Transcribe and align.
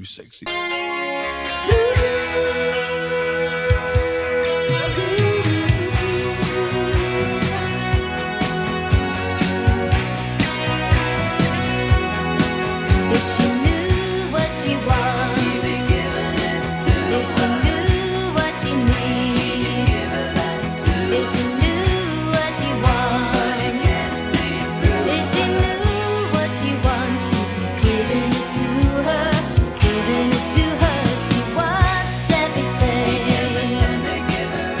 too 0.00 0.04
sexy. 0.06 0.46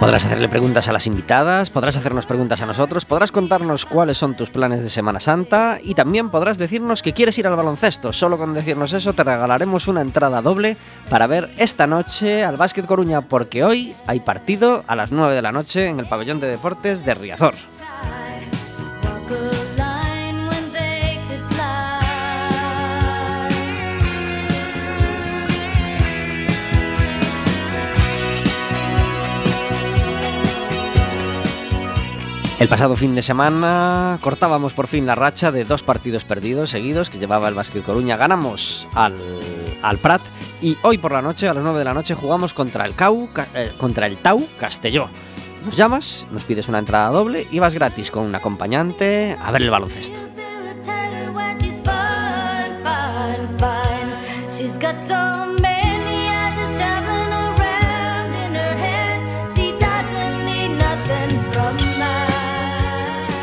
Podrás 0.00 0.26
hacerle 0.26 0.48
preguntas 0.50 0.88
a 0.88 0.92
las 0.92 1.06
invitadas, 1.06 1.70
podrás 1.70 1.96
hacernos 1.96 2.26
preguntas 2.26 2.60
a 2.60 2.66
nosotros, 2.66 3.06
podrás 3.06 3.32
contarnos 3.32 3.86
cuáles 3.86 4.18
son 4.18 4.36
tus 4.36 4.50
planes 4.50 4.82
de 4.82 4.90
Semana 4.90 5.20
Santa 5.20 5.78
y 5.82 5.94
también 5.94 6.28
podrás 6.28 6.58
decirnos 6.58 7.02
que 7.02 7.14
quieres 7.14 7.38
ir 7.38 7.46
al 7.46 7.56
baloncesto. 7.56 8.12
Solo 8.12 8.36
con 8.36 8.52
decirnos 8.52 8.92
eso 8.92 9.14
te 9.14 9.24
regalaremos 9.24 9.88
una 9.88 10.02
entrada 10.02 10.42
doble 10.42 10.76
para 11.08 11.26
ver 11.26 11.50
esta 11.56 11.86
noche 11.86 12.44
al 12.44 12.58
Básquet 12.58 12.84
Coruña 12.84 13.22
porque 13.22 13.64
hoy 13.64 13.94
hay 14.06 14.20
partido 14.20 14.84
a 14.86 14.96
las 14.96 15.12
9 15.12 15.34
de 15.34 15.42
la 15.42 15.52
noche 15.52 15.86
en 15.88 15.98
el 15.98 16.06
pabellón 16.06 16.40
de 16.40 16.48
deportes 16.48 17.04
de 17.04 17.14
Riazor. 17.14 17.54
El 32.58 32.68
pasado 32.68 32.96
fin 32.96 33.14
de 33.14 33.20
semana 33.20 34.18
cortábamos 34.22 34.72
por 34.72 34.86
fin 34.86 35.04
la 35.04 35.14
racha 35.14 35.52
de 35.52 35.66
dos 35.66 35.82
partidos 35.82 36.24
perdidos 36.24 36.70
seguidos 36.70 37.10
que 37.10 37.18
llevaba 37.18 37.48
el 37.48 37.54
Básquet 37.54 37.84
Coruña. 37.84 38.16
Ganamos 38.16 38.88
al, 38.94 39.14
al 39.82 39.98
Prat 39.98 40.22
y 40.62 40.78
hoy 40.82 40.96
por 40.96 41.12
la 41.12 41.20
noche, 41.20 41.48
a 41.48 41.54
las 41.54 41.62
9 41.62 41.78
de 41.78 41.84
la 41.84 41.92
noche, 41.92 42.14
jugamos 42.14 42.54
contra 42.54 42.86
el, 42.86 42.94
eh, 43.54 43.72
contra 43.76 44.06
el 44.06 44.16
Tau 44.16 44.42
Castelló. 44.58 45.10
Nos 45.66 45.76
llamas, 45.76 46.26
nos 46.30 46.44
pides 46.44 46.68
una 46.68 46.78
entrada 46.78 47.10
doble 47.10 47.46
y 47.50 47.58
vas 47.58 47.74
gratis 47.74 48.10
con 48.10 48.24
un 48.24 48.34
acompañante 48.34 49.36
a 49.42 49.50
ver 49.50 49.62
el 49.62 49.70
baloncesto. 49.70 50.18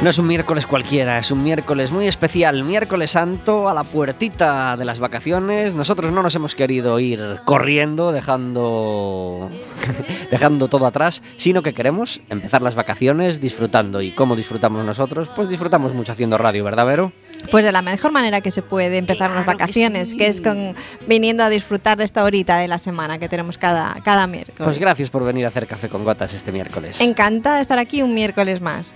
No 0.03 0.09
es 0.09 0.17
un 0.17 0.27
miércoles 0.27 0.67
cualquiera, 0.67 1.17
es 1.17 1.31
un 1.31 1.41
miércoles 1.45 1.91
muy 1.91 2.07
especial, 2.09 2.65
miércoles 2.65 3.11
santo 3.11 3.69
a 3.69 3.73
la 3.73 3.85
puertita 3.85 4.75
de 4.75 4.83
las 4.83 4.99
vacaciones. 4.99 5.75
Nosotros 5.75 6.11
no 6.11 6.21
nos 6.21 6.35
hemos 6.35 6.55
querido 6.55 6.99
ir 6.99 7.39
corriendo, 7.45 8.11
dejando 8.11 9.49
dejando 10.29 10.67
todo 10.67 10.87
atrás, 10.87 11.23
sino 11.37 11.63
que 11.63 11.73
queremos 11.73 12.19
empezar 12.29 12.61
las 12.61 12.75
vacaciones 12.75 13.39
disfrutando. 13.39 14.01
¿Y 14.01 14.11
cómo 14.11 14.35
disfrutamos 14.35 14.85
nosotros? 14.85 15.29
Pues 15.33 15.47
disfrutamos 15.47 15.93
mucho 15.93 16.11
haciendo 16.11 16.37
radio, 16.37 16.65
¿verdad, 16.65 16.85
Vero? 16.85 17.13
Pues 17.49 17.63
de 17.63 17.71
la 17.71 17.81
mejor 17.81 18.11
manera 18.11 18.41
que 18.41 18.51
se 18.51 18.61
puede 18.61 18.97
empezar 18.97 19.31
unas 19.31 19.45
vacaciones, 19.45 20.15
que, 20.15 20.27
es 20.27 20.41
con 20.41 20.75
viniendo 21.07 21.43
a 21.43 21.49
disfrutar 21.49 21.97
de 21.97 22.03
esta 22.03 22.25
horita 22.25 22.57
de 22.57 22.67
la 22.67 22.77
semana 22.77 23.19
que 23.19 23.29
tenemos 23.29 23.57
cada, 23.57 23.95
cada 24.03 24.27
miércoles. 24.27 24.63
Pues 24.65 24.79
gracias 24.79 25.09
por 25.09 25.23
venir 25.23 25.45
a 25.45 25.47
hacer 25.47 25.65
café 25.65 25.87
con 25.87 26.03
gotas 26.03 26.33
este 26.33 26.51
miércoles. 26.51 26.99
Encanta 26.99 27.61
estar 27.61 27.79
aquí 27.79 28.01
un 28.01 28.13
miércoles 28.13 28.59
más. 28.59 28.93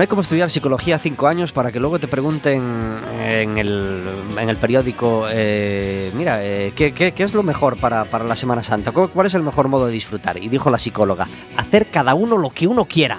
No 0.00 0.02
hay 0.02 0.08
como 0.08 0.22
estudiar 0.22 0.48
psicología 0.48 0.98
cinco 0.98 1.28
años 1.28 1.52
para 1.52 1.70
que 1.70 1.78
luego 1.78 1.98
te 1.98 2.08
pregunten 2.08 3.02
en 3.20 3.58
el, 3.58 4.08
en 4.34 4.48
el 4.48 4.56
periódico, 4.56 5.26
eh, 5.30 6.10
mira, 6.14 6.42
eh, 6.42 6.72
¿qué, 6.74 6.94
qué, 6.94 7.12
qué 7.12 7.22
es 7.22 7.34
lo 7.34 7.42
mejor 7.42 7.76
para, 7.76 8.06
para 8.06 8.24
la 8.24 8.34
Semana 8.34 8.62
Santa? 8.62 8.92
¿Cuál 8.92 9.26
es 9.26 9.34
el 9.34 9.42
mejor 9.42 9.68
modo 9.68 9.88
de 9.88 9.92
disfrutar? 9.92 10.38
Y 10.38 10.48
dijo 10.48 10.70
la 10.70 10.78
psicóloga, 10.78 11.28
hacer 11.58 11.88
cada 11.90 12.14
uno 12.14 12.38
lo 12.38 12.48
que 12.48 12.66
uno 12.66 12.86
quiera. 12.86 13.18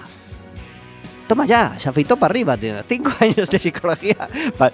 Toma 1.32 1.46
ya, 1.46 1.80
se 1.80 1.88
afeitó 1.88 2.18
para 2.18 2.34
arriba, 2.34 2.58
tío. 2.58 2.76
Cinco 2.86 3.10
años 3.22 3.50
de 3.50 3.58
psicología. 3.58 4.18
No, 4.60 4.70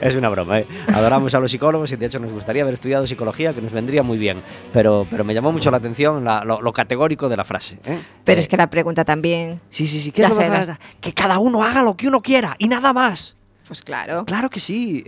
es 0.00 0.14
una 0.14 0.28
broma, 0.28 0.60
¿eh? 0.60 0.66
Adoramos 0.94 1.34
a 1.34 1.40
los 1.40 1.50
psicólogos 1.50 1.90
y 1.90 1.96
de 1.96 2.06
hecho 2.06 2.20
nos 2.20 2.32
gustaría 2.32 2.62
haber 2.62 2.74
estudiado 2.74 3.04
psicología, 3.04 3.52
que 3.52 3.60
nos 3.60 3.72
vendría 3.72 4.04
muy 4.04 4.16
bien. 4.16 4.40
Pero, 4.72 5.08
pero 5.10 5.24
me 5.24 5.34
llamó 5.34 5.50
mucho 5.50 5.72
la 5.72 5.78
atención 5.78 6.22
la- 6.22 6.44
lo, 6.44 6.62
lo 6.62 6.72
categórico 6.72 7.28
de 7.28 7.36
la 7.36 7.44
frase. 7.44 7.78
¿eh? 7.84 7.98
Pero 8.22 8.38
Eh, 8.38 8.42
es 8.42 8.48
que 8.48 8.56
la 8.56 8.70
pregunta 8.70 9.04
también, 9.04 9.60
Sí, 9.70 9.88
sí, 9.88 10.00
sí. 10.00 10.12
¿qué 10.12 10.22
Ya 10.22 10.28
es 10.28 10.36
lo 10.36 10.40
sé, 10.40 10.48
que- 10.48 11.00
que 11.00 11.12
cada 11.14 11.40
uno 11.40 11.64
haga 11.64 11.82
lo 11.82 11.96
que 11.96 12.06
uno 12.06 12.20
quiera 12.22 12.54
y 12.60 12.68
nada 12.68 12.92
más. 12.92 13.34
pues 13.66 13.82
claro. 13.82 14.24
Claro 14.24 14.50
que 14.50 14.60
sí. 14.60 15.02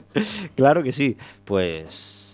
claro 0.56 0.82
que 0.82 0.92
sí. 0.92 1.16
Pues 1.46 2.27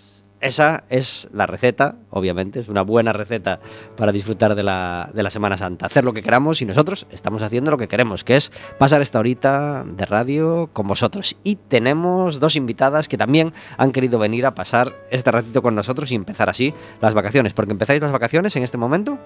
esa 0.45 0.85
es 0.91 1.27
la 1.33 1.47
receta, 1.47 1.97
obviamente. 2.11 2.61
Es 2.61 2.69
una 2.69 2.83
buena 2.83 3.15
receta 3.15 3.61
para 3.97 4.13
disfrutar 4.13 4.55
de 4.55 4.63
la, 4.63 5.11
de 5.15 5.23
la 5.23 5.31
Semana 5.31 5.57
Santa. 5.57 5.87
Hacer 5.87 6.05
lo 6.05 6.13
que 6.13 6.23
queramos 6.23 6.61
y 6.61 6.67
nosotros 6.67 7.07
estamos 7.11 7.43
haciendo 7.43 7.71
lo 7.71 7.79
que 7.79 7.89
queremos, 7.89 8.25
que 8.25 8.37
es 8.37 8.53
pasar 8.79 9.01
esta 9.01 9.19
horita 9.19 9.85
de 9.87 10.05
radio 10.05 10.69
con 10.75 10.87
vosotros. 10.87 11.35
Y 11.45 11.57
tenemos 11.57 12.41
dos 12.41 12.57
invitadas 12.57 13.09
que 13.09 13.17
también 13.17 13.55
han 13.79 13.91
querido 13.91 14.19
venir 14.19 14.45
a 14.45 14.55
pasar 14.55 14.93
este 15.11 15.31
ratito 15.31 15.63
con 15.63 15.75
nosotros 15.75 16.13
y 16.13 16.15
empezar 16.15 16.51
así 16.51 16.75
las 17.01 17.15
vacaciones. 17.15 17.55
Porque 17.55 17.73
empezáis 17.73 18.03
las 18.03 18.13
vacaciones 18.13 18.55
en 18.57 18.65
este 18.65 18.77
momento. 18.77 19.19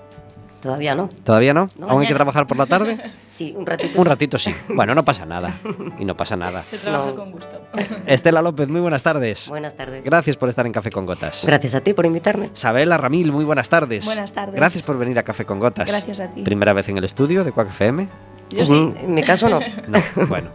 Todavía 0.61 0.95
no. 0.95 1.09
¿Todavía 1.25 1.55
no? 1.55 1.69
No, 1.79 1.89
¿Aún 1.89 2.03
hay 2.03 2.09
que 2.09 2.15
trabajar 2.15 2.47
por 2.47 2.57
la 2.57 2.67
tarde? 2.67 2.99
Sí, 3.29 3.55
un 3.57 3.67
ratito. 3.67 3.99
Un 3.99 4.05
sí. 4.05 4.09
ratito 4.09 4.39
sí. 4.39 4.55
Bueno, 4.71 4.95
no 4.95 5.03
pasa 5.03 5.27
nada. 5.27 5.53
Y 5.99 6.05
no 6.05 6.17
pasa 6.17 6.35
nada. 6.37 6.63
Se 6.63 6.79
trabaja 6.79 7.11
No. 7.11 7.15
con 7.17 7.31
gusto. 7.33 7.61
Estela 8.07 8.41
López, 8.43 8.69
muy 8.69 8.81
buenas 8.81 9.03
tardes. 9.03 9.49
Buenas 9.49 9.77
tardes. 9.77 10.05
Gracias 10.05 10.37
por 10.37 10.49
estar 10.49 10.67
en 10.67 10.73
Café 10.73 10.91
con 10.91 11.05
Gotas. 11.07 11.45
Gracias 11.47 11.75
a 11.75 11.81
ti 11.81 11.93
por 11.93 12.07
invitarme. 12.07 12.51
Sabela 12.55 12.97
Ramil, 12.97 13.31
muy 13.31 13.45
buenas 13.45 13.69
tardes. 13.69 14.05
Buenas 14.07 14.33
tardes. 14.33 14.55
Gracias 14.57 14.85
por 14.85 14.99
venir 14.99 15.19
a 15.19 15.23
Café 15.23 15.45
con 15.45 15.61
Gotas. 15.61 15.87
Gracias 15.89 16.21
a 16.21 16.29
ti. 16.29 16.43
Primera 16.43 16.73
vez 16.73 16.89
en 16.89 16.97
el 16.99 17.05
estudio 17.05 17.45
de 17.45 17.53
Quack 17.53 17.69
FM. 17.69 18.09
Yo 18.51 18.65
sí. 18.65 18.89
En 19.01 19.13
mi 19.15 19.23
caso 19.23 19.49
no. 19.49 19.61
No, 19.89 20.27
bueno. 20.27 20.49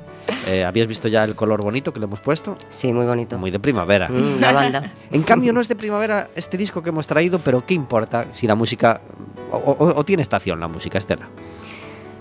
Eh, 0.47 0.63
¿Habías 0.63 0.87
visto 0.87 1.07
ya 1.07 1.23
el 1.23 1.35
color 1.35 1.61
bonito 1.63 1.93
que 1.93 1.99
le 1.99 2.05
hemos 2.05 2.19
puesto? 2.19 2.57
Sí, 2.69 2.93
muy 2.93 3.05
bonito. 3.05 3.37
Muy 3.37 3.51
de 3.51 3.59
primavera. 3.59 4.07
Mm, 4.09 4.39
la 4.39 4.51
banda. 4.51 4.83
En 5.11 5.23
cambio, 5.23 5.51
no 5.53 5.59
es 5.61 5.67
de 5.67 5.75
primavera 5.75 6.29
este 6.35 6.57
disco 6.57 6.81
que 6.81 6.89
hemos 6.89 7.07
traído, 7.07 7.39
pero 7.39 7.65
¿qué 7.65 7.73
importa 7.73 8.27
si 8.33 8.47
la 8.47 8.55
música. 8.55 9.01
o, 9.51 9.57
o- 9.57 9.99
o 9.99 10.03
tiene 10.05 10.21
estación 10.21 10.59
la 10.59 10.67
música, 10.67 10.97
Estela? 10.97 11.27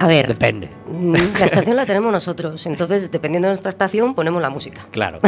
A 0.02 0.08
ver, 0.08 0.26
Depende. 0.26 0.68
mm, 0.90 1.14
la 1.38 1.44
estación 1.44 1.76
la 1.76 1.86
tenemos 1.86 2.10
nosotros, 2.12 2.66
entonces 2.66 3.10
dependiendo 3.10 3.46
de 3.46 3.52
nuestra 3.52 3.68
estación 3.70 4.14
ponemos 4.14 4.42
la 4.42 4.50
música. 4.50 4.86
Claro. 4.90 5.20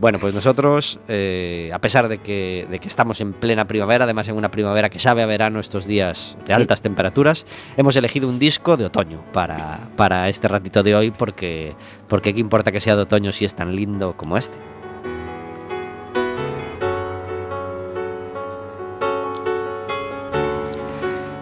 bueno, 0.00 0.18
pues 0.18 0.34
nosotros, 0.34 0.98
eh, 1.08 1.70
a 1.72 1.78
pesar 1.80 2.08
de 2.08 2.18
que, 2.18 2.66
de 2.70 2.78
que 2.78 2.88
estamos 2.88 3.20
en 3.22 3.32
plena 3.32 3.66
primavera, 3.66 4.04
además 4.04 4.28
en 4.28 4.36
una 4.36 4.50
primavera 4.50 4.90
que 4.90 4.98
sabe 4.98 5.22
a 5.22 5.26
verano 5.26 5.60
estos 5.60 5.86
días 5.86 6.36
de 6.40 6.46
Sí. 6.48 6.52
altas 6.52 6.82
temperaturas, 6.82 7.46
hemos 7.78 7.96
elegido 7.96 8.28
un 8.28 8.38
disco 8.38 8.76
de 8.76 8.84
otoño 8.84 9.24
para, 9.32 9.88
para 9.96 10.28
este 10.28 10.46
ratito 10.48 10.82
de 10.82 10.94
hoy, 10.94 11.10
porque, 11.10 11.74
porque 12.08 12.34
qué 12.34 12.40
importa 12.40 12.70
que 12.70 12.80
sea 12.80 12.96
de 12.96 13.02
otoño 13.02 13.32
si 13.32 13.44
es 13.46 13.54
tan 13.54 13.74
lindo 13.74 14.14
como 14.16 14.36
este. 14.36 14.58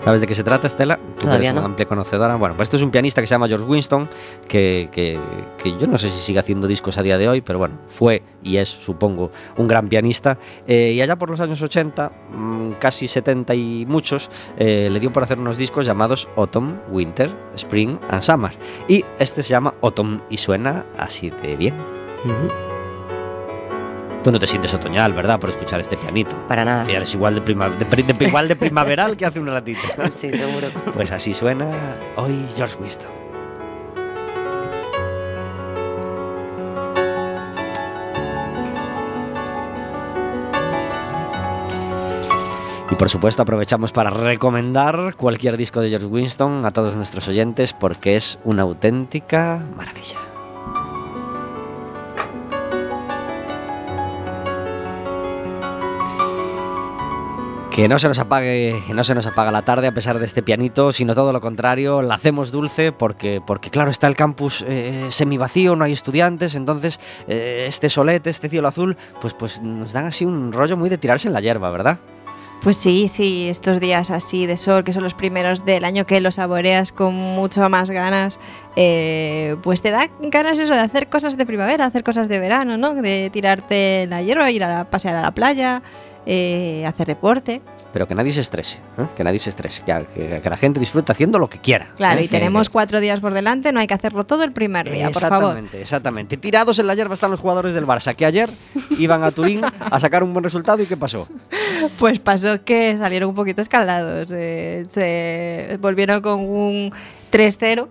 ¿Sabes 0.04 0.22
de 0.22 0.26
qué 0.26 0.34
se 0.34 0.42
trata, 0.42 0.66
Estela? 0.66 0.96
Tú 0.96 1.24
Todavía 1.24 1.50
eres 1.50 1.52
una 1.52 1.60
no. 1.60 1.66
amplia 1.66 1.86
conocedora. 1.86 2.34
Bueno, 2.36 2.56
pues 2.56 2.66
esto 2.66 2.78
es 2.78 2.82
un 2.82 2.90
pianista 2.90 3.20
que 3.20 3.26
se 3.26 3.34
llama 3.34 3.48
George 3.48 3.66
Winston, 3.66 4.08
que, 4.48 4.88
que- 4.90 5.18
que 5.62 5.76
yo 5.78 5.86
no 5.86 5.98
sé 5.98 6.08
si 6.08 6.18
sigue 6.18 6.38
haciendo 6.38 6.66
discos 6.66 6.96
a 6.96 7.02
día 7.02 7.18
de 7.18 7.28
hoy, 7.28 7.42
pero 7.42 7.58
bueno, 7.58 7.78
fue 7.88 8.22
y 8.42 8.56
es, 8.56 8.68
supongo, 8.70 9.30
un 9.58 9.68
gran 9.68 9.88
pianista. 9.90 10.38
Eh, 10.66 10.92
y 10.94 11.02
allá 11.02 11.16
por 11.16 11.28
los 11.28 11.38
años 11.40 11.60
80, 11.60 12.10
mm, 12.32 12.70
casi 12.78 13.08
70 13.08 13.54
y 13.54 13.84
muchos, 13.86 14.30
eh, 14.56 14.88
le 14.90 15.00
dio 15.00 15.12
por 15.12 15.22
hacer 15.22 15.38
unos 15.38 15.58
discos 15.58 15.84
llamados 15.84 16.28
Autumn, 16.36 16.80
Winter, 16.90 17.30
Spring 17.56 17.98
and 18.08 18.22
Summer. 18.22 18.52
Y 18.88 19.04
este 19.18 19.42
se 19.42 19.50
llama 19.50 19.74
Autumn 19.82 20.22
y 20.30 20.38
suena 20.38 20.86
así 20.96 21.28
de 21.42 21.56
bien. 21.56 21.74
Tú 24.22 24.30
no 24.30 24.38
te 24.38 24.46
sientes 24.46 24.74
otoñal, 24.74 25.14
¿verdad? 25.14 25.40
Por 25.40 25.48
escuchar 25.50 25.80
este 25.80 25.96
pianito. 25.96 26.36
Para 26.46 26.64
nada. 26.64 26.90
Y 26.90 26.94
eres 26.94 27.14
igual 27.14 27.34
de, 27.36 27.40
prima- 27.40 27.70
de 27.70 27.86
pri- 27.86 28.02
de- 28.02 28.26
igual 28.26 28.48
de 28.48 28.56
primaveral 28.56 29.16
que 29.16 29.24
hace 29.26 29.40
un 29.40 29.46
ratito. 29.46 29.80
Sí, 30.10 30.30
seguro. 30.30 30.66
Pues 30.92 31.10
así 31.12 31.32
suena 31.32 31.70
hoy 32.16 32.46
George 32.56 32.76
Winston. 32.80 33.08
Y 42.90 42.94
por 42.96 43.08
supuesto 43.08 43.42
aprovechamos 43.42 43.92
para 43.92 44.10
recomendar 44.10 45.14
cualquier 45.16 45.56
disco 45.56 45.80
de 45.80 45.90
George 45.90 46.06
Winston 46.06 46.64
a 46.66 46.72
todos 46.72 46.96
nuestros 46.96 47.28
oyentes 47.28 47.72
porque 47.72 48.16
es 48.16 48.38
una 48.44 48.62
auténtica 48.62 49.62
maravilla. 49.76 50.16
Que 57.70 57.88
no 57.88 57.98
se 57.98 58.08
nos 58.08 58.18
apague, 58.18 58.82
que 58.86 58.94
no 58.94 59.04
se 59.04 59.14
nos 59.14 59.26
apaga 59.26 59.52
la 59.52 59.62
tarde 59.62 59.86
a 59.86 59.94
pesar 59.94 60.18
de 60.18 60.26
este 60.26 60.42
pianito, 60.42 60.92
sino 60.92 61.14
todo 61.14 61.32
lo 61.32 61.40
contrario, 61.40 62.02
la 62.02 62.14
hacemos 62.14 62.50
dulce 62.50 62.90
porque, 62.90 63.40
porque 63.46 63.70
claro, 63.70 63.90
está 63.90 64.08
el 64.08 64.16
campus 64.16 64.64
eh, 64.66 65.06
semivacío, 65.10 65.76
no 65.76 65.84
hay 65.84 65.92
estudiantes, 65.92 66.56
entonces 66.56 66.98
eh, 67.28 67.66
este 67.68 67.88
solete, 67.88 68.28
este 68.28 68.48
cielo 68.48 68.66
azul, 68.66 68.96
pues, 69.20 69.34
pues 69.34 69.62
nos 69.62 69.92
dan 69.92 70.06
así 70.06 70.24
un 70.24 70.52
rollo 70.52 70.76
muy 70.76 70.90
de 70.90 70.98
tirarse 70.98 71.28
en 71.28 71.34
la 71.34 71.40
hierba, 71.40 71.70
¿verdad? 71.70 72.00
Pues 72.60 72.76
sí, 72.76 73.10
sí, 73.10 73.48
estos 73.48 73.80
días 73.80 74.10
así 74.10 74.44
de 74.44 74.58
sol, 74.58 74.84
que 74.84 74.92
son 74.92 75.02
los 75.02 75.14
primeros 75.14 75.64
del 75.64 75.82
año 75.82 76.04
que 76.04 76.20
los 76.20 76.34
saboreas 76.34 76.92
con 76.92 77.14
mucho 77.14 77.66
más 77.70 77.88
ganas, 77.88 78.38
eh, 78.76 79.56
pues 79.62 79.80
te 79.80 79.90
da 79.90 80.10
ganas 80.20 80.58
eso 80.58 80.74
de 80.74 80.80
hacer 80.80 81.08
cosas 81.08 81.38
de 81.38 81.46
primavera, 81.46 81.86
hacer 81.86 82.04
cosas 82.04 82.28
de 82.28 82.38
verano, 82.38 82.76
¿no? 82.76 82.94
De 82.94 83.30
tirarte 83.30 84.02
en 84.02 84.10
la 84.10 84.20
hierba, 84.20 84.50
ir 84.50 84.62
a 84.62 84.90
pasear 84.90 85.16
a 85.16 85.22
la 85.22 85.30
playa, 85.30 85.82
eh, 86.26 86.84
hacer 86.86 87.06
deporte. 87.06 87.60
Pero 87.92 88.06
que 88.06 88.14
nadie 88.14 88.32
se 88.32 88.40
estrese, 88.40 88.76
¿eh? 88.98 89.06
que 89.16 89.24
nadie 89.24 89.40
se 89.40 89.50
estrese, 89.50 89.82
que, 89.82 90.06
que- 90.14 90.40
que 90.40 90.48
la 90.50 90.56
gente 90.56 90.78
disfrute 90.78 91.10
haciendo 91.10 91.40
lo 91.40 91.48
que 91.50 91.58
quiera. 91.58 91.88
Claro, 91.96 92.20
¿eh? 92.20 92.24
y 92.24 92.28
tenemos 92.28 92.68
cuatro 92.70 93.00
días 93.00 93.18
por 93.18 93.34
delante, 93.34 93.72
no 93.72 93.80
hay 93.80 93.88
que 93.88 93.94
hacerlo 93.94 94.22
todo 94.24 94.44
el 94.44 94.52
primer 94.52 94.88
día, 94.88 95.10
por 95.10 95.20
favor. 95.22 95.38
Exactamente, 95.38 95.80
exactamente. 95.82 96.36
Tirados 96.36 96.78
en 96.78 96.86
la 96.86 96.94
hierba 96.94 97.14
están 97.14 97.32
los 97.32 97.40
jugadores 97.40 97.74
del 97.74 97.86
Barça, 97.86 98.14
que 98.14 98.24
ayer 98.26 98.48
iban 98.96 99.24
a 99.24 99.32
Turín 99.32 99.62
a 99.64 99.98
sacar 99.98 100.22
un 100.22 100.32
buen 100.32 100.44
resultado 100.44 100.80
y 100.80 100.86
¿qué 100.86 100.96
pasó? 100.96 101.26
Pues 101.98 102.20
pasó 102.20 102.62
que 102.64 102.96
salieron 102.96 103.30
un 103.30 103.34
poquito 103.34 103.60
escaldados, 103.60 104.30
eh, 104.32 104.86
se 104.88 105.76
volvieron 105.80 106.20
con 106.20 106.40
un 106.40 106.92
3-0. 107.32 107.88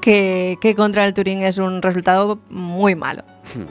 Que, 0.00 0.56
que 0.60 0.74
contra 0.74 1.04
el 1.06 1.12
Turín 1.14 1.42
es 1.42 1.58
un 1.58 1.82
resultado 1.82 2.38
muy 2.48 2.94
malo, 2.94 3.22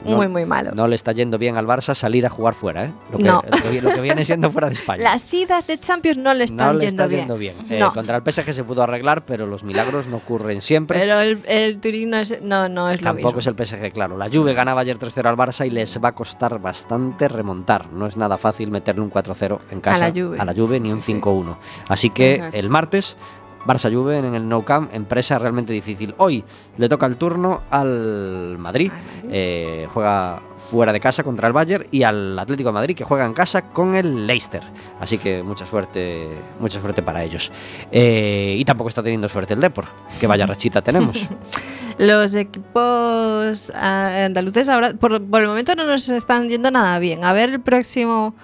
No- 0.04 0.16
muy 0.16 0.28
muy 0.28 0.44
malo. 0.46 0.70
No 0.74 0.86
le 0.86 0.94
está 0.94 1.10
yendo 1.12 1.38
bien 1.38 1.56
al 1.56 1.66
Barça 1.66 1.94
salir 1.94 2.24
a 2.24 2.30
jugar 2.30 2.54
fuera, 2.54 2.84
¿eh? 2.86 2.92
Lo 3.10 3.18
que, 3.18 3.24
No. 3.24 3.42
lo 3.44 3.70
que- 3.70 3.82
lo 3.82 3.92
que 3.92 4.00
viene 4.00 4.24
siendo 4.24 4.50
fuera 4.50 4.68
de 4.68 4.74
España. 4.74 5.02
Las 5.02 5.32
idas 5.34 5.66
de 5.66 5.78
Champions 5.78 6.16
no 6.18 6.32
le 6.34 6.44
están 6.44 6.68
no 6.68 6.72
le 6.74 6.86
yendo 6.86 7.02
está 7.04 7.06
bien. 7.08 7.20
yendo 7.20 7.36
bien. 7.36 7.54
Eh, 7.68 7.78
No. 7.80 7.92
contra 7.92 8.16
el 8.16 8.22
PSG 8.22 8.52
se 8.52 8.62
pudo 8.64 8.82
arreglar, 8.82 9.24
pero 9.24 9.46
los 9.46 9.64
milagros 9.64 10.06
no 10.06 10.18
ocurren 10.18 10.62
siempre. 10.62 10.98
Pero 11.00 11.20
el, 11.20 11.40
el 11.46 11.80
Turín 11.80 12.10
no 12.10 12.18
es, 12.18 12.40
no, 12.42 12.68
no 12.68 12.90
es 12.90 13.00
lo 13.00 13.04
Tampoco 13.10 13.36
mismo. 13.36 13.40
es 13.40 13.46
el 13.48 13.54
PSG, 13.56 13.92
claro. 13.92 14.16
La 14.16 14.28
Juve 14.30 14.54
ganaba 14.54 14.82
ayer 14.82 14.98
3-0 14.98 15.26
al 15.28 15.36
Barça 15.36 15.66
y 15.66 15.70
les 15.70 15.98
va 16.02 16.10
a 16.10 16.14
costar 16.14 16.60
bastante 16.60 17.26
remontar. 17.28 17.90
No 17.92 18.06
es 18.06 18.16
nada 18.16 18.38
fácil 18.38 18.70
meterle 18.70 19.02
un 19.02 19.10
4-0 19.10 19.60
en 19.70 19.80
casa 19.80 20.08
la 20.08 20.52
Juve. 20.54 20.78
ni 20.80 20.92
un 20.92 20.98
Sí, 21.00 21.12
sí. 21.14 21.20
5-1. 21.20 21.58
Así 21.88 22.10
que 22.10 22.34
Exacto. 22.34 22.56
el 22.58 22.70
martes 22.70 23.16
Barça 23.64 23.92
Juve 23.92 24.18
en 24.18 24.34
el 24.34 24.48
Nou 24.48 24.64
Camp, 24.64 24.92
empresa 24.92 25.38
realmente 25.38 25.72
difícil. 25.72 26.14
Hoy 26.18 26.44
le 26.76 26.88
toca 26.88 27.06
el 27.06 27.16
turno 27.16 27.62
al 27.70 28.58
Madrid. 28.58 28.90
Eh, 29.30 29.86
juega 29.92 30.40
fuera 30.58 30.92
de 30.92 31.00
casa 31.00 31.22
contra 31.22 31.48
el 31.48 31.52
Bayern 31.52 31.84
y 31.90 32.02
al 32.02 32.38
Atlético 32.38 32.68
de 32.70 32.74
Madrid 32.74 32.96
que 32.96 33.04
juega 33.04 33.24
en 33.24 33.32
casa 33.32 33.70
con 33.70 33.94
el 33.94 34.26
Leicester. 34.26 34.62
Así 35.00 35.18
que 35.18 35.42
mucha 35.42 35.66
suerte, 35.66 36.28
mucha 36.58 36.80
suerte 36.80 37.02
para 37.02 37.22
ellos. 37.22 37.50
Eh, 37.90 38.56
y 38.58 38.64
tampoco 38.64 38.88
está 38.88 39.02
teniendo 39.02 39.28
suerte 39.28 39.54
el 39.54 39.60
Depor. 39.60 39.86
Que 40.20 40.26
vaya 40.26 40.46
rachita 40.46 40.82
tenemos. 40.82 41.28
Los 41.98 42.34
equipos 42.34 43.72
ah, 43.74 44.24
andaluces 44.24 44.68
ahora, 44.68 44.94
por, 44.94 45.24
por 45.24 45.42
el 45.42 45.48
momento 45.48 45.74
no 45.74 45.86
nos 45.86 46.08
están 46.08 46.48
yendo 46.48 46.70
nada 46.70 46.98
bien. 46.98 47.24
A 47.24 47.32
ver 47.32 47.50
el 47.50 47.60
próximo 47.60 48.34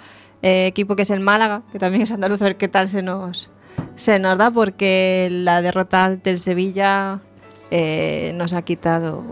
eh, 0.43 0.67
equipo 0.67 0.97
que 0.97 1.03
es 1.03 1.11
el 1.11 1.21
Málaga, 1.21 1.63
que 1.71 1.79
también 1.79 2.03
es 2.03 2.13
andaluz, 2.13 2.41
a 2.41 2.47
ver 2.47 2.57
qué 2.57 2.69
tal 2.69 2.89
se 2.89 3.03
nos, 3.03 3.51
se 4.01 4.19
nos 4.19 4.39
da, 4.39 4.51
porque 4.51 5.29
la 5.31 5.63
derrota 5.63 6.11
del 6.17 6.39
Sevilla 6.39 7.21
eh, 7.71 8.33
nos 8.35 8.53
ha 8.53 8.63
quitado 8.63 9.23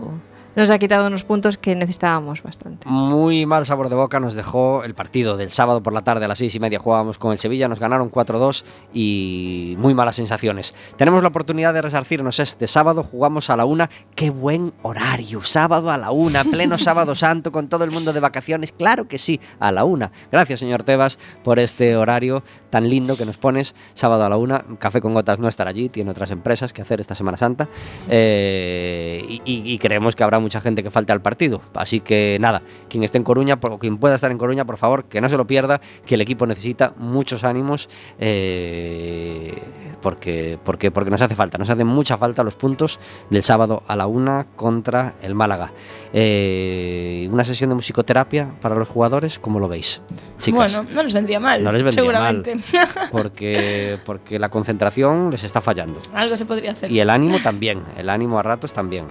nos 0.59 0.69
ha 0.69 0.77
quitado 0.77 1.07
unos 1.07 1.23
puntos 1.23 1.57
que 1.57 1.75
necesitábamos 1.75 2.43
bastante. 2.43 2.87
Muy 2.87 3.45
mal 3.45 3.65
sabor 3.65 3.89
de 3.89 3.95
boca 3.95 4.19
nos 4.19 4.35
dejó 4.35 4.83
el 4.83 4.93
partido 4.93 5.37
del 5.37 5.51
sábado 5.51 5.81
por 5.81 5.93
la 5.93 6.03
tarde 6.03 6.25
a 6.25 6.27
las 6.27 6.37
seis 6.37 6.53
y 6.55 6.59
media 6.59 6.77
jugábamos 6.79 7.17
con 7.17 7.31
el 7.31 7.39
Sevilla, 7.39 7.67
nos 7.67 7.79
ganaron 7.79 8.11
4-2 8.11 8.63
y 8.93 9.75
muy 9.79 9.93
malas 9.93 10.15
sensaciones. 10.17 10.73
Tenemos 10.97 11.21
la 11.23 11.29
oportunidad 11.29 11.73
de 11.73 11.81
resarcirnos 11.81 12.39
este 12.39 12.67
sábado, 12.67 13.03
jugamos 13.03 13.49
a 13.49 13.57
la 13.57 13.65
una, 13.65 13.89
qué 14.15 14.29
buen 14.29 14.73
horario, 14.83 15.41
sábado 15.41 15.89
a 15.89 15.97
la 15.97 16.11
una, 16.11 16.43
pleno 16.43 16.77
sábado 16.77 17.15
santo 17.15 17.51
con 17.51 17.67
todo 17.69 17.83
el 17.83 17.91
mundo 17.91 18.13
de 18.13 18.19
vacaciones, 18.19 18.71
claro 18.71 19.07
que 19.07 19.17
sí, 19.17 19.39
a 19.59 19.71
la 19.71 19.83
una. 19.85 20.11
Gracias 20.31 20.59
señor 20.59 20.83
Tebas 20.83 21.17
por 21.43 21.59
este 21.59 21.95
horario 21.95 22.43
tan 22.69 22.89
lindo 22.89 23.15
que 23.17 23.25
nos 23.25 23.37
pones, 23.37 23.73
sábado 23.93 24.25
a 24.25 24.29
la 24.29 24.37
una, 24.37 24.65
Café 24.79 25.01
con 25.01 25.13
Gotas 25.13 25.39
no 25.39 25.47
estará 25.47 25.69
allí, 25.69 25.89
tiene 25.89 26.11
otras 26.11 26.31
empresas 26.31 26.73
que 26.73 26.81
hacer 26.81 26.99
esta 27.01 27.15
Semana 27.15 27.37
Santa 27.37 27.67
eh, 28.09 29.25
y, 29.27 29.41
y- 29.45 29.69
y 29.73 29.79
creemos 29.79 30.15
que 30.15 30.23
habrá 30.23 30.39
mucha 30.49 30.61
gente 30.61 30.81
que 30.81 30.89
falte 30.89 31.11
al 31.13 31.21
partido. 31.21 31.61
Así 31.75 31.99
que 31.99 32.37
nada, 32.41 32.63
quien 32.89 33.03
esté 33.03 33.19
en 33.19 33.23
Coruña, 33.23 33.59
por- 33.59 33.77
quien 33.77 33.99
pueda 33.99 34.15
estar 34.15 34.31
en 34.31 34.39
Coruña, 34.39 34.65
por 34.65 34.77
favor, 34.77 35.05
que 35.05 35.21
no 35.21 35.29
se 35.29 35.37
lo 35.37 35.45
pierda, 35.45 35.79
que 36.07 36.15
el 36.15 36.21
equipo 36.21 36.47
necesita 36.47 36.93
muchos 36.97 37.43
ánimos 37.43 37.87
eh, 38.19 39.53
porque, 40.01 40.57
porque, 40.63 40.89
porque 40.89 41.11
nos 41.11 41.21
hace 41.21 41.35
falta, 41.35 41.59
nos 41.59 41.69
hacen 41.69 41.85
mucha 41.85 42.17
falta 42.17 42.41
los 42.43 42.55
puntos 42.55 42.99
del 43.29 43.43
sábado 43.43 43.83
a 43.87 43.95
la 43.95 44.07
una 44.07 44.47
contra 44.55 45.13
el 45.21 45.35
Málaga. 45.35 45.71
Eh, 46.13 47.27
una 47.31 47.43
sesión 47.43 47.69
de 47.69 47.75
musicoterapia 47.75 48.55
para 48.59 48.73
los 48.75 48.87
jugadores, 48.87 49.37
¿cómo 49.37 49.59
lo 49.59 49.67
veis? 49.67 50.01
Chicas? 50.39 50.73
Bueno, 50.73 50.89
no 50.95 51.03
les 51.03 51.13
vendría 51.13 51.39
mal. 51.39 51.63
No 51.63 51.71
les 51.71 51.83
vendría 51.83 52.01
seguramente. 52.01 52.55
porque, 53.11 53.99
porque 54.03 54.39
la 54.39 54.49
concentración 54.49 55.29
les 55.29 55.43
está 55.43 55.61
fallando. 55.61 56.01
Algo 56.13 56.35
se 56.37 56.45
podría 56.45 56.71
hacer. 56.71 56.91
Y 56.91 56.99
el 56.99 57.09
ánimo 57.11 57.37
también, 57.43 57.83
el 57.97 58.09
ánimo 58.09 58.39
a 58.39 58.43
ratos 58.43 58.73
también. 58.73 59.05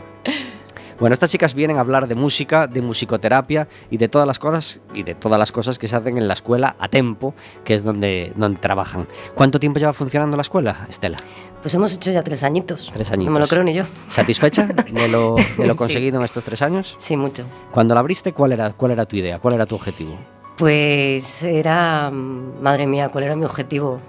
Bueno, 1.01 1.15
estas 1.15 1.31
chicas 1.31 1.55
vienen 1.55 1.77
a 1.77 1.81
hablar 1.81 2.09
de 2.09 2.15
música, 2.17 2.67
de 2.67 2.83
musicoterapia 2.83 3.69
y 3.89 3.99
de 3.99 4.09
todas 4.09 4.27
las 4.27 4.39
cosas 4.41 4.81
y 4.95 5.05
de 5.05 5.15
todas 5.15 5.39
las 5.39 5.53
cosas 5.53 5.79
que 5.79 5.87
se 5.87 5.95
hacen 5.95 6.19
en 6.19 6.27
la 6.27 6.35
escuela 6.35 6.75
a 6.81 6.89
tempo, 6.89 7.35
que 7.65 7.75
es 7.75 7.85
donde, 7.85 8.33
donde 8.35 8.59
trabajan. 8.61 9.07
¿Cuánto 9.35 9.61
tiempo 9.61 9.79
lleva 9.79 9.93
funcionando 9.93 10.37
la 10.37 10.43
escuela, 10.43 10.87
Estela? 10.91 11.17
Pues 11.63 11.73
hemos 11.75 11.95
hecho 11.95 12.11
ya 12.11 12.23
tres 12.25 12.43
añitos. 12.43 12.91
Tres 12.93 13.11
No 13.13 13.17
me 13.19 13.25
lo 13.25 13.31
añitos. 13.31 13.49
creo 13.51 13.63
ni 13.63 13.75
yo. 13.75 13.85
¿Satisfecha 14.09 14.67
de 14.67 15.09
lo, 15.09 15.37
de 15.57 15.67
lo 15.67 15.73
Sí. 15.75 15.79
conseguido 15.79 16.19
en 16.19 16.25
estos 16.25 16.43
tres 16.45 16.63
años? 16.63 16.97
Sí, 16.99 17.17
mucho. 17.17 17.45
Cuando 17.71 17.95
la 17.95 18.01
abriste, 18.01 18.33
¿cuál 18.33 18.53
era, 18.53 18.71
¿cuál 18.73 18.91
era 18.93 19.07
tu 19.07 19.15
idea? 19.17 19.39
¿Cuál 19.39 19.55
era 19.55 19.67
tu 19.67 19.77
objetivo? 19.77 20.17
Pues 20.57 21.45
era, 21.45 22.11
mm, 22.11 22.61
madre 22.61 22.89
mía, 22.89 23.09
¿cuál 23.11 23.23
era 23.25 23.37
mi 23.37 23.45
objetivo? 23.45 24.01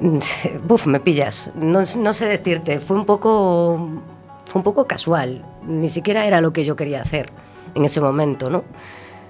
Mm, 0.00 0.18
Buf, 0.68 0.86
me 0.86 1.00
pillas. 1.00 1.50
No, 1.54 1.80
no 1.98 2.12
sé 2.12 2.26
decirte. 2.26 2.78
Fue 2.78 2.96
un 2.96 3.06
poco, 3.06 3.88
fue 4.46 4.60
un 4.60 4.62
poco 4.62 4.86
casual. 4.86 5.44
Ni 5.66 5.88
siquiera 5.88 6.26
era 6.26 6.40
lo 6.40 6.52
que 6.52 6.64
yo 6.64 6.76
quería 6.76 7.02
hacer 7.02 7.30
en 7.74 7.84
ese 7.84 8.00
momento, 8.00 8.48
¿no? 8.48 8.64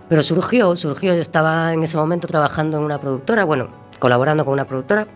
Pero 0.08 0.22
surgió, 0.22 0.76
surgió. 0.76 1.14
Yo 1.14 1.20
estaba 1.20 1.72
en 1.72 1.82
ese 1.82 1.96
momento 1.96 2.28
trabajando 2.28 2.78
en 2.78 2.84
una 2.84 3.00
productora, 3.00 3.44
bueno, 3.44 3.68
colaborando 3.98 4.44
con 4.44 4.54
una 4.54 4.66
productora 4.66 5.08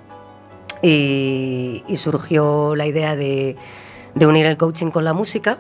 y, 0.82 1.84
surgió 1.94 2.74
la 2.74 2.86
idea 2.86 3.14
de, 3.14 3.56
de 4.14 4.26
unir 4.26 4.46
el 4.46 4.56
coaching 4.56 4.90
con 4.90 5.04
la 5.04 5.12
música. 5.12 5.58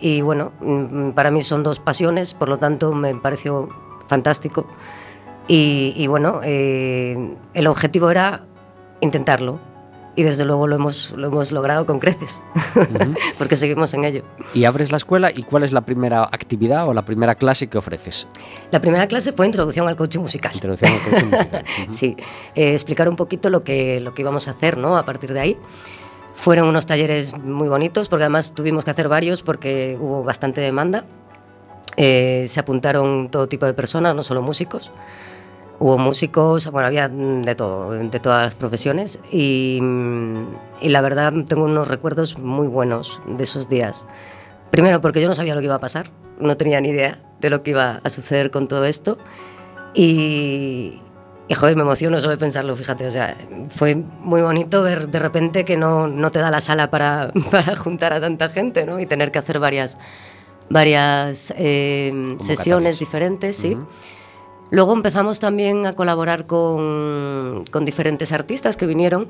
Y 0.00 0.20
bueno, 0.20 0.52
mm, 0.60 1.10
para 1.10 1.30
mí 1.30 1.42
son 1.42 1.62
dos 1.62 1.78
pasiones, 1.78 2.34
por 2.34 2.48
lo 2.48 2.58
tanto 2.58 2.92
me 2.92 3.14
pareció 3.14 3.68
fantástico. 4.08 4.66
Y, 5.46 5.92
y 5.96 6.06
bueno, 6.06 6.40
eh, 6.42 7.36
el 7.54 7.66
objetivo 7.66 8.10
era 8.10 8.42
intentarlo. 9.00 9.60
Y 10.14 10.24
desde 10.24 10.44
luego 10.44 10.66
lo 10.66 10.76
hemos, 10.76 11.12
lo 11.12 11.28
hemos 11.28 11.52
logrado 11.52 11.86
con 11.86 11.98
creces, 11.98 12.42
porque 13.38 13.56
seguimos 13.56 13.94
en 13.94 14.04
ello. 14.04 14.22
Y 14.52 14.64
abres 14.64 14.90
la 14.90 14.98
escuela 14.98 15.30
y 15.34 15.42
¿cuál 15.42 15.62
es 15.62 15.72
la 15.72 15.80
primera 15.80 16.24
actividad 16.24 16.86
o 16.86 16.92
la 16.92 17.02
primera 17.02 17.34
clase 17.34 17.68
que 17.68 17.78
ofreces? 17.78 18.26
La 18.70 18.80
primera 18.80 19.06
clase 19.06 19.32
fue 19.32 19.46
Introducción 19.46 19.88
al 19.88 19.96
Coaching 19.96 20.20
Musical. 20.20 20.52
Introducción 20.54 20.92
al 20.92 21.00
coaching 21.00 21.26
musical. 21.30 21.64
Ujú. 21.82 21.90
Sí, 21.90 22.16
eh, 22.54 22.74
explicar 22.74 23.08
un 23.08 23.16
poquito 23.16 23.48
lo 23.48 23.62
que, 23.62 24.00
lo 24.00 24.12
que 24.12 24.20
íbamos 24.20 24.48
a 24.48 24.50
hacer 24.50 24.76
¿no? 24.76 24.98
a 24.98 25.04
partir 25.04 25.32
de 25.32 25.40
ahí. 25.40 25.56
Fueron 26.34 26.68
unos 26.68 26.86
talleres 26.86 27.38
muy 27.38 27.68
bonitos, 27.68 28.08
porque 28.08 28.24
además 28.24 28.52
tuvimos 28.52 28.84
que 28.84 28.90
hacer 28.90 29.08
varios 29.08 29.42
porque 29.42 29.96
hubo 29.98 30.24
bastante 30.24 30.60
demanda. 30.60 31.04
Eh, 31.96 32.46
se 32.48 32.60
apuntaron 32.60 33.30
todo 33.30 33.48
tipo 33.48 33.64
de 33.64 33.74
personas, 33.74 34.14
no 34.14 34.22
solo 34.22 34.42
músicos. 34.42 34.90
Hubo 35.82 35.98
músicos, 35.98 36.70
bueno, 36.70 36.86
había 36.86 37.08
de 37.08 37.56
todo, 37.56 37.90
de 37.90 38.20
todas 38.20 38.44
las 38.44 38.54
profesiones. 38.54 39.18
Y, 39.32 39.80
y 40.80 40.88
la 40.90 41.00
verdad 41.00 41.32
tengo 41.48 41.64
unos 41.64 41.88
recuerdos 41.88 42.38
muy 42.38 42.68
buenos 42.68 43.20
de 43.26 43.42
esos 43.42 43.68
días. 43.68 44.06
Primero 44.70 45.00
porque 45.00 45.20
yo 45.20 45.26
no 45.26 45.34
sabía 45.34 45.56
lo 45.56 45.60
que 45.60 45.64
iba 45.64 45.74
a 45.74 45.80
pasar, 45.80 46.12
no 46.38 46.56
tenía 46.56 46.80
ni 46.80 46.90
idea 46.90 47.18
de 47.40 47.50
lo 47.50 47.64
que 47.64 47.70
iba 47.70 48.00
a 48.00 48.10
suceder 48.10 48.52
con 48.52 48.68
todo 48.68 48.84
esto. 48.84 49.18
Y, 49.92 51.00
y 51.48 51.54
joder, 51.54 51.74
me 51.74 51.82
emociono 51.82 52.20
solo 52.20 52.30
de 52.30 52.38
pensarlo, 52.38 52.76
fíjate, 52.76 53.04
o 53.04 53.10
sea, 53.10 53.36
fue 53.70 53.96
muy 53.96 54.40
bonito 54.40 54.82
ver 54.82 55.08
de 55.08 55.18
repente 55.18 55.64
que 55.64 55.76
no, 55.76 56.06
no 56.06 56.30
te 56.30 56.38
da 56.38 56.52
la 56.52 56.60
sala 56.60 56.90
para, 56.90 57.32
para 57.50 57.74
juntar 57.74 58.12
a 58.12 58.20
tanta 58.20 58.50
gente, 58.50 58.86
¿no? 58.86 59.00
Y 59.00 59.06
tener 59.06 59.32
que 59.32 59.40
hacer 59.40 59.58
varias, 59.58 59.98
varias 60.70 61.52
eh, 61.56 62.36
sesiones 62.38 63.00
diferentes, 63.00 63.56
sí. 63.56 63.76
Luego 64.72 64.94
empezamos 64.94 65.38
también 65.38 65.84
a 65.84 65.92
colaborar 65.92 66.46
con, 66.46 67.64
con 67.70 67.84
diferentes 67.84 68.32
artistas 68.32 68.78
que 68.78 68.86
vinieron, 68.86 69.28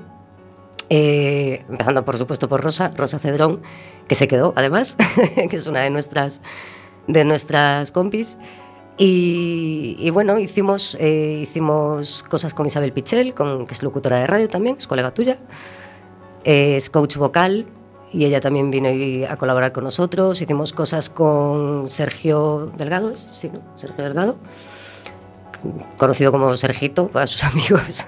eh, 0.88 1.64
empezando 1.68 2.04
por 2.04 2.16
supuesto 2.16 2.48
por 2.48 2.62
Rosa, 2.62 2.92
Rosa 2.96 3.18
Cedrón, 3.18 3.60
que 4.06 4.14
se 4.14 4.28
quedó 4.28 4.52
además, 4.54 4.96
que 5.50 5.56
es 5.56 5.66
una 5.66 5.80
de 5.80 5.90
nuestras, 5.90 6.42
de 7.08 7.24
nuestras 7.24 7.90
compis. 7.90 8.38
Y, 8.98 9.96
y 9.98 10.10
bueno, 10.10 10.38
hicimos, 10.38 10.96
eh, 11.00 11.40
hicimos 11.42 12.22
cosas 12.22 12.54
con 12.54 12.66
Isabel 12.66 12.92
Pichel, 12.92 13.34
con, 13.34 13.66
que 13.66 13.74
es 13.74 13.82
locutora 13.82 14.20
de 14.20 14.28
radio 14.28 14.48
también, 14.48 14.76
es 14.76 14.86
colega 14.86 15.12
tuya. 15.12 15.38
Eh, 16.44 16.76
es 16.76 16.88
coach 16.88 17.16
vocal 17.16 17.66
y 18.12 18.26
ella 18.26 18.40
también 18.40 18.70
vino 18.70 18.88
a 19.28 19.36
colaborar 19.36 19.72
con 19.72 19.82
nosotros. 19.82 20.40
Hicimos 20.40 20.72
cosas 20.72 21.10
con 21.10 21.88
Sergio 21.88 22.70
Delgado. 22.76 23.16
Sí, 23.16 23.50
¿no? 23.52 23.60
Sergio 23.76 24.04
Delgado, 24.04 24.38
conocido 25.96 26.32
como 26.32 26.52
Sergito 26.56 27.08
para 27.08 27.26
sus 27.26 27.44
amigos. 27.44 28.06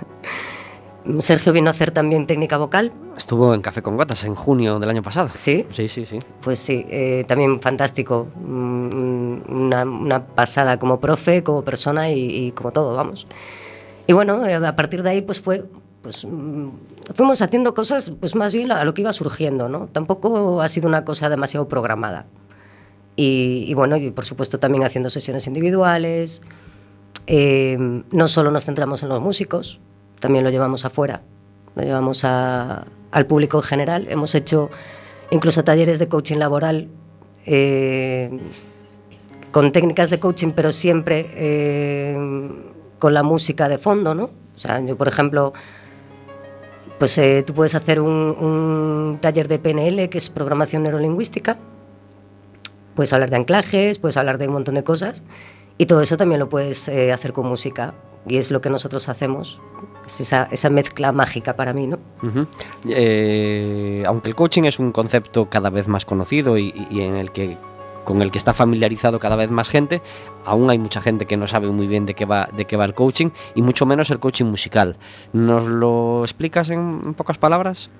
Sergio 1.20 1.52
vino 1.52 1.68
a 1.68 1.72
hacer 1.72 1.90
también 1.90 2.26
técnica 2.26 2.56
vocal, 2.56 2.92
Estuvo 3.16 3.54
en 3.54 3.62
Café 3.62 3.80
con 3.82 3.96
Gotas 3.96 4.24
en 4.24 4.34
junio 4.34 4.80
del 4.80 4.90
año 4.90 5.02
pasado. 5.02 5.30
¿sí? 5.34 5.64
Sí, 5.70 5.88
sí, 5.88 6.04
sí. 6.04 6.18
Pues 6.40 6.58
sí, 6.58 6.84
eh, 6.88 7.24
también 7.28 7.60
fantástico. 7.60 8.26
Mm, 8.34 9.38
Una, 9.48 9.84
una 9.84 10.26
pasada 10.26 10.78
como 10.78 10.98
profe, 10.98 11.42
como 11.42 11.62
persona 11.62 12.10
y, 12.10 12.46
y 12.46 12.52
como 12.52 12.72
todo, 12.72 12.96
vamos. 12.96 13.26
Y 14.06 14.12
bueno, 14.12 14.44
eh, 14.46 14.54
a 14.54 14.76
partir 14.76 15.02
de 15.02 15.10
ahí 15.10 15.22
pues 15.22 15.40
fue... 15.40 15.64
Pues, 16.02 16.24
mm, 16.24 16.68
fuimos 17.14 17.40
haciendo 17.40 17.72
cosas 17.74 18.10
pues 18.10 18.34
más 18.34 18.52
bien 18.52 18.72
a 18.72 18.84
lo 18.84 18.94
que 18.94 19.02
iba 19.02 19.12
surgiendo, 19.12 19.68
¿no? 19.68 19.86
Tampoco 19.92 20.60
ha 20.60 20.68
sido 20.68 20.88
una 20.88 21.04
cosa 21.04 21.28
demasiado 21.28 21.68
programada. 21.68 22.26
Y, 23.16 23.64
y 23.68 23.74
bueno, 23.74 23.96
y 23.96 24.10
por 24.10 24.24
supuesto 24.24 24.58
también 24.58 24.82
haciendo 24.84 25.08
sesiones 25.08 25.46
individuales. 25.46 26.42
Eh, 27.26 27.76
no 27.78 28.28
solo 28.28 28.50
nos 28.50 28.64
centramos 28.64 29.02
en 29.02 29.08
los 29.08 29.20
músicos, 29.20 29.80
también 30.20 30.44
lo 30.44 30.50
llevamos 30.50 30.84
afuera, 30.84 31.22
lo 31.74 31.82
llevamos 31.82 32.24
al 32.24 33.26
público 33.26 33.58
en 33.58 33.62
general. 33.62 34.06
Hemos 34.08 34.34
hecho 34.34 34.70
incluso 35.30 35.64
talleres 35.64 35.98
de 35.98 36.08
coaching 36.08 36.36
laboral 36.36 36.88
eh, 37.46 38.30
con 39.50 39.72
técnicas 39.72 40.10
de 40.10 40.18
coaching, 40.18 40.50
pero 40.50 40.72
siempre 40.72 41.30
eh, 41.34 42.16
con 42.98 43.14
la 43.14 43.22
música 43.22 43.68
de 43.68 43.78
fondo, 43.78 44.14
¿no? 44.14 44.24
O 44.24 44.58
sea, 44.58 44.80
yo, 44.80 44.96
por 44.96 45.08
ejemplo, 45.08 45.52
pues 46.98 47.20
tú 47.44 47.54
puedes 47.54 47.74
hacer 47.74 48.00
un 48.00 49.18
taller 49.20 49.48
de 49.48 49.58
PNL, 49.58 50.08
que 50.08 50.18
es 50.18 50.30
programación 50.30 50.84
neurolingüística, 50.84 51.58
puedes 52.94 53.12
hablar 53.12 53.30
de 53.30 53.36
anclajes, 53.36 53.98
puedes 53.98 54.16
hablar 54.16 54.38
de 54.38 54.46
un 54.46 54.54
montón 54.54 54.74
de 54.74 54.84
cosas, 54.84 55.24
y 55.78 55.86
todo 55.86 56.00
eso 56.00 56.16
también 56.16 56.38
lo 56.38 56.48
puedes 56.48 56.88
eh, 56.88 57.12
hacer 57.12 57.32
con 57.32 57.46
música, 57.46 57.94
y 58.26 58.38
es 58.38 58.50
lo 58.50 58.60
que 58.60 58.70
nosotros 58.70 59.08
hacemos, 59.08 59.60
es 60.06 60.20
esa, 60.20 60.48
esa 60.50 60.70
mezcla 60.70 61.12
mágica 61.12 61.56
para 61.56 61.72
mí, 61.72 61.86
¿no? 61.86 61.98
Eh, 62.88 64.02
aunque 64.06 64.30
el 64.30 64.34
coaching 64.34 64.64
es 64.64 64.78
un 64.78 64.92
concepto 64.92 65.50
cada 65.50 65.70
vez 65.70 65.88
más 65.88 66.04
conocido 66.06 66.56
y, 66.56 66.72
y 66.90 67.02
en 67.02 67.16
el 67.16 67.32
que 67.32 67.58
con 68.04 68.20
el 68.20 68.30
que 68.30 68.38
está 68.38 68.52
familiarizado 68.52 69.18
cada 69.18 69.34
vez 69.34 69.50
más 69.50 69.70
gente, 69.70 70.02
aún 70.44 70.68
hay 70.68 70.78
mucha 70.78 71.00
gente 71.00 71.24
que 71.24 71.38
no 71.38 71.46
sabe 71.46 71.68
muy 71.68 71.86
bien 71.86 72.04
de 72.04 72.14
qué 72.14 72.26
va 72.26 72.48
de 72.54 72.66
qué 72.66 72.76
va 72.76 72.84
el 72.84 72.92
coaching 72.92 73.30
y 73.54 73.62
mucho 73.62 73.86
menos 73.86 74.10
el 74.10 74.18
coaching 74.18 74.44
musical. 74.44 74.96
¿Nos 75.32 75.66
lo 75.66 76.22
explicas 76.22 76.68
en, 76.68 77.00
en 77.04 77.14
pocas 77.14 77.38
palabras? 77.38 77.90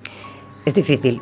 Es 0.63 0.75
difícil. 0.75 1.21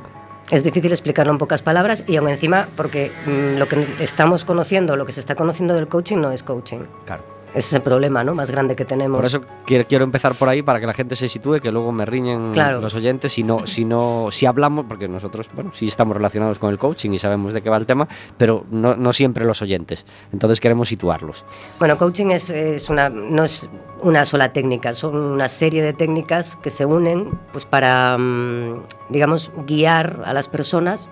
Es 0.52 0.64
difícil 0.64 0.92
explicarlo 0.92 1.32
en 1.32 1.38
pocas 1.38 1.62
palabras 1.62 2.04
y 2.08 2.18
aún 2.18 2.30
encima 2.30 2.68
porque 2.76 3.12
mm, 3.26 3.58
lo 3.58 3.68
que 3.68 3.88
estamos 4.00 4.46
conociendo, 4.46 4.96
lo 4.96 5.06
que 5.06 5.12
se 5.12 5.20
está 5.20 5.36
conociendo 5.36 5.74
del 5.74 5.88
coaching 5.88 6.18
no 6.18 6.32
es 6.32 6.44
coaching. 6.44 6.82
Claro. 7.06 7.24
Ese 7.54 7.68
es 7.68 7.74
el 7.74 7.82
problema 7.82 8.24
¿no? 8.24 8.34
más 8.34 8.50
grande 8.50 8.76
que 8.76 8.84
tenemos. 8.84 9.18
Por 9.18 9.26
eso 9.26 9.42
quiero, 9.66 10.04
empezar 10.04 10.34
por 10.34 10.50
ahí 10.50 10.62
para 10.64 10.80
que 10.80 10.88
la 10.88 10.94
gente 10.94 11.16
se 11.16 11.28
sitúe, 11.28 11.60
que 11.60 11.72
luego 11.72 11.92
me 11.92 12.06
riñen 12.06 12.52
Claro. 12.52 12.82
los 12.82 12.96
oyentes 12.96 13.32
si 13.34 13.44
no, 13.44 13.68
si 13.68 13.86
no, 13.86 14.30
si 14.32 14.46
hablamos, 14.46 14.86
porque 14.88 15.08
nosotros, 15.08 15.48
bueno, 15.54 15.72
sí 15.74 15.88
estamos 15.88 16.18
relacionados 16.18 16.58
con 16.58 16.72
el 16.72 16.80
coaching 16.80 17.12
y 17.12 17.20
sabemos 17.20 17.54
de 17.54 17.62
qué 17.62 17.70
va 17.70 17.78
el 17.78 17.86
tema, 17.86 18.08
pero 18.38 18.66
no, 18.72 18.96
no 18.96 19.14
siempre 19.14 19.46
los 19.46 19.62
oyentes. 19.62 20.06
Entonces 20.32 20.60
queremos 20.60 20.90
situarlos. 20.90 21.46
Bueno, 21.78 21.98
coaching 21.98 22.32
es, 22.32 22.50
es 22.50 22.90
una, 22.90 23.10
no 23.10 23.44
es 23.44 23.70
una 24.02 24.26
sola 24.26 24.52
técnica, 24.52 24.94
son 24.94 25.16
una 25.16 25.48
serie 25.48 25.84
de 25.84 25.94
técnicas 25.94 26.56
que 26.58 26.70
se 26.70 26.86
unen 26.86 27.30
pues, 27.52 27.66
para, 27.66 28.18
mm, 28.18 28.84
digamos, 29.10 29.52
guiar 29.68 30.24
a 30.26 30.34
las 30.34 30.48
personas, 30.48 31.10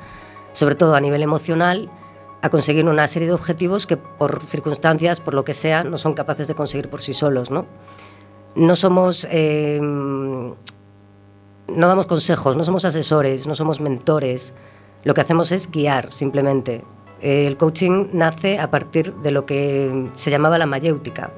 sobre 0.53 0.75
todo 0.75 0.95
a 0.95 0.99
nivel 1.01 1.21
emocional, 1.21 1.89
a 2.41 2.49
conseguir 2.49 2.87
una 2.87 3.07
serie 3.07 3.27
de 3.27 3.33
objetivos 3.33 3.85
que 3.87 3.97
por 3.97 4.41
circunstancias, 4.41 5.19
por 5.19 5.33
lo 5.33 5.45
que 5.45 5.53
sea, 5.53 5.83
no 5.83 5.97
son 5.97 6.13
capaces 6.13 6.47
de 6.47 6.55
conseguir 6.55 6.89
por 6.89 7.01
sí 7.01 7.13
solos. 7.13 7.51
No, 7.51 7.65
no 8.55 8.75
somos... 8.75 9.27
eh, 9.29 9.79
no 11.75 11.87
damos 11.87 12.05
consejos, 12.05 12.57
no 12.57 12.63
somos 12.63 12.85
asesores, 12.85 13.47
no 13.47 13.55
somos 13.55 13.81
mentores. 13.81 14.53
Lo 15.03 15.13
que 15.13 15.21
hacemos 15.21 15.51
es 15.51 15.71
guiar, 15.71 16.11
simplemente. 16.11 16.83
El 17.21 17.57
coaching 17.57 18.07
nace 18.13 18.59
a 18.59 18.69
partir 18.71 19.13
de 19.15 19.31
lo 19.31 19.45
que 19.45 20.09
se 20.15 20.31
llamaba 20.31 20.57
la 20.57 20.65
mayéutica 20.65 21.31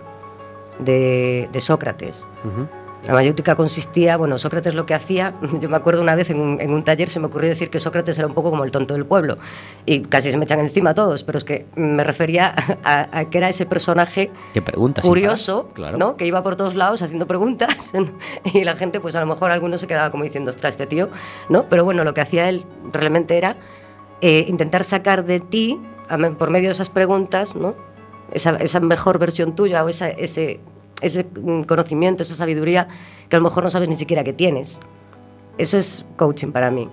de, 0.80 1.50
Sócrates. 1.60 2.26
Ujú. 2.46 2.68
La 3.06 3.14
mayéutica 3.14 3.56
consistía, 3.56 4.16
bueno, 4.16 4.38
Sócrates 4.38 4.76
lo 4.76 4.86
que 4.86 4.94
hacía, 4.94 5.34
yo 5.60 5.68
me 5.70 5.76
acuerdo 5.76 6.02
una 6.02 6.16
vez 6.16 6.30
en 6.30 6.40
un, 6.40 6.62
en 6.62 6.72
un 6.74 6.84
taller 6.84 7.10
se 7.10 7.20
me 7.20 7.28
ocurrió 7.28 7.50
decir 7.50 7.70
que 7.70 7.80
Sócrates 7.80 8.18
era 8.18 8.28
un 8.28 8.34
poco 8.34 8.50
como 8.50 8.64
el 8.64 8.72
tonto 8.72 8.94
del 8.94 9.06
pueblo 9.06 9.38
y 9.86 10.02
casi 10.02 10.32
se 10.32 10.38
me 10.38 10.46
echan 10.46 10.60
encima 10.60 10.94
todos, 10.94 11.24
pero 11.24 11.38
es 11.38 11.44
que 11.44 11.66
me 11.76 12.04
refería 12.04 12.56
a, 12.84 13.08
a 13.20 13.30
que 13.30 13.38
era 13.40 13.50
ese 13.50 13.66
personaje 13.66 14.32
curioso, 15.02 15.64
parar, 15.64 15.74
claro. 15.74 15.98
¿no? 15.98 16.16
Que 16.18 16.26
iba 16.26 16.42
por 16.44 16.56
todos 16.56 16.76
lados 16.76 17.02
haciendo 17.02 17.28
preguntas 17.28 17.92
y 18.54 18.64
la 18.64 18.76
gente, 18.76 19.00
pues 19.00 19.16
a 19.16 19.20
lo 19.20 19.26
mejor 19.28 19.52
algunos 19.52 19.82
se 19.82 19.88
quedaba 19.88 20.10
como 20.12 20.24
diciendo, 20.24 20.52
ostras, 20.52 20.72
este 20.72 20.88
tío, 20.88 21.10
¿no? 21.50 21.66
Pero 21.70 21.84
bueno, 21.84 22.04
lo 22.04 22.14
que 22.14 22.22
hacía 22.22 22.48
él 22.50 22.66
realmente 22.92 23.38
era 23.38 23.58
eh, 24.22 24.46
intentar 24.48 24.84
sacar 24.86 25.26
de 25.26 25.40
ti, 25.42 25.82
a 26.10 26.18
por 26.18 26.50
medio 26.50 26.68
de 26.70 26.72
esas 26.74 26.90
preguntas, 26.90 27.56
¿no? 27.56 27.76
Esa, 28.32 28.52
esa 28.58 28.80
mejor 28.80 29.20
versión 29.20 29.56
tuya 29.56 29.84
o 29.84 29.90
esa- 29.90 30.10
ese, 30.10 30.60
ese 31.02 31.26
mm, 31.26 31.64
conocimiento, 31.64 32.24
esa 32.24 32.36
sabiduría 32.36 32.88
que 33.30 33.36
a 33.36 33.40
lo 33.40 33.44
mejor 33.44 33.64
no 33.64 33.70
sabes 33.70 33.90
ni 33.90 33.96
siquiera 33.96 34.24
que 34.24 34.34
tienes. 34.34 34.80
Eso 35.58 35.78
es 35.78 36.06
coaching 36.18 36.52
para 36.52 36.72
mí. 36.72 36.90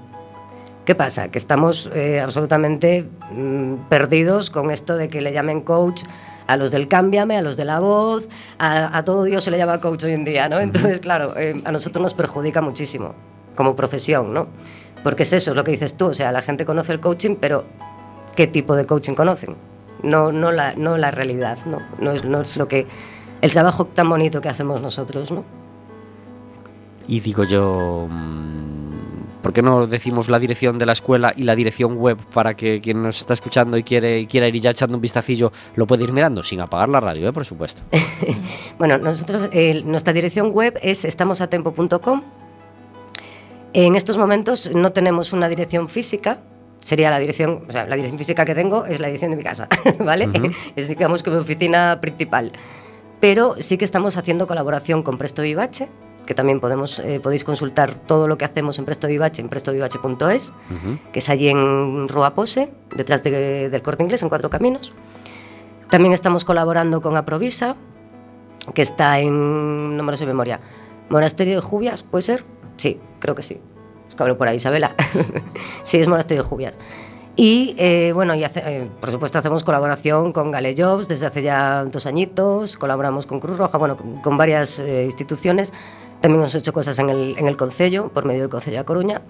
¿Qué 0.85 0.95
pasa? 0.95 1.31
Que 1.31 1.39
estamos 1.39 1.91
eh, 1.95 2.21
absolutamente 2.21 3.09
mm, 3.33 3.89
perdidos 3.89 4.51
con 4.51 4.71
esto 4.71 4.97
de 4.97 5.09
que 5.09 5.21
le 5.21 5.33
llamen 5.33 5.61
coach 5.61 6.03
a 6.47 6.57
los 6.57 6.73
del 6.73 6.89
cámbiame, 6.89 7.37
a 7.37 7.43
los 7.43 7.57
de 7.57 7.65
la 7.65 7.79
voz, 7.79 8.29
a, 8.59 8.97
a 8.97 9.05
todo 9.05 9.23
Dios 9.23 9.45
se 9.45 9.53
le 9.53 9.59
llama 9.59 9.81
coach 9.81 10.05
hoy 10.05 10.15
en 10.15 10.25
día, 10.25 10.49
¿no? 10.49 10.59
Entonces, 10.59 10.99
claro, 11.01 11.35
eh, 11.37 11.61
a 11.65 11.71
nosotros 11.71 12.03
nos 12.03 12.15
perjudica 12.15 12.61
muchísimo 12.61 13.15
como 13.55 13.77
profesión, 13.77 14.35
¿no? 14.35 14.49
Porque 15.05 15.23
es 15.23 15.33
eso, 15.33 15.51
es 15.51 15.57
lo 15.57 15.65
que 15.65 15.71
dices 15.71 15.95
tú, 15.97 16.07
o 16.07 16.15
sea, 16.15 16.33
la 16.33 16.43
gente 16.43 16.65
conoce 16.65 16.93
el 16.93 17.01
coaching, 17.01 17.37
pero 17.41 17.65
¿qué 18.35 18.47
tipo 18.47 18.75
de 18.75 18.85
coaching 18.85 19.15
conocen? 19.15 19.57
No, 20.03 20.33
no, 20.33 20.51
la, 20.51 20.75
no 20.75 20.99
la 20.99 21.11
realidad, 21.11 21.59
¿no? 21.67 21.79
No 22.01 22.13
es, 22.13 22.25
no 22.25 22.41
es 22.41 22.57
lo 22.57 22.69
que... 22.69 22.87
El 23.41 23.51
trabajo 23.51 23.87
tan 23.87 24.09
bonito 24.09 24.41
que 24.41 24.49
hacemos 24.49 24.83
nosotros, 24.83 25.31
¿no? 25.31 25.45
Y 27.07 27.21
digo 27.21 27.45
yo, 27.45 28.07
mm, 28.09 28.71
¿Por 29.43 29.53
qué 29.53 29.63
no 29.63 29.87
decimos 29.87 30.29
la 30.29 30.39
dirección 30.39 30.79
de 30.79 30.87
la 30.87 30.93
escuela 30.93 31.33
y 31.35 31.45
la 31.45 31.57
dirección 31.57 31.97
web 31.97 32.19
para 32.33 32.55
que 32.55 32.81
quien 32.81 33.03
nos 33.03 33.19
está 33.19 33.35
escuchando 33.35 33.79
y 33.79 33.83
quiere, 33.83 34.27
quiera 34.27 34.47
ir 34.49 34.61
ya 34.61 34.71
echando 34.71 34.97
un 34.97 35.01
vistacillo 35.01 35.51
lo 35.77 35.87
puede 35.87 36.05
ir 36.05 36.13
mirando? 36.13 36.43
Sin 36.43 36.61
apagar 36.61 36.89
la 36.89 37.01
radio, 37.01 37.29
¿eh? 37.29 37.33
por 37.33 37.45
supuesto. 37.45 37.83
Bueno, 38.79 38.97
nosotros, 38.97 39.49
eh, 39.53 39.83
nuestra 39.85 40.15
dirección 40.15 40.53
web 40.53 40.79
es 40.83 41.05
estamosatempo.com. 41.05 42.23
En 43.75 43.95
estos 43.95 44.17
momentos 44.17 44.75
no 44.75 44.93
tenemos 44.93 45.35
una 45.35 45.51
dirección 45.51 45.91
física. 45.91 46.39
Sería 46.81 47.11
la 47.11 47.19
dirección, 47.19 47.65
o 47.69 47.73
sea, 47.73 47.85
la 47.87 47.97
dirección 47.97 48.17
física 48.17 48.47
que 48.47 48.55
tengo 48.55 48.87
es 48.87 48.99
la 48.99 49.09
dirección 49.09 49.33
de 49.33 49.37
mi 49.37 49.43
casa, 49.43 49.69
¿vale? 50.01 50.29
Ujú. 50.29 50.51
Es 50.77 50.89
digamos 50.89 51.23
que 51.23 51.31
mi 51.31 51.37
oficina 51.37 51.99
principal. 52.01 52.53
Pero 53.21 53.55
sí 53.59 53.77
que 53.79 53.85
estamos 53.85 54.17
haciendo 54.17 54.47
colaboración 54.47 55.03
con 55.03 55.19
Presto 55.19 55.43
Vivace, 55.43 55.89
que 56.27 56.35
también 56.35 56.61
podemos, 56.61 56.99
eh, 57.01 57.21
podéis 57.21 57.45
consultar 57.45 57.95
todo 57.95 58.29
lo 58.29 58.39
que 58.39 58.45
hacemos 58.45 58.79
en 58.79 58.85
Presto 58.85 59.09
Vivace 59.09 59.43
en 59.43 59.49
prestovivace.es, 59.49 60.51
Ujú. 60.51 60.99
que 61.13 61.19
es 61.19 61.29
allí 61.29 61.49
en 61.49 62.09
Rua 62.09 62.35
Pose, 62.35 62.73
detrás 62.95 63.23
de- 63.25 63.69
del 63.69 63.83
Corte 63.83 64.03
Inglés, 64.05 64.23
en 64.23 64.29
Cuatro 64.29 64.49
Caminos. 64.49 64.93
También 65.91 66.13
estamos 66.15 66.45
colaborando 66.45 67.01
con 67.03 67.17
Aprovisa, 67.17 67.77
que 68.75 68.83
está 68.83 69.19
en, 69.19 69.97
no 69.97 70.03
me 70.05 70.13
lo 70.13 70.17
sé 70.17 70.25
de 70.25 70.33
memoria, 70.33 70.61
Monasterio 71.09 71.57
de 71.57 71.61
Jubias, 71.63 72.05
¿puede 72.05 72.23
ser? 72.23 72.45
Sí, 72.77 73.01
creo 73.19 73.35
que 73.35 73.43
sí. 73.43 73.59
Es 74.09 74.15
que 74.15 74.23
hablo 74.23 74.39
por 74.39 74.47
ahí, 74.47 74.57
Isabela. 74.57 74.95
sí, 75.83 75.99
es 75.99 76.07
Monasterio 76.07 76.45
de 76.45 76.49
Jubias. 76.49 76.79
Y 77.37 77.75
eh, 77.79 78.13
bueno, 78.15 78.35
y 78.35 78.45
hace- 78.45 78.63
eh, 78.67 78.91
por 79.01 79.11
supuesto 79.11 79.39
hacemos 79.39 79.65
colaboración 79.65 80.33
con 80.33 80.51
Gale 80.51 80.75
Jobs 80.77 81.09
desde 81.09 81.27
hace 81.27 81.43
ya 81.43 81.85
dos 81.85 82.05
añitos, 82.07 82.77
colaboramos 82.77 83.25
con 83.27 83.41
Cruz 83.41 83.57
Roja, 83.57 83.79
bueno, 83.79 83.97
con, 83.97 84.17
con 84.19 84.37
varias 84.37 84.79
eh, 84.81 85.05
instituciones. 85.05 85.73
También 86.21 86.41
hemos 86.43 86.55
hecho 86.55 86.73
cosas 86.73 86.99
en 86.99 87.09
el, 87.09 87.37
en 87.39 87.49
el 87.49 87.57
Concello, 87.57 88.09
por 88.09 88.27
medio 88.27 88.43
del 88.43 88.51
Concello 88.51 88.79
de 88.79 88.85
Coruña. 88.85 89.23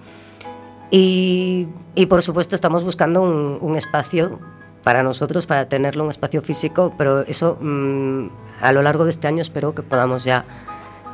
Y, 0.91 1.69
y, 1.95 2.07
por 2.07 2.21
supuesto 2.23 2.57
estamos 2.57 2.83
buscando 2.83 3.23
un, 3.23 3.59
un 3.61 3.77
espacio 3.77 4.41
para 4.83 5.05
nosotros, 5.05 5.47
para 5.47 5.69
tenerlo, 5.69 6.03
un 6.03 6.11
espacio 6.11 6.43
físico, 6.43 6.95
pero 6.99 7.21
eso 7.21 7.59
mm, 7.61 8.27
a 8.61 8.73
lo 8.73 8.83
largo 8.83 9.05
de 9.05 9.11
este 9.11 9.29
año 9.29 9.41
espero 9.41 9.73
que 9.73 9.83
podamos 9.83 10.25
ya 10.25 10.45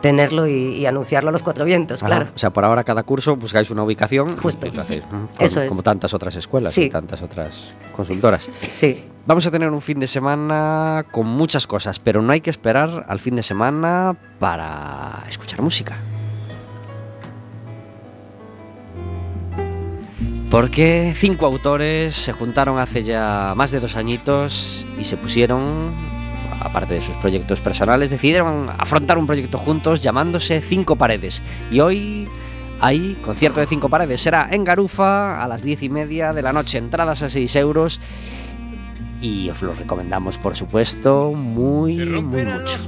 tenerlo 0.02 0.46
y, 0.46 0.52
y 0.52 0.86
anunciarlo 0.86 1.30
a 1.30 1.32
los 1.32 1.42
cuatro 1.42 1.64
vientos, 1.64 2.02
Ajá. 2.02 2.06
claro. 2.16 2.30
O 2.34 2.38
sea, 2.38 2.50
por 2.50 2.64
ahora 2.64 2.84
cada 2.84 3.02
curso 3.02 3.36
buscáis 3.36 3.70
una 3.70 3.82
ubicación 3.82 4.36
Justo. 4.36 4.66
y 4.66 4.70
lo 4.70 4.82
hacéis. 4.82 5.02
¿no? 5.10 5.26
Como- 5.28 5.30
Eso 5.40 5.62
es. 5.62 5.68
Como 5.68 5.82
tantas 5.82 6.12
otras 6.14 6.36
escuelas 6.36 6.72
Sí. 6.72 6.84
y 6.84 6.90
tantas 6.90 7.22
otras 7.22 7.74
consultoras. 7.94 8.48
Sí, 8.68 9.04
Vamos 9.28 9.44
a 9.44 9.50
tener 9.50 9.70
un 9.70 9.80
fin 9.82 9.98
de 9.98 10.06
semana 10.06 11.04
con 11.10 11.26
muchas 11.26 11.66
cosas, 11.66 11.98
pero 11.98 12.22
no 12.22 12.32
hay 12.32 12.40
que 12.40 12.48
esperar 12.50 13.04
al 13.08 13.18
fin 13.18 13.34
de 13.34 13.42
semana 13.42 14.16
para 14.38 15.24
escuchar 15.28 15.60
música. 15.62 15.96
Porque 20.50 21.12
cinco 21.16 21.44
autores 21.46 22.14
se 22.14 22.32
juntaron 22.32 22.78
hace 22.78 23.02
ya 23.02 23.52
más 23.56 23.72
de 23.72 23.80
dos 23.80 23.96
añitos 23.96 24.86
y 24.98 25.02
se 25.02 25.16
pusieron, 25.16 25.92
aparte 26.66 26.94
de 26.94 27.00
sus 27.00 27.16
proyectos 27.16 27.60
personales, 27.60 28.10
decidieron 28.10 28.68
afrontar 28.78 29.18
un 29.18 29.26
proyecto 29.26 29.58
juntos 29.58 30.00
llamándose 30.00 30.60
Cinco 30.60 30.96
Paredes. 30.96 31.42
Y 31.70 31.80
hoy 31.80 32.28
hay 32.80 33.16
concierto 33.24 33.60
de 33.60 33.66
Cinco 33.66 33.88
Paredes. 33.88 34.20
Será 34.20 34.48
en 34.50 34.64
Garufa 34.64 35.42
a 35.42 35.48
las 35.48 35.62
diez 35.62 35.82
y 35.82 35.88
media 35.88 36.32
de 36.32 36.42
la 36.42 36.52
noche, 36.52 36.78
entradas 36.78 37.22
a 37.22 37.30
6 37.30 37.56
euros 37.56 38.00
y 39.20 39.48
os 39.50 39.62
lo 39.62 39.74
recomendamos 39.74 40.38
por 40.38 40.56
supuesto 40.56 41.32
muy 41.32 41.96
muy 41.96 42.44
mucho. 42.44 42.78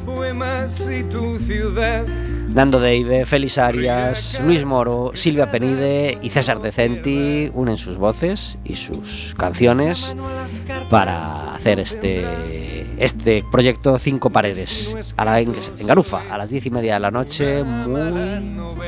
Nando 2.49 2.81
Deide, 2.81 3.27
Félix 3.27 3.59
Arias, 3.59 4.41
Luis 4.45 4.65
Moro, 4.65 5.13
Silvia 5.15 5.51
Penide 5.51 6.19
y 6.23 6.31
César 6.31 6.61
Decenti 6.61 7.51
unen 7.55 7.77
sus 7.77 7.99
voces 7.99 8.59
y 8.65 8.75
sus 8.75 9.35
canciones 9.37 10.17
para 10.89 11.55
hacer 11.55 11.81
este 11.81 12.25
este 12.99 13.45
proyecto 13.51 13.99
Cinco 13.99 14.31
Paredes 14.31 15.13
a 15.17 15.25
la, 15.25 15.41
en, 15.41 15.53
en 15.79 15.87
Garufa 15.87 16.23
a 16.31 16.39
las 16.39 16.51
diez 16.51 16.67
y 16.67 16.71
media 16.71 16.95
de 16.95 17.01
la 17.01 17.11
noche 17.11 17.63
muy 17.63 18.41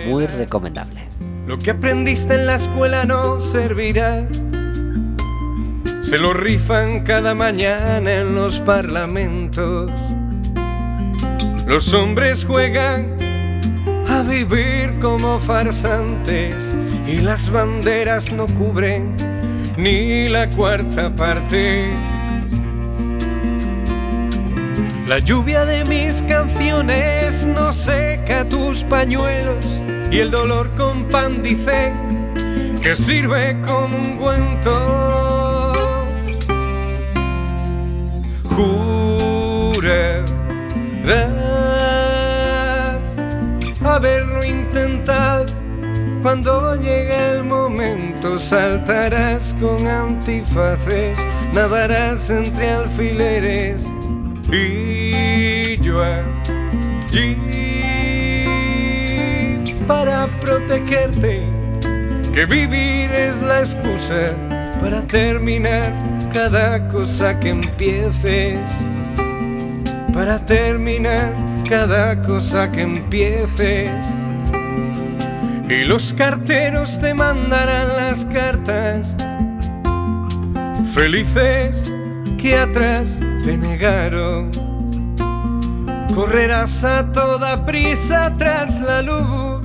muy 0.07 0.27
recomendable. 0.27 1.09
Lo 1.47 1.59
que 1.59 1.73
aprendiste 1.73 2.35
en 2.35 2.47
la 2.47 2.55
escuela 2.55 3.05
no 3.05 3.41
servirá. 3.41 4.27
Se 6.11 6.19
lo 6.19 6.33
rifan 6.33 7.05
cada 7.05 7.37
mañana 7.37 8.13
en 8.13 8.35
los 8.35 8.59
parlamentos. 8.59 9.93
Los 11.69 11.95
hombres 11.95 12.45
juegan 12.45 13.15
a 14.09 14.23
vivir 14.23 14.91
como 15.01 15.39
farsantes 15.39 16.75
y 17.07 17.21
las 17.21 17.49
banderas 17.49 18.33
no 18.33 18.47
cubren 18.47 19.15
ni 19.77 20.29
la 20.29 20.51
cuarta 20.51 21.15
parte. 21.15 21.93
La 25.07 25.21
lluvia 25.21 25.65
de 25.65 25.85
mis 25.85 26.23
canciones 26.23 27.47
no 27.47 27.73
seca 27.73 28.49
tus 28.49 28.83
pañuelos 28.83 29.65
y 30.11 30.19
el 30.19 30.33
dolor 30.33 30.75
con 30.75 31.05
pan 31.05 31.41
dice 31.41 31.93
que 32.83 32.97
sirve 32.97 33.57
como 33.65 33.97
un 33.97 34.17
cuento. 34.17 35.40
Jurarás 38.61 40.27
haberlo 43.83 44.45
intentado. 44.45 45.47
Cuando 46.23 46.77
llegue 46.77 47.31
el 47.31 47.45
momento 47.45 48.39
saltarás 48.39 49.55
con 49.59 49.87
antifaces, 49.87 51.19
nadarás 51.55 52.29
entre 52.29 52.71
alfileres 52.71 53.87
y 54.53 55.77
yo 55.81 56.03
allí 56.03 57.37
para 59.87 60.27
protegerte. 60.41 61.47
Que 62.35 62.45
vivir 62.45 63.11
es 63.11 63.41
la 63.43 63.61
excusa 63.61 64.27
para 64.81 65.03
terminar 65.03 66.10
cada 66.33 66.87
cosa 66.89 67.39
que 67.39 67.51
empieces. 67.51 68.59
Para 70.13 70.45
terminar 70.45 71.35
cada 71.69 72.19
cosa 72.21 72.71
que 72.71 72.83
empieces. 72.83 73.91
Y 75.69 75.85
los 75.85 76.13
carteros 76.13 76.99
te 77.01 77.15
mandarán 77.15 77.97
las 77.97 78.25
cartas. 78.25 79.17
Felices 80.93 81.93
que 82.39 82.57
atrás 82.57 83.21
te 83.45 83.57
negaron. 83.57 84.51
Correrás 86.15 86.83
a 86.85 87.13
toda 87.13 87.65
prisa 87.65 88.35
tras 88.37 88.81
la 88.81 89.03
luz. 89.03 89.63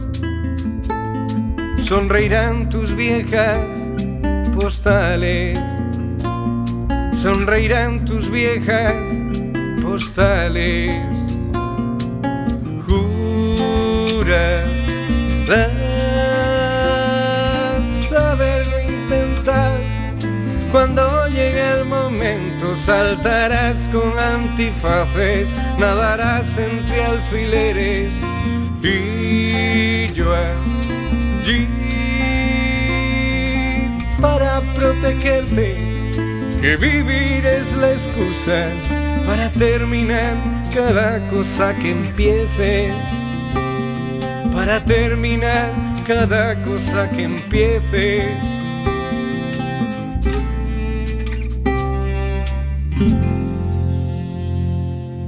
Sonreirán 1.82 2.70
tus 2.70 2.96
viejas 2.96 3.58
postales. 4.56 5.60
Sonreirán 7.26 8.06
tus 8.06 8.30
viejas 8.30 8.94
postales. 9.82 10.96
Jurarás 12.86 14.22
haberlo 18.12 18.80
intentado. 18.80 19.80
Cuando 20.72 21.28
llegue 21.30 21.72
el 21.72 21.86
momento 21.86 22.76
saltarás 22.76 23.90
con 23.90 24.14
antifaces, 24.20 25.50
nadarás 25.80 26.60
entre 26.60 27.06
alfileres 27.06 28.14
y 28.84 30.14
yo 30.14 30.32
allí 30.32 31.68
para 34.22 34.62
protegerte. 34.76 35.85
Que 36.62 36.78
vivir 36.78 37.46
es 37.46 37.76
la 37.76 37.92
excusa 37.92 38.70
para 39.26 39.50
terminar 39.52 40.36
cada 40.74 41.26
cosa 41.28 41.76
que 41.76 41.92
empieces. 41.92 42.94
Para 44.52 44.84
terminar 44.84 45.72
cada 46.06 46.60
cosa 46.64 47.10
que 47.10 47.24
empieces. 47.24 48.56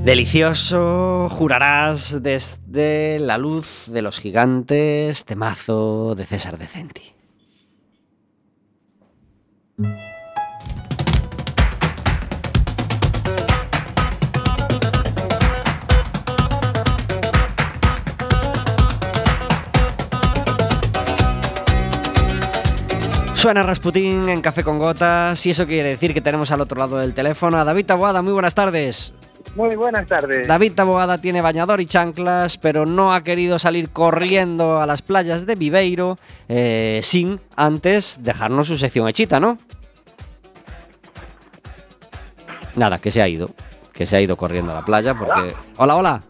Delicioso, 0.07 1.27
jurarás 1.29 2.23
desde 2.23 3.19
la 3.19 3.37
luz 3.37 3.87
de 3.87 4.01
los 4.01 4.19
gigantes, 4.19 5.25
temazo 5.25 6.15
de 6.15 6.25
César 6.25 6.57
Decenti. 6.57 7.13
Suena 23.47 23.63
Rasputín 23.63 24.27
en 24.27 24.41
Café 24.41 24.61
con 24.61 24.77
Gotas 24.77 25.45
y 25.45 25.51
eso 25.51 25.65
quiere 25.65 25.87
decir 25.87 26.13
que 26.13 26.19
tenemos 26.19 26.51
al 26.51 26.59
otro 26.59 26.77
lado 26.77 26.97
del 26.97 27.13
teléfono 27.13 27.57
a 27.57 27.63
David 27.63 27.85
Taboada. 27.85 28.21
Muy 28.21 28.33
buenas 28.33 28.53
tardes. 28.53 29.13
Muy 29.55 29.77
buenas 29.77 30.05
tardes. 30.05 30.45
David 30.45 30.73
Taboada 30.73 31.21
tiene 31.21 31.39
bañador 31.39 31.79
y 31.79 31.85
chanclas, 31.85 32.57
pero 32.57 32.85
no 32.85 33.13
ha 33.13 33.23
querido 33.23 33.57
salir 33.57 33.89
corriendo 33.89 34.81
a 34.81 34.85
las 34.85 35.01
playas 35.01 35.45
de 35.45 35.55
Viveiro 35.55 36.17
eh, 36.49 36.99
sin 37.03 37.39
antes 37.55 38.17
dejarnos 38.19 38.67
su 38.67 38.77
sección 38.77 39.07
hechita, 39.07 39.39
¿no? 39.39 39.57
Nada, 42.75 42.99
que 42.99 43.11
se 43.11 43.21
ha 43.21 43.29
ido. 43.29 43.49
Que 43.93 44.05
se 44.05 44.17
ha 44.17 44.19
ido 44.19 44.35
corriendo 44.35 44.73
a 44.73 44.75
la 44.75 44.81
playa 44.81 45.15
porque... 45.15 45.55
Hola, 45.77 45.95
hola. 45.95 46.21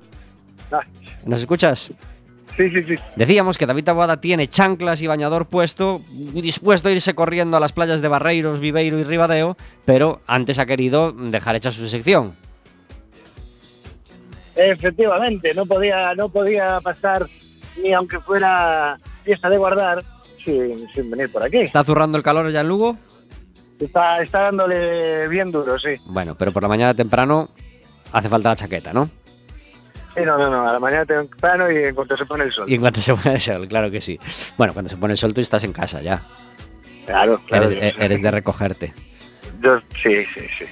Ah, 0.71 0.82
¿Nos 1.25 1.41
escuchas? 1.41 1.89
Sí, 2.58 2.70
sí, 2.72 2.84
sí. 2.84 2.96
Decíamos 3.15 3.58
que 3.58 3.65
David 3.65 3.86
Taboada 3.86 4.20
tiene 4.20 4.48
chanclas 4.48 5.02
y 5.02 5.08
bañador 5.08 5.46
puesto, 5.46 6.02
dispuesto 6.34 6.89
a 6.89 6.91
irse 6.91 7.13
corriendo 7.13 7.56
a 7.56 7.60
las 7.60 7.72
playas 7.72 8.02
de 8.02 8.08
Barreiros, 8.08 8.60
Viveiro 8.60 9.00
y 9.00 9.04
Ribadeo, 9.04 9.56
pero 9.86 10.22
antes 10.28 10.60
ha 10.60 10.65
querido 10.65 11.12
dejar 11.12 11.56
hecha 11.56 11.72
su 11.72 11.88
sección. 11.88 12.36
Efectivamente, 14.56 15.54
no 15.54 15.65
podía, 15.65 16.15
no 16.15 16.30
podía 16.30 16.82
pasar 16.82 17.28
ni 17.82 17.93
aunque 17.93 18.20
fuera 18.20 18.98
fiesta 19.24 19.50
de 19.50 19.58
guardar 19.58 20.04
sin, 20.43 20.89
sin 20.89 21.12
venir 21.12 21.32
por 21.32 21.43
aquí. 21.43 21.58
¿Está 21.58 21.84
zurrando 21.84 22.17
el 22.17 22.24
calor 22.24 22.50
ya 22.52 22.62
en 22.62 22.67
Lugo? 22.67 22.98
Está, 23.80 24.24
está 24.24 24.41
dándole 24.41 25.28
bien 25.28 25.52
duro, 25.52 25.78
sí. 25.78 25.89
Bueno, 26.06 26.36
pero 26.36 26.52
por 26.52 26.63
la 26.63 26.70
mañana 26.70 26.96
temprano 26.96 27.50
hace 28.12 28.30
falta 28.30 28.50
la 28.50 28.56
chaqueta, 28.56 28.93
¿no? 28.93 29.10
Sí, 30.17 30.23
no, 30.25 30.38
no, 30.38 30.49
no, 30.49 30.67
a 30.67 30.73
la 30.73 30.80
mañana 30.80 31.06
temprano 31.06 31.71
y 31.71 31.77
en 31.77 31.93
cuanto 31.95 32.17
se 32.17 32.25
pone 32.25 32.45
el 32.45 32.51
sol. 32.51 32.65
Y 32.67 32.73
en 32.75 32.82
cuanto 32.82 32.99
se 33.01 33.13
pone 33.13 33.36
el 33.36 33.41
sol, 33.41 33.67
claro 33.67 33.91
que 33.91 34.01
sí. 34.01 34.19
Bueno, 34.58 34.73
cuando 34.73 34.89
se 34.89 34.97
pone 34.97 35.13
el 35.13 35.17
sol 35.17 35.34
tú 35.34 35.41
estás 35.41 35.63
en 35.63 35.73
casa 35.73 36.01
ya. 36.01 36.23
Claro, 37.06 37.39
claro. 37.47 37.69
Eres, 37.69 37.95
yo- 37.95 38.03
eres 38.03 38.21
de 38.21 38.32
recogerte. 38.32 38.93
yo- 39.62 39.80
sí, 40.01 40.25
sí, 40.34 40.41
sí. 40.58 40.65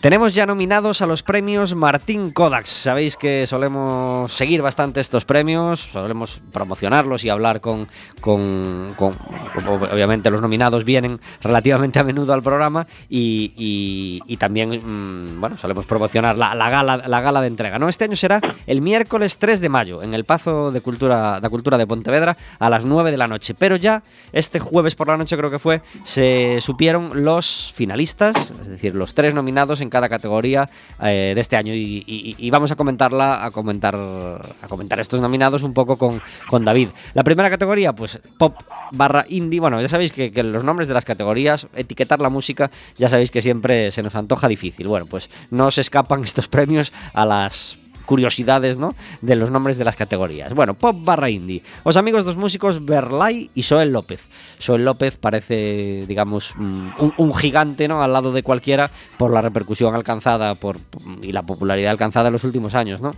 Tenemos 0.00 0.34
ya 0.34 0.46
nominados 0.46 1.02
a 1.02 1.06
los 1.06 1.22
premios 1.24 1.74
Martín 1.74 2.30
Kodaks. 2.30 2.68
Sabéis 2.70 3.16
que 3.16 3.46
solemos 3.48 4.30
seguir 4.30 4.62
bastante 4.62 5.00
estos 5.00 5.24
premios, 5.24 5.80
solemos 5.80 6.42
promocionarlos 6.52 7.24
y 7.24 7.28
hablar 7.30 7.60
con, 7.60 7.88
con- 8.20 8.94
con- 8.96 9.14
ob- 9.16 9.92
obviamente 9.92 10.30
los 10.30 10.42
nominados 10.42 10.84
vienen 10.84 11.18
relativamente 11.40 11.98
a 11.98 12.04
menudo 12.04 12.34
al 12.34 12.42
programa 12.42 12.86
y, 13.08 14.22
y- 14.28 14.36
también, 14.36 14.68
mm, 14.70 15.40
bueno, 15.40 15.56
solemos 15.56 15.86
promocionar 15.86 16.36
la, 16.36 16.54
la 16.54 16.68
gala, 16.70 16.98
la 17.08 17.20
gala 17.22 17.40
de 17.40 17.46
entrega. 17.48 17.78
¿no? 17.80 17.88
Este 17.88 18.04
año 18.04 18.14
será 18.16 18.40
el 18.66 18.82
miércoles 18.82 19.38
3 19.38 19.60
de 19.60 19.68
mayo 19.70 20.02
en 20.04 20.12
el 20.14 20.24
Pazo 20.24 20.70
de 20.70 20.82
Cultura, 20.82 21.40
de 21.40 21.48
Cultura 21.48 21.78
de 21.78 21.86
Pontevedra 21.86 22.36
a 22.60 22.70
las 22.70 22.84
9 22.84 23.10
de 23.10 23.16
la 23.16 23.26
noche. 23.26 23.54
Pero 23.54 23.74
ya 23.76 24.02
este 24.32 24.60
jueves 24.60 24.94
por 24.94 25.08
la 25.08 25.16
noche 25.16 25.36
creo 25.38 25.50
que 25.50 25.58
fue, 25.58 25.80
se 26.04 26.58
supieron 26.60 27.24
los 27.24 27.72
finalistas, 27.74 28.36
es 28.62 28.68
decir, 28.68 28.94
los 28.94 29.14
tres 29.14 29.34
nominados 29.34 29.80
en 29.80 29.88
cada 29.96 30.10
categoría 30.10 30.68
eh, 31.02 31.32
de 31.34 31.40
este 31.40 31.56
año 31.56 31.72
y, 31.74 32.50
vamos 32.50 32.70
a 32.70 32.76
comentarla, 32.76 33.44
a 33.44 33.50
comentar, 33.50 33.96
a 33.96 34.68
comentar 34.68 35.00
estos 35.00 35.20
nominados 35.20 35.62
un 35.62 35.72
poco 35.72 35.96
con, 35.96 36.20
con 36.48 36.64
David. 36.64 36.88
La 37.14 37.24
primera 37.24 37.48
categoría, 37.48 37.94
pues 37.94 38.20
pop 38.38 38.54
barra 38.92 39.24
indie. 39.28 39.58
Bueno, 39.58 39.80
ya 39.80 39.88
sabéis 39.88 40.12
que, 40.12 40.30
que 40.30 40.42
los 40.42 40.64
nombres 40.64 40.86
de 40.88 40.94
las 40.94 41.06
categorías, 41.06 41.66
etiquetar 41.74 42.20
la 42.20 42.28
música, 42.28 42.70
ya 42.98 43.08
sabéis 43.08 43.30
que 43.30 43.40
siempre 43.40 43.90
se 43.90 44.02
nos 44.02 44.14
antoja 44.14 44.48
difícil. 44.48 44.86
Bueno, 44.86 45.06
pues 45.06 45.30
no 45.50 45.70
se 45.70 45.80
escapan 45.80 46.22
estos 46.22 46.46
premios 46.46 46.92
a 47.14 47.24
las 47.24 47.78
curiosidades, 48.06 48.78
¿no? 48.78 48.94
De 49.20 49.36
los 49.36 49.50
nombres 49.50 49.76
de 49.76 49.84
las 49.84 49.96
categorías. 49.96 50.54
Bueno, 50.54 50.74
pop 50.74 50.96
barra 50.98 51.28
indie. 51.28 51.62
Os 51.82 51.96
amigos 51.96 52.24
dos 52.24 52.36
músicos 52.36 52.84
Berlay 52.84 53.50
y 53.54 53.62
Soel 53.64 53.92
López. 53.92 54.28
Soel 54.58 54.84
López 54.84 55.16
parece, 55.16 56.04
digamos, 56.06 56.54
mm, 56.56 56.88
un, 57.18 57.34
gigante, 57.34 57.88
¿no? 57.88 58.02
Al 58.02 58.12
lado 58.12 58.32
de 58.32 58.42
cualquiera 58.42 58.90
por 59.18 59.32
la 59.32 59.42
repercusión 59.42 59.94
alcanzada 59.94 60.54
por 60.54 60.78
y 61.20 61.32
la 61.32 61.42
popularidad 61.42 61.90
alcanzada 61.90 62.28
en 62.28 62.32
los 62.32 62.44
últimos 62.44 62.74
años, 62.74 63.00
¿no? 63.00 63.12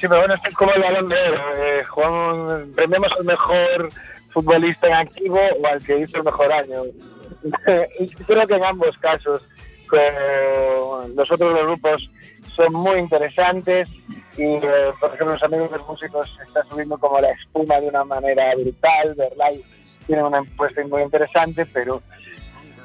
Sí, 0.00 0.08
pero 0.08 0.18
bueno, 0.18 0.34
es 0.34 0.54
como 0.54 0.72
el 0.72 0.82
balón 0.82 1.08
de 1.08 1.16
oro. 1.16 1.40
Eh, 1.56 1.82
al 3.18 3.24
mejor 3.24 3.88
futbolista 4.30 4.88
en 4.88 4.94
activo 4.94 5.40
o 5.62 5.66
al 5.66 5.82
que 5.82 6.00
hizo 6.00 6.18
el 6.18 6.24
mejor 6.24 6.52
año. 6.52 6.82
creo 8.26 8.46
que 8.46 8.54
en 8.54 8.64
ambos 8.64 8.96
casos 8.98 9.42
con 9.88 11.14
los 11.16 11.28
grupos 11.66 12.10
son 12.56 12.72
muy 12.72 12.98
interesantes 12.98 13.88
y, 14.36 14.44
eh, 14.44 14.92
por 15.00 15.14
ejemplo, 15.14 15.34
los 15.34 15.42
amigos 15.42 15.70
de 15.70 15.78
los 15.78 15.88
músicos 15.88 16.38
está 16.46 16.64
subiendo 16.68 16.98
como 16.98 17.20
la 17.20 17.30
espuma 17.30 17.80
de 17.80 17.88
una 17.88 18.04
manera 18.04 18.54
brutal. 18.54 19.14
Verlai 19.14 19.62
tiene 20.06 20.22
una 20.22 20.38
encuesta 20.38 20.82
muy 20.86 21.02
interesante, 21.02 21.66
pero 21.66 22.02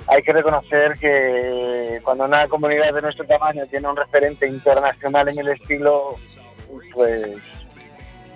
hay 0.08 0.21
que 0.21 0.34
reconocer 0.34 0.97
que 0.99 2.01
cuando 2.03 2.25
una 2.25 2.47
comunidad 2.47 2.93
de 2.93 3.01
nuestro 3.01 3.25
tamaño 3.25 3.65
tiene 3.67 3.88
un 3.88 3.95
referente 3.95 4.47
internacional 4.47 5.29
en 5.29 5.39
el 5.39 5.49
estilo, 5.49 6.15
pues 6.93 7.25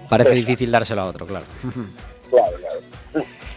Parece 0.10 0.32
difícil 0.32 0.70
dárselo 0.70 1.02
a 1.02 1.06
otro, 1.06 1.26
claro. 1.26 1.46
claro, 2.30 2.58
claro. 2.58 2.73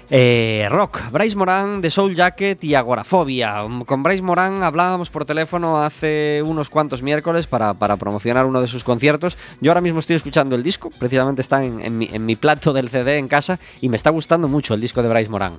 Eh, 0.08 0.68
rock, 0.70 1.10
Bryce 1.10 1.36
Morán 1.36 1.82
de 1.82 1.90
Soul 1.90 2.14
Jacket 2.14 2.62
y 2.62 2.76
Agorafobia. 2.76 3.64
Con 3.86 4.02
Bryce 4.04 4.22
Morán 4.22 4.62
hablábamos 4.62 5.10
por 5.10 5.24
teléfono 5.24 5.82
hace 5.82 6.42
unos 6.44 6.70
cuantos 6.70 7.02
miércoles 7.02 7.48
para, 7.48 7.74
promocionar 7.74 8.46
uno 8.46 8.60
de 8.60 8.68
sus 8.68 8.84
conciertos. 8.84 9.36
Yo 9.60 9.72
ahora 9.72 9.80
mismo 9.80 9.98
estoy 9.98 10.14
escuchando 10.14 10.54
el 10.54 10.62
disco, 10.62 10.90
precisamente 10.96 11.40
está 11.40 11.64
en, 11.64 11.98
mi, 11.98 12.36
plato 12.36 12.72
del 12.72 12.88
CD 12.88 13.18
en 13.18 13.26
casa 13.26 13.58
y 13.80 13.88
me 13.88 13.96
está 13.96 14.10
gustando 14.10 14.46
mucho 14.46 14.74
el 14.74 14.80
disco 14.80 15.02
de 15.02 15.08
Bryce 15.08 15.28
Morán. 15.28 15.58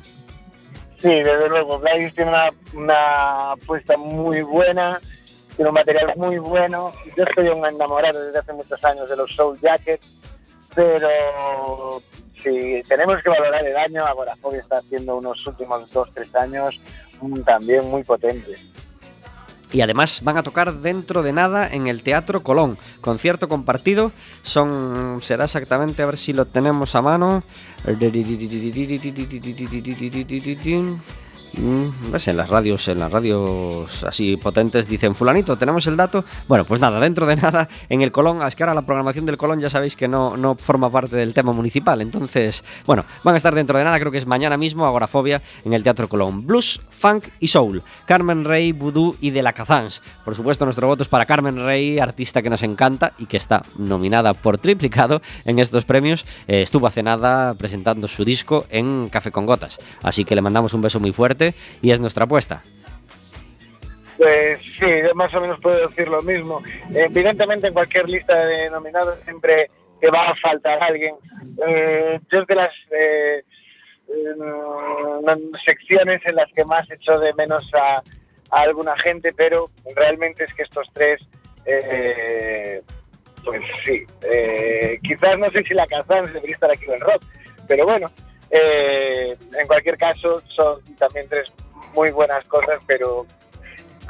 Sí, 1.02 1.10
desde 1.10 1.50
luego, 1.50 1.80
Blaze 1.80 2.12
tiene 2.16 2.32
una, 2.32 2.50
una 2.74 3.52
apuesta 3.52 3.98
muy 3.98 4.42
buena, 4.44 5.00
tiene 5.56 5.70
un 5.70 5.76
material 5.76 6.14
muy 6.16 6.38
bueno. 6.38 6.94
Yo 7.18 7.24
estoy 7.26 7.50
un 7.50 7.66
enamorado 7.66 8.24
desde 8.24 8.40
hace 8.40 8.54
muchos 8.54 8.84
años 8.86 9.10
de 9.10 9.18
los 9.18 9.36
Soul 9.36 9.60
Jackets, 9.60 10.08
pero 10.74 12.02
si 12.44 12.84
tenemos 12.88 13.22
que 13.24 13.30
valorar 13.30 13.66
el 13.66 13.78
año, 13.78 14.06
Agorafobia 14.06 14.62
está 14.62 14.80
haciendo 14.80 15.18
unos 15.18 15.46
últimos 15.48 15.92
dos, 15.92 16.12
tres 16.14 16.34
años 16.36 16.80
mm, 17.22 17.42
también 17.42 17.90
muy 17.90 18.04
potentes. 18.04 18.60
Y 19.72 19.82
además 19.82 20.22
van 20.24 20.38
a 20.38 20.44
tocar 20.44 20.76
dentro 20.76 21.24
de 21.24 21.34
nada 21.34 21.68
en 21.68 21.88
el 21.88 22.02
Teatro 22.02 22.42
Colón. 22.42 22.78
Concierto 23.02 23.50
compartido. 23.50 24.14
Son. 24.42 25.20
Será 25.22 25.44
exactamente, 25.44 26.02
a 26.02 26.06
ver 26.06 26.18
si 26.18 26.32
lo 26.32 26.46
tenemos 26.46 26.96
a 26.96 27.02
mano. 27.02 27.44
¿Ves? 32.12 32.28
En 32.28 32.38
las 32.38 32.50
radios, 32.50 32.88
en 32.88 33.00
las 33.00 33.12
radios 33.12 34.04
así 34.04 34.38
potentes 34.38 34.88
dicen 34.88 35.16
fulanito, 35.16 35.58
tenemos 35.58 35.88
el 35.88 35.98
dato. 35.98 36.24
Bueno, 36.48 36.66
pues 36.66 36.80
nada, 36.80 37.00
dentro 37.00 37.26
de 37.26 37.36
nada, 37.36 37.68
en 37.90 38.02
el 38.02 38.12
Colón, 38.12 38.46
es 38.46 38.56
que 38.56 38.64
ahora 38.64 38.76
la 38.76 38.84
programación 38.84 39.26
del 39.26 39.38
Colón 39.38 39.60
ya 39.60 39.70
sabéis 39.70 39.96
que 39.96 40.08
no, 40.08 40.38
no 40.38 40.56
forma 40.56 40.92
parte 40.92 41.16
del 41.16 41.34
tema 41.34 41.54
municipal. 41.54 42.02
Entonces, 42.02 42.64
bueno, 42.86 43.06
van 43.24 43.34
a 43.34 43.38
estar 43.38 43.56
dentro 43.56 43.78
de 43.78 43.84
nada, 43.84 44.00
creo 44.00 44.12
que 44.12 44.20
es 44.20 44.28
mañana 44.28 44.56
mismo, 44.58 44.86
Agorafobia, 44.86 45.42
en 45.66 45.74
el 45.74 45.84
Teatro 45.84 46.08
Colón. 46.08 46.46
Blues, 46.46 46.80
funk 46.90 47.30
y 47.40 47.48
soul. 47.48 47.82
Carmen 48.06 48.46
Rey, 48.46 48.72
Voodoo 48.72 49.16
y 49.20 49.32
De 49.32 49.42
la 49.42 49.54
Cazans. 49.54 50.04
Por 50.24 50.36
supuesto, 50.36 50.66
nuestro 50.66 50.88
voto 50.88 51.02
es 51.02 51.10
para 51.10 51.26
Carmen 51.26 51.66
Rey, 51.66 51.98
artista 51.98 52.44
que 52.44 52.52
nos 52.52 52.62
encanta 52.62 53.14
y 53.18 53.26
que 53.26 53.38
está 53.38 53.64
nominada 53.78 54.36
por 54.36 54.60
triplicado 54.60 55.22
en 55.46 55.58
estos 55.58 55.86
premios. 55.86 56.26
Eh, 56.48 56.62
estuvo 56.62 56.86
hace 56.86 57.02
nada 57.02 57.56
presentando 57.56 58.08
su 58.08 58.24
disco 58.24 58.66
en 58.70 59.10
Café 59.10 59.32
con 59.32 59.48
Gotas. 59.48 59.80
Así 60.04 60.24
que 60.24 60.36
le 60.36 60.42
mandamos 60.42 60.74
un 60.76 60.82
beso 60.82 61.00
muy 61.00 61.14
fuerte 61.14 61.47
y 61.82 61.92
es 61.92 62.00
nuestra 62.00 62.26
apuesta. 62.26 62.64
Pues 64.18 64.60
sí, 64.62 64.86
más 65.14 65.34
o 65.36 65.42
menos 65.42 65.60
puedo 65.60 65.88
decir 65.88 66.08
lo 66.08 66.22
mismo. 66.24 66.62
Evidentemente 66.94 67.68
en 67.68 67.74
cualquier 67.74 68.10
lista 68.10 68.46
de 68.46 68.70
nominados 68.70 69.20
siempre 69.24 69.70
te 70.00 70.10
va 70.10 70.30
a 70.30 70.36
faltar 70.36 70.82
alguien. 70.82 71.16
Eh, 71.68 72.20
yo 72.32 72.42
es 72.42 72.48
de 72.48 72.56
las 72.56 72.74
eh, 72.92 73.44
mm, 74.08 75.56
secciones 75.64 76.22
en 76.26 76.36
las 76.36 76.52
que 76.54 76.66
más 76.66 76.90
echo 76.90 77.20
de 77.20 77.34
menos 77.34 77.70
a, 77.74 78.02
alguna 78.50 78.98
gente, 78.98 79.34
pero 79.34 79.70
realmente 79.96 80.46
es 80.46 80.54
que 80.54 80.64
estos 80.64 80.88
tres, 80.94 81.20
eh, 81.66 82.82
pues 83.44 83.62
sí, 83.84 84.06
eh, 84.22 84.98
quizás 85.04 85.38
no 85.38 85.52
sé 85.52 85.64
si 85.64 85.74
la 85.74 85.86
Kazan 85.86 86.32
debería 86.32 86.56
estar 86.56 86.72
aquí 86.72 86.86
en 86.86 86.94
el 86.94 87.02
rock, 87.02 87.24
pero 87.68 87.86
bueno, 87.86 88.10
eh, 88.52 89.36
en 89.60 89.68
cualquier 89.68 89.98
caso 89.98 90.42
son 90.48 90.82
también 90.98 91.28
tres 91.30 91.52
muy 91.94 92.12
buenas 92.12 92.46
cosas, 92.46 92.80
pero 92.86 93.26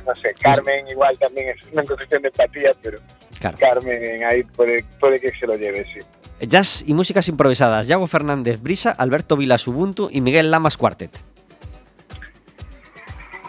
no 0.06 0.16
sé, 0.16 0.34
Carmen 0.42 0.88
igual 0.88 1.18
también 1.18 1.50
es 1.50 1.58
una 1.74 1.84
cuestión 1.84 2.22
de 2.22 2.28
empatía, 2.30 2.72
pero 2.82 3.00
Claro. 3.40 3.58
Carmen 3.60 4.24
ahí 4.24 4.44
puede, 4.44 4.84
puede 5.00 5.20
que 5.20 5.32
se 5.38 5.46
lo 5.46 5.56
lleve, 5.56 5.86
sí. 5.94 6.00
Jazz 6.48 6.84
y 6.88 6.94
músicas 6.94 7.28
improvisadas. 7.28 7.88
Yago 7.88 8.08
Fernández 8.08 8.60
Brisa, 8.62 8.92
Alberto 8.92 9.38
Vilas 9.38 9.68
Ubuntu 9.68 10.10
y 10.12 10.22
Miguel 10.22 10.50
Lamas 10.50 10.76
Quartet. 10.78 11.12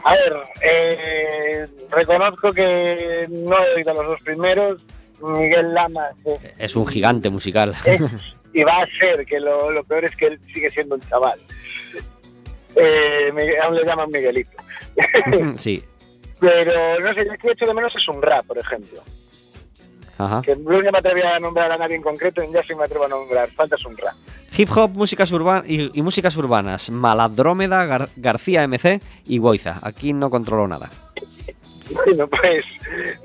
A 0.04 0.12
ver, 0.14 0.36
eh, 0.62 1.66
reconozco 1.90 2.52
que 2.52 3.26
no 3.30 3.56
he 3.64 3.74
oído 3.76 3.94
los 3.94 4.06
dos 4.06 4.20
primeros. 4.22 4.80
Miguel 5.20 5.74
Lamas 5.74 6.14
Es 6.58 6.76
un 6.76 6.86
gigante 6.86 7.28
musical. 7.30 7.74
es 7.84 8.00
y 8.52 8.62
va 8.64 8.82
a 8.82 8.86
ser, 8.98 9.24
que 9.26 9.38
lo, 9.40 9.70
lo 9.70 9.84
peor 9.84 10.04
es 10.04 10.16
que 10.16 10.26
él 10.26 10.40
sigue 10.52 10.70
siendo 10.70 10.94
un 10.96 11.00
chaval. 11.08 11.38
Eh, 12.76 13.32
aún 13.62 13.74
le 13.76 13.84
llaman 13.84 14.10
Miguelito. 14.10 14.56
sí. 15.56 15.82
Pero 16.40 17.00
no 17.00 17.14
sé, 17.14 17.24
yo 17.26 17.32
que 17.38 17.50
echo 17.50 17.66
de 17.66 17.74
menos 17.74 17.94
es 17.96 18.06
un 18.08 18.22
rap, 18.22 18.46
por 18.46 18.58
ejemplo. 18.58 19.00
Ajá. 20.18 20.42
Que 20.44 20.56
no 20.56 20.70
me 20.80 20.88
atrevo 20.98 21.28
a 21.28 21.38
nombrar 21.38 21.70
a 21.72 21.78
nadie 21.78 21.96
en 21.96 22.02
concreto, 22.02 22.42
ya 22.52 22.62
sí 22.64 22.74
me 22.74 22.84
atrevo 22.84 23.04
a 23.04 23.08
nombrar. 23.08 23.50
Falta 23.52 23.76
es 23.76 23.84
un 23.84 23.96
rap. 23.96 24.14
Hip 24.56 24.68
hop, 24.76 24.90
músicas 24.96 25.30
urbanas 25.32 25.68
y, 25.68 25.90
y 25.92 26.02
músicas 26.02 26.36
urbanas. 26.36 26.90
Maladrómeda, 26.90 27.84
Gar- 27.86 28.08
García 28.16 28.66
MC 28.66 29.00
y 29.26 29.38
Goiza. 29.38 29.78
Aquí 29.82 30.12
no 30.12 30.30
controlo 30.30 30.66
nada. 30.66 30.90
Bueno, 31.90 32.28
pues 32.28 32.64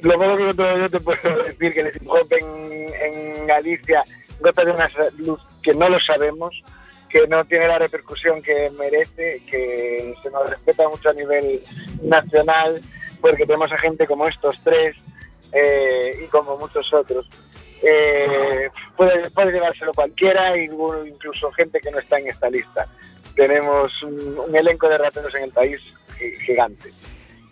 lo 0.02 0.14
poco 0.14 0.38
que 0.38 0.44
yo 0.46 0.56
te, 0.56 0.80
yo 0.80 0.90
te 0.90 1.00
puedo 1.00 1.44
decir 1.44 1.74
que 1.74 1.80
el 1.82 1.88
hip 1.96 2.08
hop 2.08 2.28
en, 2.32 2.94
en 2.94 3.48
Galicia 3.48 4.04
goza 4.40 4.66
de 4.66 4.72
una 4.72 4.90
luz 5.18 5.40
que 5.62 5.74
no 5.74 5.90
lo 5.90 6.00
sabemos, 6.00 6.64
que 7.10 7.28
no 7.28 7.46
tiene 7.46 7.68
la 7.68 7.80
repercusión 7.80 8.42
que 8.42 8.70
merece, 8.72 9.42
que 9.50 10.14
se 10.22 10.30
nos 10.32 10.50
respeta 10.50 10.88
mucho 10.90 11.10
a 11.10 11.14
nivel 11.14 11.64
nacional, 12.02 12.82
porque 13.22 13.46
tenemos 13.46 13.72
a 13.72 13.78
gente 13.78 14.08
como 14.08 14.28
estos 14.28 14.58
tres 14.64 14.96
eh, 15.52 16.22
y 16.24 16.28
como 16.28 16.58
muchos 16.58 16.92
otros. 16.94 17.30
Eh, 17.82 18.70
puede, 18.96 19.30
puede 19.32 19.52
llevárselo 19.52 19.94
cualquiera, 19.94 20.58
incluso 20.58 21.52
gente 21.52 21.80
que 21.80 21.92
no 21.92 22.00
está 22.00 22.18
en 22.20 22.28
esta 22.30 22.50
lista. 22.50 22.88
Tenemos 23.36 24.02
un, 24.04 24.56
elenco 24.56 24.88
de 24.88 24.98
raperos 24.98 25.34
en 25.36 25.44
el 25.44 25.52
país 25.52 25.82
gi- 26.18 26.40
gigante. 26.46 26.90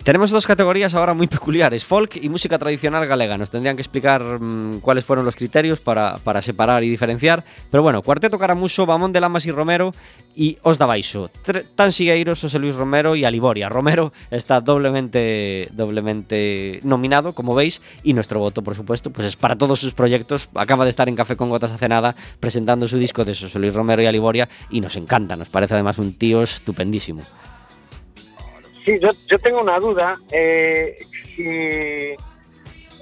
Tenemos 0.03 0.31
dos 0.31 0.47
categorías 0.47 0.95
ahora 0.95 1.13
muy 1.13 1.27
peculiares, 1.27 1.85
folk 1.85 2.15
y 2.15 2.27
música 2.27 2.57
tradicional 2.57 3.05
galega. 3.05 3.37
Nos 3.37 3.51
tendrían 3.51 3.75
que 3.75 3.83
explicar 3.83 4.41
mm, 4.41 4.79
cuáles 4.79 5.05
fueron 5.05 5.25
los 5.25 5.35
criterios 5.35 5.79
para, 5.79 6.17
para 6.23 6.41
separar 6.41 6.83
y 6.83 6.89
diferenciar. 6.89 7.45
Pero 7.69 7.83
bueno, 7.83 8.01
Cuarteto 8.01 8.39
Caramuso, 8.39 8.87
Bamón 8.87 9.13
de 9.13 9.21
Lamas 9.21 9.45
y 9.45 9.51
Romero 9.51 9.93
y 10.35 10.57
Os 10.63 10.79
da 10.79 10.87
Baixo. 10.87 11.29
Tan 11.75 11.91
Sigueiros, 11.91 12.41
José 12.41 12.57
Luis 12.57 12.75
Romero 12.75 13.15
y 13.15 13.25
Aliboria. 13.25 13.69
Romero 13.69 14.11
está 14.31 14.59
doblemente, 14.59 15.69
doblemente 15.71 16.79
nominado, 16.83 17.33
como 17.33 17.53
veis, 17.53 17.79
y 18.01 18.13
nuestro 18.13 18.39
voto, 18.39 18.63
por 18.63 18.75
supuesto, 18.75 19.11
pues 19.11 19.27
es 19.27 19.35
para 19.35 19.55
todos 19.55 19.79
sus 19.79 19.93
proyectos. 19.93 20.49
Acaba 20.55 20.83
de 20.83 20.89
estar 20.89 21.09
en 21.09 21.15
Café 21.15 21.35
con 21.35 21.49
Gotas 21.49 21.71
hace 21.71 21.87
nada 21.87 22.15
presentando 22.39 22.87
su 22.87 22.97
disco 22.97 23.23
de 23.23 23.35
José 23.35 23.59
Luis 23.59 23.75
Romero 23.75 24.01
y 24.01 24.07
Aliboria 24.07 24.49
y 24.71 24.81
nos 24.81 24.95
encanta, 24.95 25.35
nos 25.35 25.49
parece 25.49 25.75
además 25.75 25.99
un 25.99 26.13
tío 26.13 26.41
estupendísimo. 26.41 27.23
Sí, 28.85 28.99
yo, 29.01 29.11
yo 29.29 29.39
tengo 29.39 29.61
una 29.61 29.79
duda. 29.79 30.19
Eh, 30.31 30.95
si, 31.35 31.45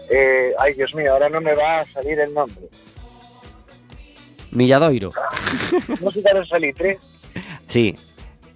eh, 0.09 0.53
ay, 0.59 0.73
Dios 0.73 0.93
mío, 0.95 1.13
ahora 1.13 1.29
no 1.29 1.39
me 1.41 1.53
va 1.55 1.81
a 1.81 1.85
salir 1.87 2.19
el 2.19 2.33
nombre. 2.33 2.67
Milladoiro, 4.51 5.11
Música 6.01 6.33
de 6.33 6.45
Salitre. 6.47 6.99
sí. 7.67 7.95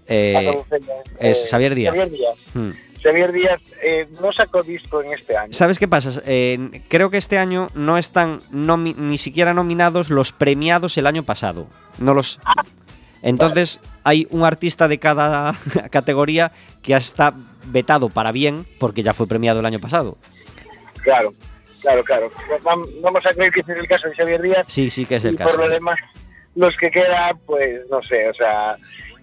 Eh, 0.07 0.53
es 1.17 1.47
Xavier 1.49 1.75
Díaz. 1.75 1.95
Xavier 1.95 2.11
Díaz. 2.11 2.35
hmm. 2.53 2.71
Xavier 3.01 3.31
Díaz 3.31 3.61
eh, 3.81 4.07
no 4.21 4.33
sacó 4.33 4.63
disco 4.63 5.01
en 5.01 5.13
este 5.13 5.35
año. 5.37 5.53
¿Sabes 5.53 5.79
qué 5.79 5.87
pasa? 5.87 6.21
Eh, 6.25 6.81
creo 6.89 7.09
que 7.09 7.17
este 7.17 7.37
año 7.37 7.69
no 7.73 7.97
están 7.97 8.41
ni 8.51 9.17
siquiera 9.17 9.53
nominados 9.53 10.09
los 10.09 10.31
premiados 10.31 10.97
el 10.97 11.07
año 11.07 11.23
pasado. 11.23 11.67
No 11.99 12.13
los. 12.13 12.39
Entonces 13.23 13.79
hay 14.03 14.27
un 14.29 14.43
artista 14.43 14.87
de 14.87 14.99
cada 14.99 15.55
categoría 15.89 16.51
que 16.83 16.93
está 16.93 17.33
vetado 17.65 18.09
para 18.09 18.31
bien 18.31 18.65
porque 18.79 19.01
ya 19.01 19.13
fue 19.15 19.25
premiado 19.27 19.59
el 19.61 19.65
año 19.65 19.79
pasado. 19.79 20.17
Claro, 21.01 21.33
claro, 21.81 22.03
claro. 22.03 22.31
Vam- 22.63 22.87
Vamos 23.01 23.25
a 23.25 23.31
creer 23.33 23.51
que 23.51 23.61
ese 23.61 23.71
es 23.71 23.77
el 23.79 23.87
caso 23.87 24.07
de 24.09 24.15
Xavier 24.15 24.41
Díaz. 24.41 24.65
Sí, 24.67 24.89
sí 24.89 25.05
que 25.05 25.15
es 25.15 25.25
el 25.25 25.33
y 25.35 25.37
por 25.37 25.53
lo 25.53 25.57
caso. 25.63 25.69
demás, 25.69 25.99
los 26.55 26.75
que 26.77 26.91
quedan, 26.91 27.37
pues 27.45 27.81
no 27.89 28.01
sé, 28.03 28.29
o 28.29 28.33
sea, 28.33 28.77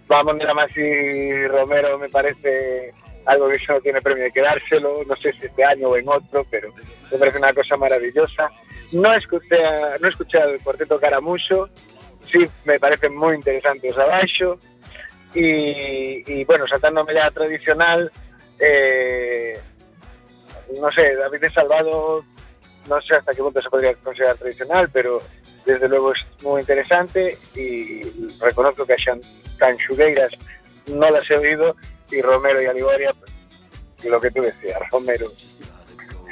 vamos 0.08 0.38
de 0.38 0.44
la 0.44 0.54
más 0.54 0.68
y 0.76 1.46
Romero 1.46 1.98
me 1.98 2.08
parece 2.08 2.92
algo 3.26 3.48
que 3.48 3.56
eso 3.56 3.74
no 3.74 3.80
tiene 3.80 4.00
premio 4.02 4.24
de 4.24 4.32
quedárselo, 4.32 5.02
no 5.06 5.14
sé 5.16 5.32
si 5.34 5.46
este 5.46 5.62
año 5.64 5.88
o 5.88 5.96
en 5.96 6.08
otro, 6.08 6.44
pero 6.50 6.72
me 7.12 7.18
parece 7.18 7.38
una 7.38 7.52
cosa 7.52 7.76
maravillosa. 7.76 8.50
No 8.92 9.12
escuché, 9.14 9.56
no 10.00 10.08
escuché 10.08 10.38
al 10.38 10.58
cuarteto 10.60 10.98
Caramucho, 10.98 11.68
sí 12.24 12.48
me 12.64 12.78
parece 12.78 13.08
muy 13.08 13.34
interesante 13.36 13.90
os 13.90 13.98
abaixo, 13.98 14.58
y, 15.34 16.24
y 16.26 16.44
bueno, 16.44 16.66
saltándome 16.66 17.14
ya 17.14 17.30
tradicional, 17.30 18.10
eh, 18.58 19.58
no 20.78 20.90
sé, 20.92 21.14
David 21.14 21.40
de 21.40 21.50
Salvado, 21.50 22.24
no 22.88 23.00
sé 23.02 23.14
hasta 23.16 23.32
qué 23.32 23.42
punto 23.42 23.62
se 23.62 23.70
podría 23.70 23.94
considerar 23.94 24.36
tradicional, 24.36 24.90
pero 24.92 25.20
desde 25.64 25.88
luego 25.88 26.12
es 26.12 26.26
muy 26.42 26.60
interesante 26.60 27.36
y 27.54 28.02
reconozco 28.38 28.86
que 28.86 28.94
a 28.94 28.96
Canchugueiras 29.58 30.32
no 30.86 31.10
las 31.10 31.30
he 31.30 31.36
oído 31.36 31.76
y 32.10 32.22
Romero 32.22 32.60
y 32.60 32.66
Aliboria, 32.66 33.12
pues, 33.14 33.30
lo 34.04 34.20
que 34.20 34.30
tú 34.30 34.42
decías, 34.42 34.78
Romero 34.90 35.30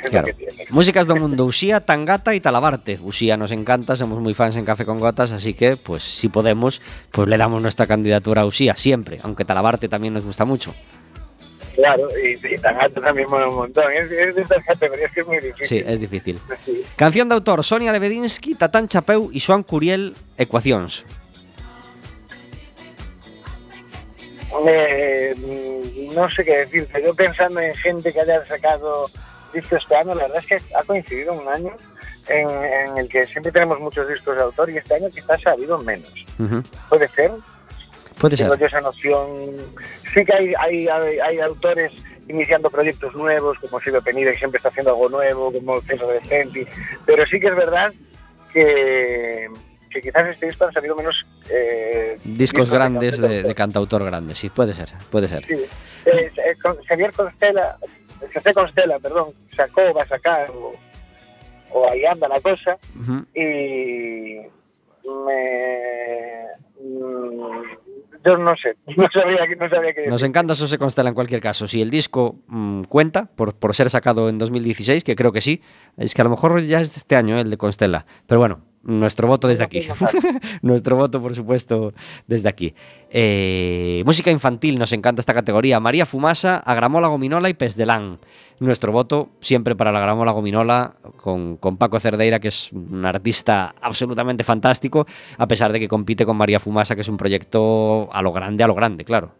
es 0.04 0.11
Claro. 0.11 0.26
lo 0.28 0.37
que 0.37 0.46
tiene. 0.46 0.66
Músicas 0.70 1.06
do 1.06 1.16
mundo, 1.16 1.44
Usía, 1.44 1.80
Tangata 1.80 2.34
y 2.34 2.40
Talabarte. 2.40 2.98
Usía 3.02 3.37
nos 3.37 3.50
encanta, 3.52 3.96
somos 3.96 4.20
muy 4.20 4.34
fans 4.34 4.56
en 4.56 4.64
Café 4.64 4.84
con 4.84 4.98
Gotas, 5.00 5.32
así 5.32 5.54
que, 5.54 5.76
pues, 5.76 6.02
si 6.02 6.28
podemos, 6.28 6.80
pues 7.11 7.28
le 7.28 7.37
damos 7.37 7.61
nuestra 7.62 7.87
candidatura 7.87 8.42
a 8.42 8.46
Usía, 8.46 8.76
siempre, 8.76 9.18
aunque 9.22 9.44
Talabarte 9.44 9.88
también 9.88 10.14
nos 10.14 10.24
gusta 10.24 10.44
mucho. 10.44 10.74
Claro, 11.76 12.08
y, 12.18 12.32
y 12.54 12.58
tan 12.58 12.80
alto 12.80 13.00
también 13.00 13.30
mola 13.30 13.48
un 13.48 13.54
montón. 13.54 13.84
Es, 13.92 14.11
es 14.11 14.34
de 14.34 14.42
estas 14.42 14.64
categorías 14.64 15.12
que 15.12 15.20
es 15.20 15.26
muy 15.28 15.37
difícil. 15.38 15.66
Sí, 15.66 15.84
es 15.87 16.00
difícil. 16.00 16.40
Sí. 16.66 16.82
Canción 16.96 17.28
de 17.28 17.37
autor, 17.37 17.62
Sonia 17.62 17.92
Lebedinsky, 17.92 18.56
Tatán 18.56 18.88
Chapeu 18.88 19.30
y 19.32 19.38
Joan 19.38 19.62
Curiel, 19.62 20.14
Ecuacións. 20.37 21.06
Eh, 24.66 25.34
no 26.14 26.30
sé 26.30 26.44
qué 26.44 26.58
decirte. 26.66 27.02
Yo 27.02 27.14
pensando 27.14 27.61
en 27.61 27.74
gente 27.74 28.12
que 28.12 28.20
haya 28.20 28.44
sacado 28.46 29.06
discos 29.52 29.82
este 29.82 29.96
año, 29.96 30.14
la 30.14 30.26
verdad 30.28 30.44
es 30.48 30.62
que 30.62 30.74
ha 30.74 30.82
coincidido 30.84 31.32
un 31.34 31.48
año 31.48 31.72
en, 32.28 32.48
en 32.50 32.98
el 32.98 33.08
que 33.08 33.26
siempre 33.26 33.52
tenemos 33.52 33.80
muchos 33.80 34.06
discos 34.08 34.37
de 34.37 34.42
autor 34.42 34.70
y 34.70 34.76
este 34.78 34.94
año 34.94 35.08
quizás 35.08 35.46
ha 35.46 35.50
habido 35.52 35.78
menos. 35.78 36.12
¿Puede 36.88 37.08
ser? 37.08 37.32
Puede 38.20 38.37
ser. 38.37 38.46
Tengo 38.48 38.61
yo 38.61 38.66
esa 38.66 38.80
noción. 38.80 39.28
Sí 40.12 40.24
que 40.24 40.32
hay, 40.34 40.54
hay, 40.58 40.88
hay, 40.88 41.18
hay 41.20 41.40
autores 41.40 41.92
iniciando 42.28 42.68
proyectos 42.68 43.14
nuevos, 43.14 43.58
como 43.58 43.80
Silvio 43.80 44.02
Penida, 44.02 44.32
que 44.32 44.38
siempre 44.38 44.58
está 44.58 44.68
haciendo 44.68 44.90
algo 44.90 45.08
nuevo, 45.08 45.50
como 45.52 45.80
César 45.80 46.08
de 46.08 46.20
Centi, 46.20 46.66
pero 47.06 47.24
sí 47.26 47.40
que 47.40 47.46
es 47.46 47.56
verdad 47.56 47.92
que, 48.52 49.48
que 49.90 50.02
quizás 50.02 50.28
este 50.28 50.46
disco 50.46 50.64
han 50.66 50.72
salido 50.72 50.94
menos... 50.96 51.26
eh, 51.50 52.16
Discos 52.24 52.70
grandes 52.70 53.18
de, 53.18 53.42
de 53.42 53.54
cantautor. 53.54 54.04
grandes, 54.04 54.37
sí, 54.38 54.50
puede 54.50 54.74
ser, 54.74 54.90
puede 55.11 55.28
ser. 55.28 55.44
Sí. 55.46 55.54
Eh, 56.06 56.30
eh, 56.37 56.56
con- 56.62 56.76
Xavier 56.87 57.12
Constela, 58.18 58.33
José 58.35 58.54
Constela, 58.54 58.98
perdón, 58.98 59.28
sacó, 59.54 59.94
va 59.94 60.02
a 60.02 60.07
sacar, 60.09 60.50
o, 60.50 60.74
o 61.72 61.88
ahí 61.90 62.04
anda 62.04 62.28
la 62.28 62.40
cosa, 62.40 62.78
y 63.35 64.40
me... 65.04 66.44
mm, 66.81 67.62
yo 68.24 68.37
no 68.37 68.57
sé, 68.57 68.76
no 68.96 69.09
sabría, 69.11 69.46
que- 69.46 69.57
no 69.57 69.68
sabría 69.68 69.92
qué 69.92 70.00
decir. 70.00 70.11
Nos 70.11 70.22
encanta 70.22 70.52
eso 70.54 70.66
se 70.66 70.78
constela 70.78 71.09
en 71.09 71.14
cualquier 71.14 71.40
caso. 71.40 71.66
Si 71.68 71.81
el 71.81 71.90
disco 71.90 72.37
mm, 72.48 72.83
cuenta 72.83 73.26
por, 73.26 73.54
por 73.54 73.74
ser 73.74 73.90
sacado 73.90 74.28
en 74.28 74.38
2016, 74.38 75.04
que 75.04 75.14
creo 75.16 75.33
que 75.33 75.40
sí, 75.40 75.62
es 75.96 76.14
que 76.14 76.20
a 76.20 76.24
lo 76.24 76.31
mejor 76.31 76.61
ya 76.62 76.81
es 76.81 76.96
este 76.96 77.16
año 77.16 77.38
¿eh? 77.38 77.42
el 77.42 77.50
de 77.50 77.57
Constela. 77.57 78.07
Pero 78.26 78.40
bueno, 78.40 78.61
nuestro 78.83 79.29
voto 79.29 79.49
desde 79.49 79.64
aquí. 79.64 79.87
nuestro 80.62 80.97
voto, 80.97 81.21
por 81.21 81.35
supuesto, 81.35 81.93
desde 82.27 82.49
aquí. 82.49 82.75
Eh, 83.11 84.03
música 84.05 84.31
infantil, 84.31 84.79
nos 84.79 84.93
encanta 84.93 85.21
esta 85.21 85.35
categoría. 85.35 85.81
María 85.81 86.07
Fumasa, 86.07 86.59
Agramola 86.59 87.09
Gominola 87.09 87.49
y 87.49 87.55
Pez 87.55 87.77
de 87.77 87.87
Lan. 87.87 88.19
Nuestro 88.61 88.93
voto 88.93 89.31
siempre 89.41 89.77
para 89.77 89.93
la 89.93 90.01
Agramola 90.01 90.33
Gominola 90.33 90.95
con, 91.17 91.57
con 91.57 91.77
Paco 91.77 92.01
Cerdeira, 92.01 92.41
que 92.41 92.49
es 92.49 92.73
un 92.73 93.05
artista 93.05 93.75
absolutamente 93.81 94.45
fantástico, 94.45 95.07
a 95.37 95.47
pesar 95.47 95.73
de 95.73 95.81
que 95.81 95.88
compite 95.88 96.27
con 96.27 96.37
María 96.37 96.61
Fumasa, 96.61 96.95
que 96.95 97.03
es 97.03 97.09
un 97.09 97.17
proyecto 97.17 98.09
a 98.12 98.23
lo 98.23 98.33
grande, 98.33 98.64
a 98.64 98.67
lo 98.67 98.75
grande, 98.75 99.05
claro. 99.05 99.31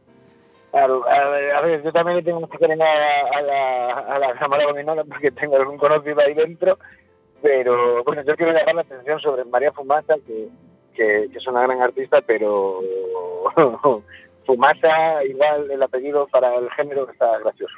Claro, 0.71 1.03
a 1.09 1.29
ver, 1.31 1.55
a 1.55 1.61
ver, 1.63 1.83
yo 1.83 1.93
también 1.93 2.19
le 2.19 2.23
tengo 2.23 2.41
mucho 2.41 2.59
cariño 2.59 2.85
a, 2.85 3.39
a 3.39 3.43
la, 3.43 3.89
a 4.01 4.19
la 4.19 4.35
Cámara 4.35 4.67
Gominola 4.67 5.03
porque 5.05 5.31
tengo 5.31 5.57
algún 5.57 5.79
conocido 5.79 6.21
ahí 6.21 6.35
dentro, 6.35 6.79
pero 7.43 8.03
bueno, 8.05 8.23
yo 8.27 8.37
quiero 8.37 8.53
llamar 8.53 8.75
la 8.75 8.81
atención 8.83 9.21
sobre 9.21 9.45
María 9.45 9.73
Fumasa, 9.73 10.15
que, 10.27 10.49
que, 10.95 11.29
es 11.37 11.47
una 11.47 11.63
gran 11.63 11.81
artista, 11.83 12.21
pero 12.21 12.81
Fumasa, 14.47 15.23
igual 15.25 15.71
el 15.71 15.83
apellido 15.83 16.27
para 16.29 16.55
el 16.57 16.71
género 16.71 17.07
está 17.11 17.39
gracioso. 17.39 17.75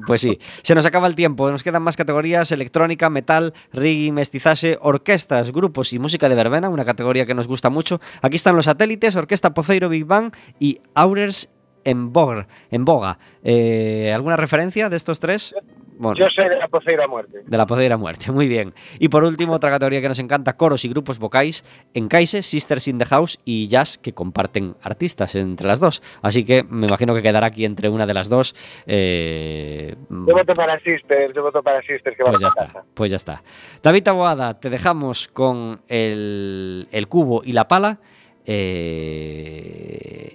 Pues 0.06 0.20
sí, 0.20 0.38
se 0.62 0.74
nos 0.74 0.84
acaba 0.84 1.06
el 1.06 1.14
tiempo. 1.14 1.50
Nos 1.50 1.62
quedan 1.62 1.82
más 1.82 1.96
categorías: 1.96 2.52
electrónica, 2.52 3.08
metal, 3.08 3.54
reggae, 3.72 4.12
mestizaje, 4.12 4.76
orquestas, 4.82 5.50
grupos 5.50 5.92
y 5.94 5.98
música 5.98 6.28
de 6.28 6.34
verbena, 6.34 6.68
una 6.68 6.84
categoría 6.84 7.24
que 7.24 7.34
nos 7.34 7.48
gusta 7.48 7.70
mucho. 7.70 8.00
Aquí 8.20 8.36
están 8.36 8.54
los 8.54 8.66
satélites: 8.66 9.16
Orquesta 9.16 9.54
Poceiro 9.54 9.88
Big 9.88 10.04
Bang 10.04 10.32
y 10.60 10.80
Aurers 10.94 11.48
en, 11.84 12.12
Bog- 12.12 12.46
en 12.70 12.84
Boga. 12.84 13.18
Eh, 13.42 14.12
¿Alguna 14.14 14.36
referencia 14.36 14.90
de 14.90 14.96
estos 14.96 15.20
tres? 15.20 15.54
Bueno, 15.96 16.16
Yo 16.18 16.28
soy 16.28 16.48
de 16.48 16.56
la 16.56 16.68
poseída 16.68 17.06
muerte. 17.06 17.42
de 17.46 17.56
la 17.56 17.66
poder 17.66 17.92
a 17.92 17.96
muerte, 17.96 18.32
muy 18.32 18.48
bien. 18.48 18.74
Y 18.98 19.08
por 19.08 19.22
último, 19.24 19.52
otra 19.54 19.70
categoría 19.70 20.00
que 20.00 20.08
nos 20.08 20.18
encanta, 20.18 20.56
coros 20.56 20.84
y 20.84 20.88
grupos 20.88 21.18
vocais, 21.18 21.64
Encaise, 21.94 22.42
Sisters 22.42 22.88
in 22.88 22.98
the 22.98 23.04
House 23.04 23.38
y 23.44 23.68
Jazz, 23.68 23.98
que 23.98 24.12
comparten 24.12 24.74
artistas 24.82 25.34
entre 25.36 25.66
las 25.68 25.78
dos. 25.80 26.02
Así 26.22 26.44
que 26.44 26.64
me 26.64 26.86
imagino 26.88 27.14
que 27.14 27.22
quedará 27.22 27.46
aquí 27.46 27.64
entre 27.64 27.88
una 27.88 28.06
de 28.06 28.14
las 28.14 28.28
dos. 28.28 28.54
eh, 28.86 29.94
Yo 30.10 30.34
voto 30.34 30.54
para 30.54 30.78
Sisters, 30.80 31.32
yo 31.34 31.42
voto 31.42 31.62
para 31.62 31.80
Sisters, 31.82 32.16
que 32.16 32.24
pues 32.24 32.40
ya 32.40 32.48
está, 32.48 32.66
casa. 32.66 32.84
pues 32.94 33.10
ya 33.10 33.16
está. 33.16 33.42
David 33.82 34.02
Taboada, 34.02 34.58
te 34.58 34.70
dejamos 34.70 35.28
con 35.28 35.80
el, 35.88 36.88
el 36.90 37.08
cubo 37.08 37.42
y 37.44 37.52
la 37.52 37.68
pala. 37.68 38.00
eh, 38.46 40.30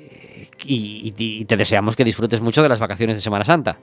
y 0.65 1.45
te 1.45 1.58
deseamos 1.58 1.95
que 1.95 2.04
disfrutes 2.04 2.41
mucho 2.41 2.62
de 2.62 2.69
las 2.69 2.80
vacaciones 2.80 3.17
de 3.17 3.22
Semana 3.22 3.45
Santa. 3.45 3.80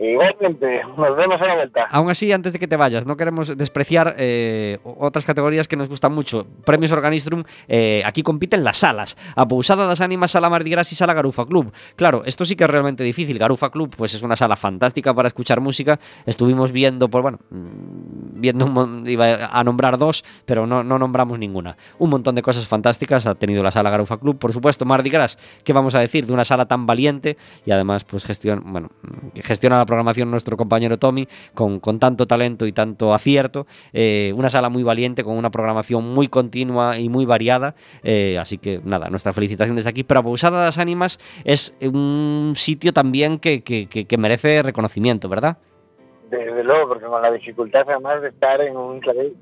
Igualmente, 0.00 0.80
nos 0.96 1.14
vemos 1.14 1.40
a 1.42 1.46
la 1.46 1.54
vuelta. 1.56 1.86
Aún 1.90 2.08
así, 2.08 2.32
antes 2.32 2.54
de 2.54 2.58
que 2.58 2.66
te 2.66 2.76
vayas, 2.76 3.04
no 3.04 3.18
queremos 3.18 3.54
despreciar 3.54 4.14
eh, 4.16 4.78
otras 4.82 5.26
categorías 5.26 5.68
que 5.68 5.76
nos 5.76 5.90
gustan 5.90 6.14
mucho. 6.14 6.46
Premios 6.64 6.90
Organistrum, 6.92 7.44
eh, 7.68 8.02
aquí 8.06 8.22
compiten 8.22 8.64
las 8.64 8.78
salas. 8.78 9.18
A 9.36 9.46
Pousada 9.46 9.86
das 9.86 10.00
Ánimas, 10.00 10.30
Sala 10.30 10.48
Mardi 10.48 10.70
Gras 10.70 10.90
y 10.92 10.94
Sala 10.94 11.12
Garufa 11.12 11.44
Club. 11.44 11.70
Claro, 11.96 12.22
esto 12.24 12.46
sí 12.46 12.56
que 12.56 12.64
es 12.64 12.70
realmente 12.70 13.04
difícil. 13.04 13.38
Garufa 13.38 13.70
Club, 13.70 13.94
pues 13.94 14.14
es 14.14 14.22
una 14.22 14.36
sala 14.36 14.56
fantástica 14.56 15.12
para 15.12 15.28
escuchar 15.28 15.60
música. 15.60 16.00
Estuvimos 16.24 16.72
viendo, 16.72 17.10
pues 17.10 17.20
bueno, 17.20 17.38
mm, 17.50 18.40
viendo 18.40 18.70
iba 19.04 19.50
a 19.52 19.64
nombrar 19.64 19.98
dos, 19.98 20.24
pero 20.46 20.66
no, 20.66 20.82
no 20.82 20.98
nombramos 20.98 21.38
ninguna. 21.38 21.76
Un 21.98 22.08
montón 22.08 22.34
de 22.34 22.40
cosas 22.40 22.66
fantásticas 22.66 23.26
ha 23.26 23.34
tenido 23.34 23.62
la 23.62 23.70
sala 23.70 23.90
Garufa 23.90 24.18
Club. 24.18 24.38
Por 24.38 24.54
supuesto, 24.54 24.86
Mardi 24.86 25.10
Gras, 25.10 25.36
¿qué 25.62 25.74
vamos 25.74 25.94
a 25.94 26.00
decir 26.00 26.24
de 26.26 26.32
una 26.32 26.44
sala 26.44 26.64
tan 26.64 26.86
valiente? 26.86 27.36
Y 27.66 27.70
además, 27.72 28.04
pues 28.04 28.24
gestiona, 28.24 28.62
bueno, 28.64 28.88
que 29.34 29.42
gestiona 29.42 29.76
la 29.76 29.89
programación 29.90 30.30
nuestro 30.30 30.56
compañero 30.56 30.98
Tommy 30.98 31.26
con, 31.54 31.80
con 31.80 31.98
tanto 31.98 32.26
talento 32.26 32.64
y 32.66 32.72
tanto 32.72 33.12
acierto. 33.12 33.66
Eh, 33.92 34.32
una 34.36 34.48
sala 34.48 34.68
muy 34.70 34.82
valiente, 34.84 35.24
con 35.24 35.36
una 35.36 35.50
programación 35.50 36.04
muy 36.14 36.28
continua 36.28 36.96
y 36.96 37.08
muy 37.08 37.26
variada. 37.26 37.74
Eh, 38.02 38.38
así 38.38 38.56
que 38.58 38.80
nada, 38.84 39.10
nuestra 39.10 39.32
felicitación 39.32 39.76
desde 39.76 39.90
aquí. 39.90 40.04
Pero 40.04 40.22
Pousada 40.22 40.62
das 40.64 40.78
Ánimas 40.78 41.18
es 41.44 41.76
un 41.82 42.52
sitio 42.56 42.92
también 42.92 43.38
que, 43.38 43.62
que- 43.62 43.86
que- 43.88 44.04
que 44.06 44.16
merece 44.16 44.62
reconocimiento, 44.62 45.28
¿verdad? 45.28 45.58
Desde 46.30 46.62
luego, 46.62 46.86
porque 46.88 47.06
con 47.06 47.20
la 47.20 47.30
dificultad 47.32 47.82
además 47.88 48.22
de 48.22 48.28
estar 48.28 48.60
en 48.60 48.76
un 48.76 49.00
clave 49.00 49.32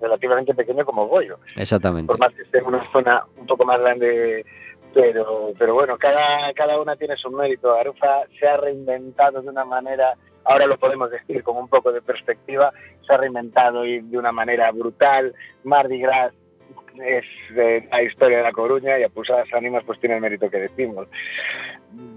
relativamente 0.00 0.54
pequeño 0.54 0.84
como 0.84 1.06
Goyo, 1.08 1.38
Exactamente. 1.56 2.06
por 2.08 2.18
más 2.18 2.32
que 2.34 2.42
esté 2.42 2.58
en 2.58 2.66
una 2.66 2.82
zona 2.92 3.24
un 3.38 3.46
poco 3.46 3.64
más 3.64 3.80
grande, 3.80 4.44
pero, 4.94 5.52
pero 5.58 5.74
bueno, 5.74 5.98
cada, 5.98 6.52
cada 6.54 6.80
una 6.80 6.96
tiene 6.96 7.16
su 7.16 7.30
mérito. 7.30 7.74
Arufa 7.74 8.22
se 8.38 8.46
ha 8.46 8.56
reinventado 8.56 9.42
de 9.42 9.48
una 9.48 9.64
manera, 9.64 10.14
ahora 10.44 10.66
lo 10.66 10.78
podemos 10.78 11.10
decir 11.10 11.42
con 11.42 11.56
un 11.56 11.68
poco 11.68 11.92
de 11.92 12.00
perspectiva, 12.00 12.72
se 13.06 13.12
ha 13.12 13.16
reinventado 13.16 13.84
y 13.84 14.00
de 14.00 14.16
una 14.16 14.32
manera 14.32 14.70
brutal. 14.70 15.34
Mardi 15.64 15.98
Gras 15.98 16.32
es 17.02 17.24
eh, 17.56 17.88
la 17.90 18.02
historia 18.02 18.38
de 18.38 18.42
La 18.44 18.52
Coruña 18.52 18.98
y 18.98 19.02
a 19.02 19.08
Pusadas 19.08 19.48
Ánimas 19.52 19.82
pues 19.84 19.98
tiene 20.00 20.16
el 20.16 20.20
mérito 20.20 20.48
que 20.50 20.58
decimos. 20.58 21.08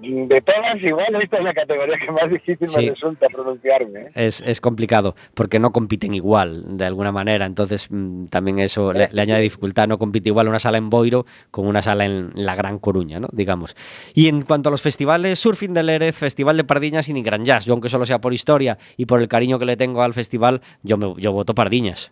De 0.01 0.41
todas, 0.41 0.81
igual 0.81 1.15
esta 1.21 1.37
es 1.37 1.43
la 1.43 1.53
categoría 1.53 1.97
que 1.97 2.11
más 2.11 2.29
difícil 2.29 2.67
Sí. 2.69 2.77
me 2.85 2.89
resulta 2.91 3.27
pronunciarme. 3.29 3.99
¿eh? 4.01 4.09
Es, 4.15 4.41
es 4.41 4.59
complicado 4.61 5.15
porque 5.33 5.59
no 5.59 5.71
compiten 5.71 6.13
igual 6.13 6.77
de 6.77 6.85
alguna 6.85 7.11
manera, 7.11 7.45
entonces 7.45 7.87
mm, 7.89 8.25
también 8.27 8.59
eso 8.59 8.91
le, 8.93 9.09
le 9.11 9.21
añade 9.21 9.41
dificultad, 9.41 9.87
no 9.87 9.97
compite 9.97 10.29
igual 10.29 10.47
una 10.47 10.59
sala 10.59 10.77
en 10.77 10.89
Boiro 10.89 11.25
con 11.51 11.67
una 11.67 11.81
sala 11.81 12.05
en 12.05 12.31
la 12.33 12.55
Gran 12.55 12.79
Coruña, 12.79 13.19
¿no? 13.19 13.27
digamos. 13.31 13.75
Y 14.13 14.27
en 14.29 14.41
cuanto 14.41 14.69
a 14.69 14.71
los 14.71 14.81
festivales, 14.81 15.37
Surfing 15.39 15.73
del 15.73 15.89
Erez, 15.89 16.15
Festival 16.15 16.57
de 16.57 16.63
Pardiñas 16.63 17.09
y 17.09 17.13
ni 17.13 17.21
Gran 17.21 17.45
Jazz, 17.45 17.65
yo 17.65 17.73
aunque 17.73 17.89
solo 17.89 18.05
sea 18.05 18.19
por 18.19 18.33
historia 18.33 18.77
y 18.97 19.05
por 19.05 19.21
el 19.21 19.27
cariño 19.27 19.59
que 19.59 19.65
le 19.65 19.77
tengo 19.77 20.01
al 20.01 20.13
festival, 20.13 20.61
yo, 20.83 20.97
me, 20.97 21.13
yo 21.21 21.31
voto 21.33 21.53
Pardiñas. 21.53 22.11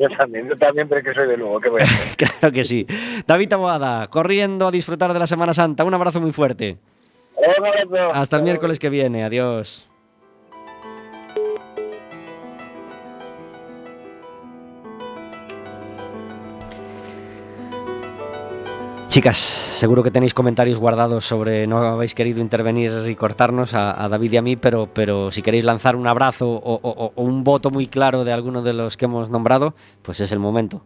Yo 0.00 0.08
también, 0.16 0.48
yo 0.48 0.56
también, 0.56 0.88
pero 0.88 1.02
que 1.02 1.12
soy 1.12 1.28
de 1.28 1.36
Lugo, 1.36 1.60
¿qué 1.60 1.68
voy 1.68 1.82
a 1.82 1.84
hacer? 1.84 2.16
claro 2.40 2.54
que 2.54 2.64
sí. 2.64 2.86
David 3.26 3.48
Taboada, 3.50 4.06
corriendo 4.06 4.66
a 4.66 4.70
disfrutar 4.70 5.12
de 5.12 5.18
la 5.18 5.26
Semana 5.26 5.52
Santa, 5.52 5.84
un 5.84 5.92
abrazo 5.92 6.22
muy 6.22 6.32
fuerte. 6.32 6.78
Un 7.36 7.66
abrazo. 7.66 8.14
Hasta 8.14 8.38
el 8.38 8.42
miércoles 8.44 8.78
que 8.78 8.88
viene, 8.88 9.24
adiós. 9.24 9.89
Chicas, 19.10 19.38
seguro 19.38 20.04
que 20.04 20.12
tenéis 20.12 20.34
comentarios 20.34 20.78
guardados 20.78 21.24
sobre 21.24 21.66
no 21.66 21.78
habéis 21.78 22.14
querido 22.14 22.40
intervenir 22.40 22.92
y 23.08 23.16
cortarnos 23.16 23.74
a, 23.74 24.04
a 24.04 24.08
David 24.08 24.34
y 24.34 24.36
a 24.36 24.42
mí, 24.42 24.54
pero, 24.54 24.86
pero 24.86 25.32
si 25.32 25.42
queréis 25.42 25.64
lanzar 25.64 25.96
un 25.96 26.06
abrazo 26.06 26.48
o, 26.48 26.74
o, 26.80 27.12
o, 27.16 27.20
un 27.20 27.42
voto 27.42 27.72
muy 27.72 27.88
claro 27.88 28.22
de 28.22 28.32
alguno 28.32 28.62
de 28.62 28.72
los 28.72 28.96
que 28.96 29.06
hemos 29.06 29.28
nombrado, 29.28 29.74
pues 30.02 30.20
es 30.20 30.30
el 30.30 30.38
momento. 30.38 30.84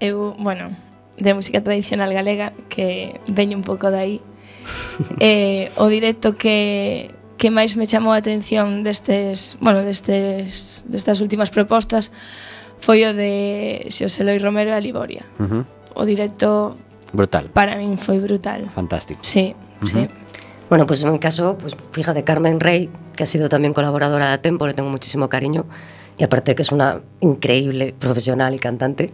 Eu, 0.00 0.36
bueno, 0.38 0.70
de 1.18 1.34
música 1.34 1.62
tradicional 1.62 2.14
galega, 2.14 2.54
que 2.70 3.20
veño 3.28 3.58
un 3.58 3.62
pouco 3.62 3.90
de 3.90 3.98
aí, 4.00 4.20
eh, 5.20 5.68
o 5.76 5.88
directo 5.92 6.40
que, 6.40 7.12
que 7.36 7.52
máis 7.52 7.76
me 7.76 7.84
chamou 7.84 8.16
a 8.16 8.24
atención 8.24 8.80
destes, 8.80 9.60
bueno, 9.60 9.84
destes, 9.84 10.80
destas 10.88 11.20
últimas 11.20 11.52
propostas 11.52 12.08
foi 12.80 13.04
o 13.04 13.12
de 13.12 13.84
Xosé 13.92 14.24
Loi 14.24 14.40
Romero 14.40 14.72
e 14.72 14.76
a 14.76 14.80
Liboria. 14.80 15.28
Uh 15.36 15.44
-huh 15.44 15.75
O 15.96 16.04
directo 16.04 16.76
Brutal, 17.12 17.48
para 17.50 17.76
min 17.80 17.96
foi 17.96 18.20
brutal. 18.20 18.68
fantástico. 18.68 19.20
Sí, 19.24 19.56
sí. 19.82 20.06
Bueno, 20.68 20.84
pues 20.84 21.02
en 21.02 21.12
mi 21.12 21.18
caso, 21.18 21.56
pues 21.56 21.76
fíjate, 21.92 22.24
Carmen 22.24 22.60
Rey, 22.60 22.90
que 23.14 23.22
ha 23.22 23.26
sido 23.26 23.48
también 23.48 23.72
colaboradora 23.72 24.30
de 24.30 24.38
Tempo, 24.38 24.66
le 24.66 24.74
tengo 24.74 24.90
muchísimo 24.90 25.28
cariño. 25.28 25.64
Y 26.18 26.24
aparte 26.24 26.54
que 26.54 26.62
es 26.62 26.72
una 26.72 27.00
increíble 27.20 27.94
profesional 27.98 28.54
y 28.54 28.58
cantante. 28.58 29.12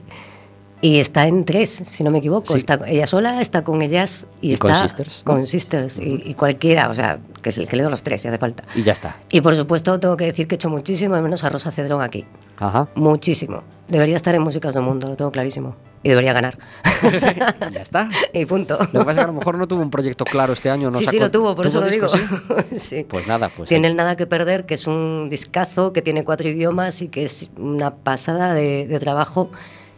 Y 0.85 0.99
está 0.99 1.27
en 1.29 1.45
tres, 1.45 1.85
si 1.90 2.03
no 2.05 2.11
me 2.11 2.18
equivoco. 2.18 2.53
Sí. 2.53 2.59
Está 2.59 2.81
ella 2.88 3.07
sola, 3.07 3.40
está 3.40 3.62
con 3.62 3.81
ellas 3.83 4.27
y, 4.40 4.51
Y 4.51 4.53
está 4.55 4.66
con 4.68 4.77
Sisters, 4.77 5.23
con 5.25 5.47
Sisters 5.47 5.99
y, 5.99 6.23
y 6.27 6.35
cualquiera, 6.35 6.90
o 6.90 6.95
sea, 6.95 7.21
que 7.40 7.51
es 7.51 7.59
el 7.59 7.68
que 7.68 7.77
le 7.77 7.85
doy 7.85 7.90
los 7.92 8.03
tres, 8.03 8.21
si 8.21 8.27
hace 8.29 8.37
falta. 8.38 8.64
Y 8.75 8.83
ya 8.83 8.92
está. 8.92 9.16
Y 9.31 9.40
por 9.42 9.55
supuesto, 9.55 9.99
tengo 10.01 10.16
que 10.16 10.25
decir 10.27 10.49
que 10.49 10.55
he 10.55 10.57
hecho 10.57 10.68
muchísimo 10.71 11.14
de 11.14 11.23
menos 11.23 11.45
a 11.45 11.49
Rosa 11.51 11.71
Cedrón 11.71 12.03
aquí. 12.03 12.25
Ajá. 12.59 12.88
Muchísimo. 12.97 13.62
Debería 13.88 14.16
estar 14.16 14.35
en 14.35 14.42
Músicas 14.42 14.75
del 14.75 14.83
Mundo, 14.83 15.07
lo 15.09 15.16
tengo 15.16 15.31
clarísimo. 15.31 15.77
Y 16.03 16.09
debería 16.09 16.33
ganar. 16.33 16.59
ya 17.73 17.81
está. 17.83 18.09
y 18.33 18.45
punto. 18.47 18.77
Lo 18.92 19.01
que 19.01 19.05
pasa 19.07 19.11
es 19.12 19.16
que 19.18 19.23
a 19.23 19.27
lo 19.29 19.33
mejor 19.35 19.57
no 19.59 19.68
tuvo 19.68 19.83
un 19.83 19.90
proyecto 19.90 20.25
claro 20.25 20.53
este 20.53 20.68
año. 20.68 20.90
No 20.90 20.99
sí, 20.99 21.05
sacó- 21.05 21.11
sí, 21.12 21.18
lo 21.21 21.31
tuvo, 21.31 21.55
por 21.55 21.66
eso 21.66 21.79
¿Tuvo 21.79 21.87
lo 21.87 21.92
digo. 21.92 22.07
disco, 22.09 22.57
sí? 22.71 22.79
Sí. 22.79 23.07
Pues 23.09 23.29
nada, 23.29 23.51
pues. 23.57 23.68
Tiene 23.68 23.87
el 23.87 23.95
Nada 23.95 24.16
que 24.16 24.27
Perder, 24.27 24.66
que 24.66 24.75
es 24.75 24.88
un 24.88 25.29
discazo 25.31 25.92
que 25.92 26.03
tiene 26.03 26.25
cuatro 26.25 26.49
idiomas 26.49 27.03
y 27.03 27.09
que 27.09 27.23
es 27.23 27.51
una 27.57 27.95
pasada 27.95 28.53
de, 28.53 28.87
de 28.88 28.99
trabajo. 28.99 29.51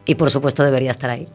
Y 0.06 0.14
por 0.16 0.30
supuesto 0.30 0.62
debería 0.64 0.90
estar 0.90 1.10
ahí. 1.10 1.28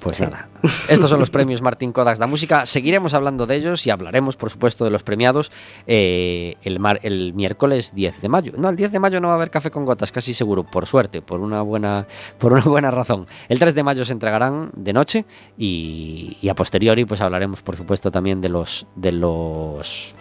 Pues 0.00 0.16
Sí. 0.16 0.24
nada. 0.24 0.48
Estos 0.88 1.08
son 1.10 1.20
los 1.20 1.30
premios 1.30 1.62
Martín 1.62 1.92
Kodax 1.92 2.18
da 2.18 2.26
Música. 2.26 2.66
Seguiremos 2.66 3.14
hablando 3.14 3.46
de 3.46 3.54
ellos 3.54 3.86
y 3.86 3.90
hablaremos, 3.90 4.36
por 4.36 4.50
supuesto, 4.50 4.84
de 4.84 4.90
los 4.90 5.04
premiados 5.04 5.52
eh, 5.86 6.56
el, 6.64 6.80
mar- 6.80 6.98
el 7.04 7.32
miércoles 7.34 7.94
10 7.94 8.20
de 8.20 8.28
mayo. 8.28 8.52
No, 8.58 8.68
el 8.70 8.74
10 8.74 8.90
de 8.90 8.98
mayo 8.98 9.20
no 9.20 9.28
va 9.28 9.34
a 9.34 9.36
haber 9.36 9.50
café 9.50 9.70
con 9.70 9.84
gotas, 9.84 10.10
casi 10.10 10.34
seguro, 10.34 10.64
por 10.64 10.86
suerte, 10.86 11.22
por 11.22 11.38
una 11.38 11.62
buena, 11.62 12.08
por 12.38 12.52
una 12.52 12.62
buena 12.64 12.90
razón. 12.90 13.28
El 13.48 13.60
3 13.60 13.76
de 13.76 13.82
mayo 13.84 14.04
se 14.04 14.12
entregarán 14.12 14.72
de 14.74 14.92
noche 14.92 15.24
y, 15.56 16.36
y 16.42 16.48
a 16.48 16.54
posteriori, 16.56 17.04
pues 17.04 17.20
hablaremos, 17.20 17.62
por 17.62 17.76
supuesto, 17.76 18.10
también 18.10 18.40
de 18.40 18.48
los 18.48 18.88
de 18.96 19.12
los 19.12 20.16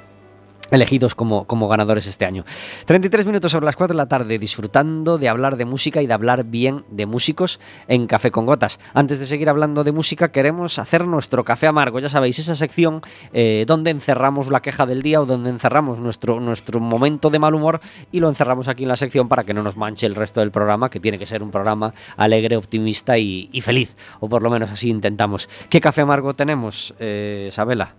elegidos 0.71 1.15
como, 1.15 1.45
como 1.45 1.67
ganadores 1.67 2.07
este 2.07 2.25
año. 2.25 2.43
33 2.85 3.25
minutos 3.25 3.51
sobre 3.51 3.65
las 3.65 3.75
4 3.75 3.93
de 3.93 3.97
la 3.97 4.07
tarde, 4.07 4.39
disfrutando 4.39 5.17
de 5.17 5.29
hablar 5.29 5.57
de 5.57 5.65
música 5.65 6.01
y 6.01 6.07
de 6.07 6.13
hablar 6.13 6.45
bien 6.45 6.85
de 6.89 7.05
músicos 7.05 7.59
en 7.87 8.07
Café 8.07 8.31
con 8.31 8.45
Gotas. 8.45 8.79
Antes 8.93 9.19
de 9.19 9.25
seguir 9.25 9.49
hablando 9.49 9.83
de 9.83 9.91
música, 9.91 10.31
queremos 10.31 10.79
hacer 10.79 11.05
nuestro 11.05 11.43
café 11.43 11.67
amargo. 11.67 11.99
Ya 11.99 12.09
sabéis, 12.09 12.39
esa 12.39 12.55
sección 12.55 13.01
eh, 13.33 13.65
donde 13.67 13.91
encerramos 13.91 14.49
la 14.49 14.61
queja 14.61 14.85
del 14.85 15.01
día 15.01 15.21
o 15.21 15.25
donde 15.25 15.49
encerramos 15.49 15.99
nuestro, 15.99 16.39
nuestro 16.39 16.79
momento 16.79 17.29
de 17.29 17.39
mal 17.39 17.53
humor 17.53 17.81
y 18.11 18.19
lo 18.19 18.29
encerramos 18.29 18.67
aquí 18.67 18.83
en 18.83 18.89
la 18.89 18.95
sección 18.95 19.27
para 19.27 19.43
que 19.43 19.53
no 19.53 19.63
nos 19.63 19.77
manche 19.77 20.05
el 20.05 20.15
resto 20.15 20.39
del 20.39 20.51
programa, 20.51 20.89
que 20.89 20.99
tiene 20.99 21.19
que 21.19 21.25
ser 21.25 21.43
un 21.43 21.51
programa 21.51 21.93
alegre, 22.17 22.55
optimista 22.55 23.17
y, 23.17 23.49
feliz. 23.61 23.95
O 24.19 24.29
por 24.29 24.41
lo 24.41 24.49
menos 24.49 24.71
así 24.71 24.89
intentamos. 24.89 25.47
¿Qué 25.69 25.79
café 25.79 26.01
amargo 26.01 26.33
tenemos, 26.33 26.93
eh, 26.99 27.49
Sabela? 27.51 27.93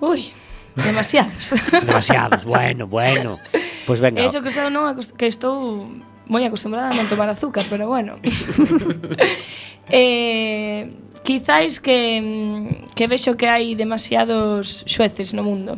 Ui, 0.00 0.32
demasiados. 0.76 1.54
Demasiados, 1.86 2.44
bueno, 2.44 2.86
bueno. 2.86 3.38
Pues 3.86 4.00
venga. 4.00 4.22
Eso 4.22 4.42
que 4.42 4.48
estou 4.48 4.70
non 4.70 4.94
que 5.18 5.26
estou 5.26 5.88
moi 6.28 6.42
acostumbrada 6.46 6.90
a 6.90 6.96
non 6.96 7.06
tomar 7.10 7.28
azúcar, 7.28 7.66
pero 7.68 7.90
bueno. 7.90 8.16
eh, 9.90 10.94
quizáis 11.26 11.80
que 11.82 12.22
que 12.94 13.04
vexo 13.10 13.36
que 13.36 13.50
hai 13.50 13.74
demasiados 13.74 14.86
xueces 14.86 15.34
no 15.34 15.42
mundo. 15.42 15.76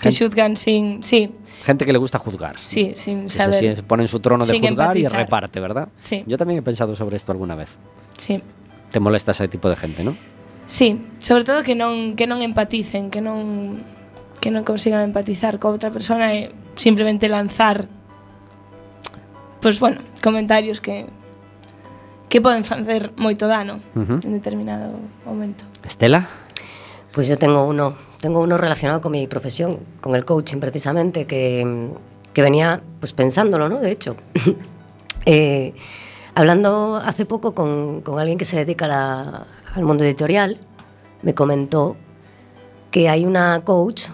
Que 0.00 0.08
xuzgan 0.08 0.56
sin, 0.56 1.04
sí, 1.04 1.28
Gente 1.62 1.84
que 1.84 1.92
le 1.92 1.98
gusta 1.98 2.18
juzgar. 2.18 2.56
sí, 2.62 2.92
sin 2.94 3.28
saber. 3.28 3.76
se 3.76 3.82
pone 3.82 4.04
en 4.04 4.08
su 4.08 4.20
trono 4.20 4.46
de 4.46 4.58
juzgar 4.58 4.96
y 4.96 5.04
empatizar. 5.04 5.12
reparte, 5.12 5.60
¿verdad? 5.60 5.88
Sí. 6.02 6.24
Yo 6.26 6.38
también 6.38 6.58
he 6.58 6.62
pensado 6.62 6.96
sobre 6.96 7.16
esto 7.16 7.32
alguna 7.32 7.54
vez. 7.54 7.76
Sí. 8.16 8.42
Te 8.90 8.98
molesta 8.98 9.32
ese 9.32 9.46
tipo 9.48 9.68
de 9.68 9.76
gente, 9.76 10.02
¿no? 10.02 10.16
Sí, 10.70 11.02
sobre 11.18 11.42
todo 11.42 11.66
que 11.66 11.74
non 11.74 12.14
que 12.14 12.30
non 12.30 12.46
empaticen, 12.46 13.10
que 13.10 13.18
non 13.18 13.82
que 14.38 14.54
non 14.54 14.62
consigan 14.62 15.02
empatizar 15.02 15.58
con 15.58 15.74
outra 15.74 15.90
persona 15.90 16.30
e 16.30 16.54
simplemente 16.78 17.26
lanzar 17.26 17.90
pois 19.58 19.82
bueno, 19.82 19.98
comentarios 20.22 20.78
que 20.78 21.10
que 22.30 22.38
poden 22.38 22.62
facer 22.62 23.10
moito 23.18 23.50
dano 23.50 23.82
en 23.98 24.30
determinado 24.30 24.94
momento. 25.26 25.66
Estela? 25.82 26.30
Pues 27.10 27.26
yo 27.26 27.34
tengo 27.34 27.66
uno, 27.66 27.98
tengo 28.22 28.38
uno 28.38 28.54
relacionado 28.54 29.02
con 29.02 29.10
mi 29.10 29.26
profesión, 29.26 29.82
con 30.00 30.14
el 30.14 30.22
coaching 30.24 30.62
precisamente, 30.62 31.26
que, 31.26 31.66
que 32.32 32.42
venía 32.46 32.78
pues 33.02 33.10
pensándolo, 33.12 33.66
¿no? 33.68 33.80
De 33.82 33.90
hecho, 33.90 34.14
Eh, 35.26 35.74
hablando 36.34 36.96
hace 36.96 37.26
poco 37.26 37.52
con, 37.54 38.00
con 38.00 38.18
alguien 38.18 38.38
que 38.38 38.46
se 38.46 38.56
dedica 38.56 38.86
a 38.86 38.88
la- 38.88 39.46
al 39.74 39.84
mundo 39.84 40.04
editorial, 40.04 40.58
me 41.22 41.34
comentó 41.34 41.96
que 42.90 43.08
hay 43.08 43.24
una 43.24 43.62
coach 43.64 44.08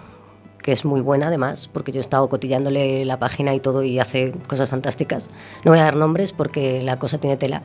que 0.63 0.73
es 0.73 0.85
muy 0.85 1.01
buena 1.01 1.29
además, 1.29 1.71
porque 1.73 1.93
yo 1.93 1.99
he 1.99 2.01
estado 2.01 2.29
cotillándole 2.29 3.05
la 3.05 3.21
página 3.21 3.55
y 3.55 3.61
todo 3.61 3.85
y 3.85 4.01
hace 4.01 4.33
cosas 4.49 4.69
fantásticas. 4.69 5.31
No 5.65 5.71
voy 5.71 5.79
a 5.79 5.85
dar 5.85 5.95
nombres 5.95 6.33
porque 6.33 6.83
la 6.83 6.97
cosa 6.97 7.19
tiene 7.19 7.37
tela. 7.37 7.63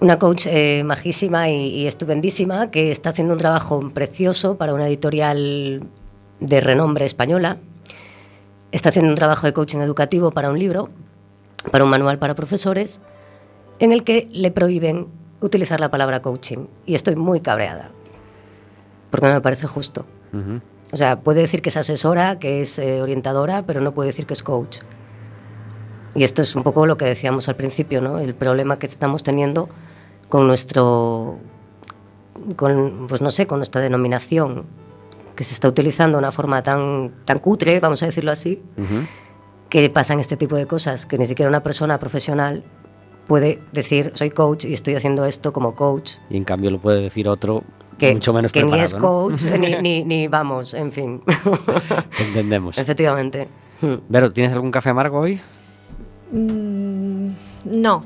Una 0.00 0.18
coach 0.18 0.46
eh, 0.46 0.84
majísima 0.84 1.50
y, 1.50 1.66
y 1.66 1.86
estupendísima 1.86 2.70
que 2.70 2.90
está 2.90 3.10
haciendo 3.10 3.34
un 3.34 3.38
trabajo 3.38 3.90
precioso 3.92 4.56
para 4.56 4.72
una 4.72 4.88
editorial 4.88 5.86
de 6.40 6.60
renombre 6.62 7.04
española. 7.04 7.58
Está 8.72 8.88
haciendo 8.88 9.10
un 9.10 9.16
trabajo 9.16 9.46
de 9.46 9.52
coaching 9.52 9.80
educativo 9.80 10.30
para 10.30 10.50
un 10.50 10.58
libro, 10.58 10.88
para 11.70 11.84
un 11.84 11.90
manual 11.90 12.18
para 12.18 12.34
profesores, 12.34 13.00
en 13.80 13.92
el 13.92 14.02
que 14.02 14.28
le 14.32 14.50
prohíben 14.50 15.08
utilizar 15.42 15.80
la 15.80 15.90
palabra 15.90 16.22
coaching. 16.22 16.66
Y 16.86 16.94
estoy 16.94 17.16
muy 17.16 17.40
cabreada, 17.40 17.90
porque 19.10 19.26
no 19.28 19.34
me 19.34 19.40
parece 19.40 19.66
justo. 19.66 20.06
Ujú. 20.32 20.60
O 20.92 20.96
sea, 20.96 21.20
puede 21.20 21.40
decir 21.40 21.62
que 21.62 21.68
es 21.70 21.76
asesora, 21.76 22.38
que 22.38 22.60
es 22.60 22.78
eh, 22.78 23.00
orientadora, 23.02 23.64
pero 23.66 23.80
no 23.80 23.92
puede 23.92 24.08
decir 24.08 24.26
que 24.26 24.34
es 24.34 24.42
coach. 24.42 24.78
Y 26.14 26.24
esto 26.24 26.42
es 26.42 26.54
un 26.54 26.62
poco 26.62 26.86
lo 26.86 26.96
que 26.98 27.06
decíamos 27.06 27.48
al 27.48 27.56
principio, 27.56 28.00
¿no? 28.02 28.18
El 28.18 28.34
problema 28.34 28.78
que 28.78 28.86
estamos 28.86 29.22
teniendo 29.22 29.68
con 30.28 30.46
nuestro, 30.46 31.38
con, 32.56 33.06
pues 33.08 33.22
no 33.22 33.30
sé, 33.30 33.46
con 33.46 33.58
nuestra 33.58 33.80
denominación, 33.80 34.66
que 35.34 35.44
se 35.44 35.54
está 35.54 35.68
utilizando 35.68 36.18
de 36.18 36.20
una 36.20 36.32
forma 36.32 36.62
tan, 36.62 37.12
tan 37.24 37.38
cutre, 37.38 37.80
vamos 37.80 38.02
a 38.02 38.06
decirlo 38.06 38.30
así, 38.30 38.62
Ujú. 38.76 39.06
que 39.70 39.88
pasan 39.88 40.20
este 40.20 40.36
tipo 40.36 40.56
de 40.56 40.66
cosas, 40.66 41.06
que 41.06 41.16
ni 41.16 41.24
siquiera 41.24 41.48
una 41.48 41.62
persona 41.62 41.98
profesional 41.98 42.64
puede 43.26 43.60
decir, 43.72 44.12
soy 44.14 44.30
coach 44.30 44.64
y 44.64 44.72
estoy 44.72 44.94
haciendo 44.94 45.24
esto 45.24 45.52
como 45.52 45.74
coach, 45.74 46.14
Y 46.30 46.36
en 46.36 46.44
cambio 46.44 46.70
lo 46.70 46.78
puede 46.78 47.02
decir 47.02 47.28
otro 47.28 47.64
que, 47.98 48.14
mucho 48.14 48.32
menos 48.32 48.52
que 48.52 48.60
ni 48.62 48.70
preparado, 48.70 48.84
es 48.86 48.94
¿no? 48.94 49.00
coach, 49.00 49.44
ni, 49.44 49.76
ni, 49.82 50.04
ni 50.04 50.28
vamos, 50.28 50.74
en 50.74 50.92
fin. 50.92 51.22
Entendemos. 52.18 52.78
Efectivamente. 52.78 53.48
Vero, 54.08 54.32
¿tienes 54.32 54.52
algún 54.52 54.70
café 54.70 54.90
amargo 54.90 55.18
hoy? 55.18 55.40
Mm, 56.30 57.30
no. 57.64 58.04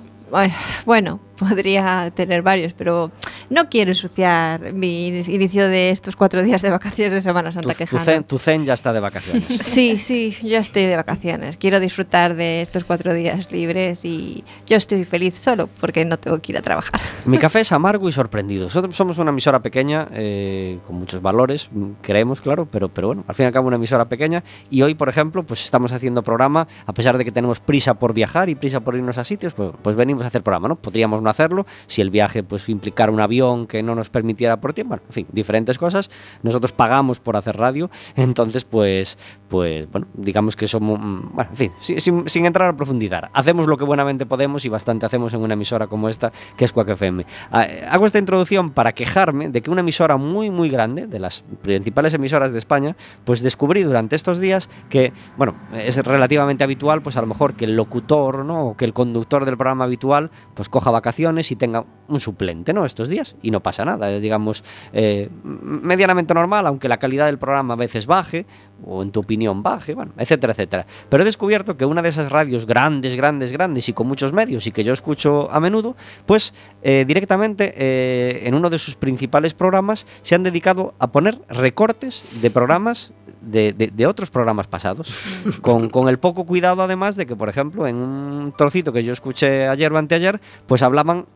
Bueno, 0.85 1.21
podría 1.37 2.11
tener 2.15 2.43
varios, 2.43 2.73
pero 2.73 3.11
no 3.51 3.69
quiero 3.69 3.91
ensuciar 3.91 4.73
mi 4.73 5.09
inicio 5.09 5.69
de 5.69 5.91
estos 5.91 6.17
cuatro 6.17 6.43
días 6.43 6.63
de 6.63 6.71
vacaciones 6.71 7.15
de 7.15 7.23
Semana 7.23 7.51
Tu, 7.51 7.55
Santa 7.55 7.73
tu 7.73 7.79
quejando. 7.79 8.05
zen, 8.05 8.25
tu 8.25 8.39
zen 8.39 8.65
ya 8.65 8.75
está 8.75 8.93
de 8.93 9.01
vacaciones. 9.01 9.45
Sí, 9.67 9.99
sí, 9.99 10.37
yo 10.43 10.59
estoy 10.59 10.85
de 10.85 10.97
vacaciones. 10.97 11.57
Quiero 11.57 11.81
disfrutar 11.81 12.35
de 12.35 12.63
estos 12.63 12.85
cuatro 12.85 13.13
días 13.13 13.51
libres 13.53 14.05
y 14.05 14.45
yo 14.67 14.77
estoy 14.77 15.05
feliz 15.05 15.35
solo 15.35 15.69
porque 15.81 16.05
no 16.05 16.19
tengo 16.19 16.39
que 16.41 16.53
ir 16.53 16.59
a 16.59 16.63
trabajar. 16.63 17.01
Mi 17.25 17.39
café 17.39 17.61
es 17.61 17.73
amargo 17.77 18.09
y 18.09 18.13
sorprendido. 18.13 18.65
Nosotros 18.65 18.97
somos 18.97 19.19
una 19.19 19.31
emisora 19.31 19.61
pequeña, 19.61 20.09
eh, 20.13 20.79
con 20.87 20.97
muchos 20.97 21.21
valores, 21.21 21.69
creemos, 22.03 22.41
claro, 22.41 22.67
pero, 22.71 22.89
pero 22.89 23.09
bueno, 23.09 23.25
al 23.27 23.35
fin 23.35 23.45
y 23.45 23.47
al 23.49 23.53
cabo 23.53 23.67
una 23.69 23.77
emisora 23.77 24.09
pequeña. 24.09 24.43
Y 24.71 24.83
hoy, 24.83 24.95
por 24.95 25.09
ejemplo, 25.09 25.43
pues 25.43 25.65
estamos 25.65 25.93
haciendo 25.93 26.23
programa, 26.23 26.67
a 26.87 26.93
pesar 26.93 27.19
de 27.19 27.25
que 27.25 27.33
tenemos 27.33 27.61
prisa 27.61 27.95
por 27.95 28.15
viajar 28.15 28.49
y 28.49 28.55
prisa 28.55 28.81
por 28.81 28.95
irnos 28.97 29.19
a 29.19 29.25
sitios, 29.25 29.53
pues, 29.55 29.73
pues 29.83 29.97
venimos 29.97 30.25
a 30.25 30.29
hacer 30.29 30.43
programa, 30.43 30.69
¿no? 30.69 30.77
Podríamos 30.77 31.21
no 31.27 31.31
hacerlo 31.31 31.67
si 31.87 32.01
el 32.01 32.11
viaje 32.11 32.43
pues 32.43 32.69
implicara 32.71 33.13
un 33.13 33.21
avión 33.21 33.67
que 33.67 33.83
no 33.83 33.95
nos 33.95 34.09
permitiera 34.09 34.61
por 34.61 34.73
tiempo, 34.73 34.87
bueno, 34.91 35.03
en 35.09 35.13
fin, 35.13 35.27
diferentes 35.33 35.77
cosas. 35.79 36.11
Nosotros 36.43 36.73
pagamos 36.73 37.21
por 37.21 37.37
hacer 37.37 37.57
radio, 37.57 37.91
entonces 38.17 38.65
pues, 38.65 39.19
pues 39.49 39.91
bueno, 39.91 40.07
digamos 40.15 40.57
que 40.57 40.69
somos, 40.69 40.99
mm, 41.01 41.35
bueno, 41.35 41.51
en 41.51 41.57
fin, 41.57 41.73
si- 41.81 42.01
sin, 42.01 42.29
sin 42.29 42.47
entrar 42.47 42.69
a 42.71 42.77
profundizar, 42.77 43.31
hacemos 43.35 43.67
lo 43.67 43.77
que 43.77 43.85
buenamente 43.85 44.25
podemos 44.27 44.65
y 44.65 44.69
bastante 44.69 45.05
hacemos 45.07 45.35
en 45.35 45.41
una 45.41 45.55
emisora 45.55 45.87
como 45.89 46.09
esta, 46.09 46.33
que 46.57 46.65
es 46.65 46.73
Quack 46.73 46.91
FM. 46.91 47.27
Ah, 47.51 47.65
eh, 47.65 47.85
Hago 47.91 48.07
esta 48.07 48.19
introducción 48.19 48.71
para 48.71 48.93
quejarme 48.93 49.49
de 49.49 49.61
que 49.63 49.71
una 49.71 49.81
emisora 49.81 50.17
muy, 50.17 50.51
muy 50.51 50.69
grande, 50.71 51.07
de 51.07 51.19
las 51.19 51.43
principales 51.63 52.15
emisoras 52.15 52.53
de 52.53 52.59
España, 52.59 52.97
pues 53.25 53.43
descubrí 53.43 53.83
durante 53.83 54.15
estos 54.17 54.39
días 54.41 54.71
que, 54.89 55.13
bueno, 55.37 55.55
es 55.75 55.97
relativamente 55.97 56.63
habitual, 56.65 57.03
pues 57.03 57.17
a 57.17 57.21
lo 57.21 57.27
mejor 57.27 57.55
que 57.55 57.65
el 57.65 57.75
locutor, 57.77 58.45
¿no? 58.45 58.69
O 58.69 58.77
que 58.77 58.85
el 58.85 58.93
conductor 58.93 59.45
del 59.45 59.57
programa 59.57 59.85
habitual, 59.85 60.31
pues 60.55 60.69
coja 60.69 60.91
vacaciones 60.91 61.16
y 61.19 61.57
tenga 61.57 61.85
un 62.09 62.21
suplente, 62.21 62.73
¿no? 62.73 62.85
Estos 62.85 63.09
días 63.09 63.35
y 63.43 63.51
no 63.51 63.61
pasa 63.63 63.85
nada, 63.85 64.09
digamos, 64.19 64.63
eh, 64.93 65.29
medianamente 65.43 66.35
normal, 66.35 66.67
aunque 66.67 66.89
la 66.89 66.99
calidad 66.99 67.27
del 67.27 67.39
programa 67.39 67.75
a 67.75 67.77
veces 67.77 68.07
baje, 68.07 68.47
o 68.85 69.03
en 69.03 69.11
tu 69.11 69.21
opinión 69.21 69.63
baje, 69.63 69.95
bueno, 69.95 70.13
etcétera, 70.19 70.53
etcétera. 70.53 70.87
Pero 71.09 71.23
he 71.23 71.27
descubierto 71.27 71.77
que 71.77 71.85
una 71.85 72.03
de 72.03 72.11
esas 72.11 72.31
radios 72.31 72.67
grandes, 72.67 73.17
grandes, 73.17 73.53
grandes 73.53 73.89
y 73.89 73.93
con 73.93 74.07
muchos 74.07 74.33
medios 74.33 74.67
y 74.67 74.73
que 74.73 74.85
yo 74.85 74.93
escucho 74.93 75.51
a 75.51 75.59
menudo, 75.61 75.97
pues 76.27 76.53
eh, 76.83 77.05
directamente 77.07 77.73
eh, 77.77 78.41
en 78.45 78.55
uno 78.55 78.71
de 78.71 78.79
sus 78.79 78.95
principales 78.97 79.55
programas 79.55 80.07
se 80.23 80.35
han 80.35 80.43
dedicado 80.43 80.95
a 80.99 81.09
poner 81.11 81.41
recortes 81.49 82.23
de 82.43 82.51
programas 82.51 83.13
de, 83.41 83.73
de- 83.73 83.93
de 83.95 84.07
otros 84.09 84.29
programas 84.31 84.67
pasados, 84.67 85.13
con, 85.63 85.89
con 85.89 86.09
el 86.09 86.19
poco 86.19 86.45
cuidado 86.47 86.83
además 86.83 87.15
de 87.15 87.27
que, 87.27 87.37
por 87.37 87.49
ejemplo, 87.49 87.87
en 87.87 87.95
un 87.97 88.53
trocito 88.57 88.93
que 88.93 89.05
yo 89.05 89.13
escuché 89.13 89.69
ayer 89.69 89.93
o 89.93 89.99
anteayer, 89.99 90.41
pues 90.67 90.83
hablaban 91.07 91.27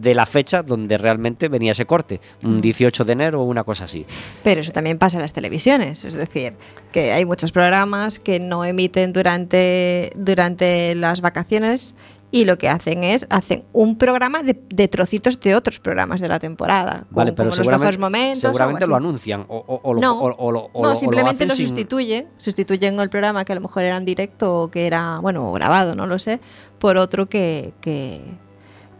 de 0.00 0.14
la 0.14 0.26
fecha 0.26 0.62
donde 0.62 0.96
realmente 0.96 1.48
venía 1.48 1.72
ese 1.72 1.84
corte, 1.86 2.20
un 2.44 2.60
18 2.60 3.04
de 3.04 3.12
enero 3.12 3.40
o 3.40 3.44
una 3.44 3.64
cosa 3.64 3.84
así. 3.86 4.06
Pero 4.44 4.60
eso 4.60 4.70
también 4.70 4.96
pasa 4.98 5.16
en 5.16 5.22
las 5.22 5.32
televisiones, 5.32 6.04
es 6.04 6.14
decir, 6.14 6.54
que 6.92 7.12
hay 7.12 7.24
muchos 7.24 7.50
programas 7.50 8.18
que 8.20 8.38
no 8.38 8.64
emiten 8.64 9.12
durante, 9.12 10.12
durante 10.14 10.94
las 10.94 11.20
vacaciones 11.20 11.96
y 12.30 12.44
lo 12.44 12.58
que 12.58 12.68
hacen 12.68 13.02
es, 13.02 13.26
hacen 13.30 13.64
un 13.72 13.96
programa 13.98 14.42
de, 14.44 14.60
de 14.68 14.86
trocitos 14.86 15.40
de 15.40 15.56
otros 15.56 15.80
programas 15.80 16.20
de 16.20 16.28
la 16.28 16.38
temporada, 16.38 17.06
Vale, 17.10 17.32
pero 17.32 17.48
como 17.48 17.56
los 17.56 17.56
seguramente, 17.56 17.78
mejores 17.80 17.98
momentos. 17.98 18.40
seguramente 18.42 18.86
lo 18.86 18.94
anuncian 18.96 19.46
o, 19.48 19.56
o- 19.66 19.80
o 19.82 19.94
lo, 19.94 20.00
No, 20.00 20.20
o- 20.20 20.28
lo- 20.52 20.70
no, 20.72 20.80
lo- 20.82 20.90
lo 20.90 20.96
simplemente 20.96 21.46
lo, 21.46 21.54
sin- 21.56 21.66
sustituyen, 21.68 22.28
sustituyen 22.36 23.00
el 23.00 23.08
programa 23.08 23.44
que 23.44 23.52
a 23.52 23.56
lo 23.56 23.62
mejor 23.62 23.82
era 23.82 23.96
en 23.96 24.04
directo 24.04 24.60
o 24.62 24.70
que 24.70 24.86
era, 24.86 25.18
bueno, 25.20 25.50
grabado, 25.52 25.96
no 25.96 26.06
lo 26.06 26.18
sé, 26.20 26.38
por 26.78 26.98
otro 26.98 27.28
que, 27.30 27.72
que, 27.80 28.20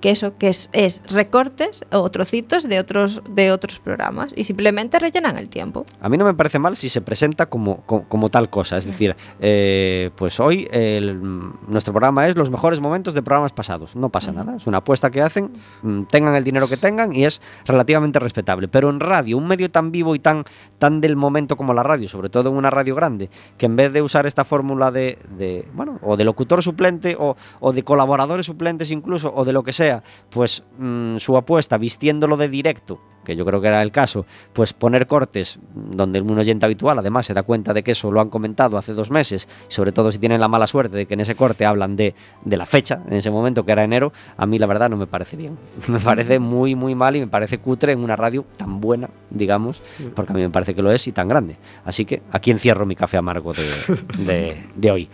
que 0.01 0.11
eso, 0.11 0.37
que 0.39 0.49
es, 0.49 0.69
es 0.73 1.03
recortes 1.11 1.85
o 1.93 2.09
trocitos 2.11 2.69
de 2.69 2.79
otros, 2.79 3.23
de 3.31 3.51
otros 3.53 3.79
programas 3.81 4.31
y 4.37 4.45
simplemente 4.45 4.99
rellenan 4.99 5.37
el 5.39 5.49
tiempo. 5.49 5.85
A 6.01 6.09
mí 6.09 6.17
no 6.17 6.25
me 6.25 6.35
parece 6.35 6.59
mal 6.59 6.77
si 6.77 6.89
se 6.89 7.01
presenta 7.01 7.47
como, 7.47 7.79
co- 7.87 8.05
como, 8.09 8.29
tal 8.29 8.49
cosa. 8.51 8.77
Es 8.79 8.85
decir, 8.85 9.17
eh, 9.41 10.11
pues 10.17 10.39
hoy 10.41 10.69
el- 10.73 11.19
nuestro 11.69 11.93
programa 11.93 12.27
es 12.27 12.37
los 12.37 12.51
mejores 12.51 12.81
momentos 12.81 13.15
de 13.15 13.23
programas 13.23 13.53
pasados. 13.53 13.97
No 13.97 14.09
pasa 14.11 14.33
nada. 14.33 14.57
Es 14.57 14.67
una 14.67 14.79
apuesta 14.79 15.11
que 15.11 15.23
hacen, 15.23 15.51
mm, 15.83 16.03
tengan 16.05 16.35
el 16.35 16.45
dinero 16.45 16.69
que 16.69 16.77
tengan 16.77 17.15
y 17.15 17.25
es 17.25 17.41
relativamente 17.67 18.19
respetable. 18.19 18.69
Pero 18.69 18.91
en 18.91 19.01
radio, 19.01 19.37
un 19.39 19.47
medio 19.47 19.71
tan 19.71 19.91
vivo 19.91 20.15
y 20.15 20.19
tan, 20.19 20.45
tan 20.79 21.01
del 21.01 21.17
momento 21.17 21.57
como 21.57 21.75
la 21.75 21.83
radio, 21.83 22.09
sobre 22.09 22.29
todo 22.29 22.51
en 22.51 22.57
una 22.57 22.71
radio 22.71 22.95
grande, 22.95 23.31
que 23.57 23.67
en 23.67 23.77
vez 23.77 23.93
de 23.93 24.03
usar 24.03 24.27
esta 24.27 24.45
fórmula 24.45 24.91
de, 24.91 25.19
de, 25.37 25.67
bueno, 25.75 25.99
o 26.03 26.17
de 26.17 26.25
locutor 26.25 26.63
suplente 26.63 27.17
o, 27.19 27.37
o 27.61 27.73
de 27.73 27.83
colaboradores 27.83 28.47
suplentes 28.47 28.91
incluso, 28.91 29.33
o 29.35 29.45
de 29.45 29.53
lo 29.53 29.63
que 29.63 29.73
sea, 29.73 29.88
pues 30.31 30.65
mm, 30.79 31.17
su 31.19 31.37
apuesta 31.37 31.79
vistiéndolo 31.79 32.37
de 32.37 32.49
directo, 32.49 33.01
que 33.29 33.37
yo 33.37 33.45
creo 33.45 33.61
que 33.61 33.69
era 33.69 33.83
el 33.83 33.93
caso, 33.93 34.25
pues 34.55 34.73
poner 34.73 35.07
cortes 35.07 35.59
donde 35.75 36.21
un 36.23 36.39
oyente 36.39 36.65
habitual 36.65 36.99
además 36.99 37.27
se 37.27 37.35
da 37.35 37.43
cuenta 37.43 37.75
de 37.75 37.83
que 37.85 37.91
eso 37.93 38.11
lo 38.11 38.23
han 38.23 38.31
comentado 38.31 38.79
hace 38.79 38.95
dos 38.95 39.11
meses, 39.11 39.47
sobre 39.69 39.93
todo 39.93 40.11
si 40.11 40.19
tienen 40.19 40.41
la 40.41 40.49
mala 40.49 40.67
suerte 40.67 40.97
de 40.97 41.05
que 41.07 41.13
en 41.15 41.21
ese 41.21 41.35
corte 41.35 41.67
hablan 41.67 41.95
de, 41.95 42.15
de 42.45 42.57
la 42.57 42.65
fecha, 42.65 43.03
en 43.07 43.13
ese 43.19 43.31
momento 43.31 43.67
que 43.67 43.73
era 43.73 43.85
enero, 43.85 44.15
a 44.39 44.47
mí 44.47 44.59
la 44.59 44.67
verdad 44.67 44.89
no 44.89 44.97
me 44.97 45.07
parece 45.07 45.37
bien. 45.37 45.59
Me 45.89 46.01
parece 46.01 46.39
muy, 46.39 46.75
muy 46.75 46.95
mal 46.95 47.17
y 47.17 47.21
me 47.21 47.27
parece 47.27 47.59
cutre 47.59 47.93
en 47.93 48.01
una 48.01 48.17
radio 48.17 48.45
tan 48.57 48.81
buena, 48.81 49.11
digamos, 49.31 49.83
porque 50.15 50.33
a 50.33 50.37
mí 50.37 50.41
me 50.43 50.49
parece 50.51 50.75
que 50.75 50.81
lo 50.83 50.91
es 50.91 51.07
y 51.07 51.13
tan 51.13 51.29
grande. 51.29 51.57
Así 51.85 52.05
que 52.07 52.23
aquí 52.33 52.51
encierro 52.51 52.87
mi 52.87 52.97
café 52.97 53.19
amargo 53.19 53.53
de, 53.53 53.63
de- 54.25 54.65
de 54.75 54.91
hoy. 54.91 55.09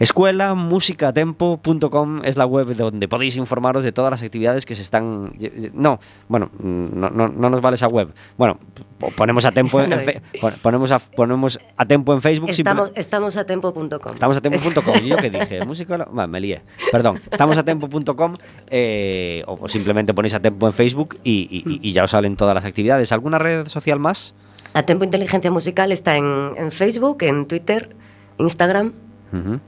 Escuela 0.00 0.54
musicaatempo.com 0.54 2.20
es 2.24 2.36
la 2.36 2.46
web 2.46 2.74
donde 2.76 3.08
podéis 3.08 3.36
informaros 3.36 3.84
de 3.84 3.92
todas 3.92 4.10
las 4.10 4.22
actividades 4.22 4.66
que 4.66 4.74
se 4.74 4.82
están... 4.82 5.32
No, 5.74 6.00
bueno, 6.28 6.50
no, 6.62 7.10
no, 7.10 7.28
no 7.28 7.50
nos 7.50 7.59
vale 7.60 7.74
esa 7.76 7.88
web. 7.88 8.12
Bueno, 8.36 8.58
po- 8.98 9.10
ponemos 9.10 9.44
a 9.44 9.52
tempo 9.52 9.80
en, 9.80 9.90
fe- 10.00 10.20
ponemos 10.62 10.90
a, 10.92 10.98
ponemos 10.98 11.58
a 11.76 11.86
tempo 11.86 12.12
en 12.14 12.22
Facebook. 12.22 12.50
Estamos, 12.50 12.90
estamos 12.94 13.36
a 13.36 13.44
tempo.com. 13.44 14.14
Estamos 14.14 14.36
a 14.36 14.40
tempo.com. 14.40 14.94
¿Y 15.02 15.08
yo 15.08 15.16
qué 15.16 15.30
dije? 15.30 15.64
¿Música? 15.66 16.06
Bueno, 16.10 16.28
me 16.28 16.40
lié. 16.40 16.62
Perdón. 16.92 17.20
Estamos 17.30 17.56
a 17.58 17.62
tempo.com 17.64 18.34
eh, 18.68 19.42
o 19.46 19.68
simplemente 19.68 20.14
ponéis 20.14 20.34
a 20.34 20.40
tempo 20.40 20.66
en 20.66 20.72
Facebook 20.72 21.18
y, 21.24 21.46
y- 21.50 21.70
y- 21.74 21.88
y 21.88 21.92
ya 21.92 22.04
os 22.04 22.10
salen 22.10 22.36
todas 22.36 22.54
las 22.54 22.64
actividades. 22.64 23.12
¿Alguna 23.12 23.38
red 23.38 23.66
social 23.68 23.98
más? 23.98 24.34
A 24.72 24.84
Tempo 24.84 25.04
Inteligencia 25.04 25.50
Musical 25.50 25.90
está 25.90 26.16
en, 26.16 26.52
en 26.56 26.70
Facebook, 26.70 27.22
en 27.24 27.46
Twitter, 27.46 27.96
Instagram 28.38 28.92
Ujú. 29.32 29.58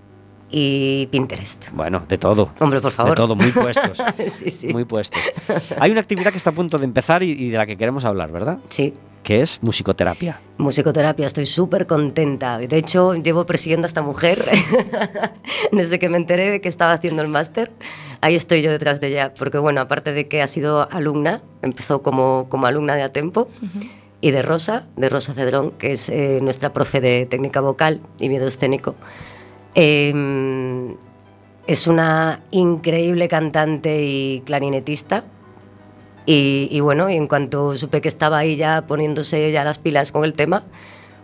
Y 0.52 1.08
Pinterest. 1.10 1.70
Bueno, 1.72 2.04
de 2.06 2.18
todo. 2.18 2.52
Hombre, 2.60 2.80
por 2.80 2.92
favor. 2.92 3.12
De 3.12 3.16
todo, 3.16 3.34
muy 3.34 3.50
puestos. 3.50 3.98
sí, 4.28 4.50
sí. 4.50 4.68
Muy 4.68 4.84
puestos. 4.84 5.20
Hay 5.80 5.90
una 5.90 6.00
actividad 6.00 6.30
que 6.30 6.36
está 6.36 6.50
a 6.50 6.52
punto 6.52 6.78
de 6.78 6.84
empezar 6.84 7.22
y, 7.22 7.30
y 7.30 7.48
de 7.50 7.58
la 7.58 7.66
que 7.66 7.76
queremos 7.76 8.04
hablar, 8.04 8.30
¿verdad? 8.30 8.58
Sí. 8.68 8.92
Que 9.22 9.40
es 9.40 9.60
musicoterapia. 9.62 10.40
Musicoterapia, 10.58 11.26
estoy 11.26 11.46
súper 11.46 11.86
contenta. 11.86 12.58
De 12.58 12.76
hecho, 12.76 13.14
llevo 13.14 13.46
persiguiendo 13.46 13.86
a 13.86 13.88
esta 13.88 14.02
mujer 14.02 14.44
desde 15.72 15.98
que 15.98 16.08
me 16.08 16.16
enteré 16.16 16.50
de 16.50 16.60
que 16.60 16.68
estaba 16.68 16.92
haciendo 16.92 17.22
el 17.22 17.28
máster. 17.28 17.72
Ahí 18.20 18.34
estoy 18.34 18.62
yo 18.62 18.70
detrás 18.70 19.00
de 19.00 19.08
ella, 19.08 19.32
porque 19.34 19.58
bueno, 19.58 19.80
aparte 19.80 20.12
de 20.12 20.26
que 20.26 20.42
ha 20.42 20.46
sido 20.46 20.88
alumna, 20.92 21.40
empezó 21.62 22.02
como, 22.02 22.48
como 22.48 22.66
alumna 22.66 22.94
de 22.94 23.02
Atempo, 23.02 23.48
y 24.20 24.30
de 24.30 24.40
Rosa, 24.42 24.84
de 24.96 25.08
Rosa 25.08 25.34
Cedrón, 25.34 25.72
que 25.72 25.92
es 25.92 26.08
eh, 26.08 26.38
nuestra 26.40 26.72
profe 26.72 27.00
de 27.00 27.26
técnica 27.26 27.60
vocal 27.60 28.00
y 28.20 28.28
miedo 28.28 28.46
escénico. 28.46 28.94
Eh, 29.74 30.94
es 31.66 31.86
una 31.86 32.40
increíble 32.50 33.28
cantante 33.28 34.02
y 34.02 34.42
clarinetista. 34.44 35.24
Y, 36.26 36.68
y 36.70 36.80
bueno, 36.80 37.10
y 37.10 37.16
en 37.16 37.26
cuanto 37.26 37.76
supe 37.76 38.00
que 38.00 38.08
estaba 38.08 38.38
ahí 38.38 38.56
ya 38.56 38.82
poniéndose 38.86 39.50
ya 39.50 39.64
las 39.64 39.78
pilas 39.78 40.12
con 40.12 40.24
el 40.24 40.34
tema, 40.34 40.62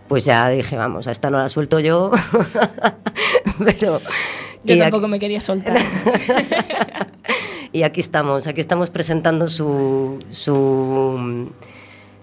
pues 0.09 0.25
ya 0.25 0.49
dije, 0.49 0.75
vamos, 0.75 1.07
a 1.07 1.11
esta 1.11 1.29
no 1.29 1.37
la 1.37 1.47
suelto 1.49 1.79
yo. 1.79 2.11
Pero. 3.63 4.01
Yo 4.63 4.77
tampoco 4.77 5.05
aquí- 5.05 5.11
me 5.11 5.19
quería 5.19 5.39
soltar. 5.39 5.77
y 7.71 7.83
aquí 7.83 8.01
estamos, 8.01 8.47
aquí 8.47 8.59
estamos 8.59 8.89
presentando 8.89 9.47
su, 9.47 10.19
su, 10.29 11.49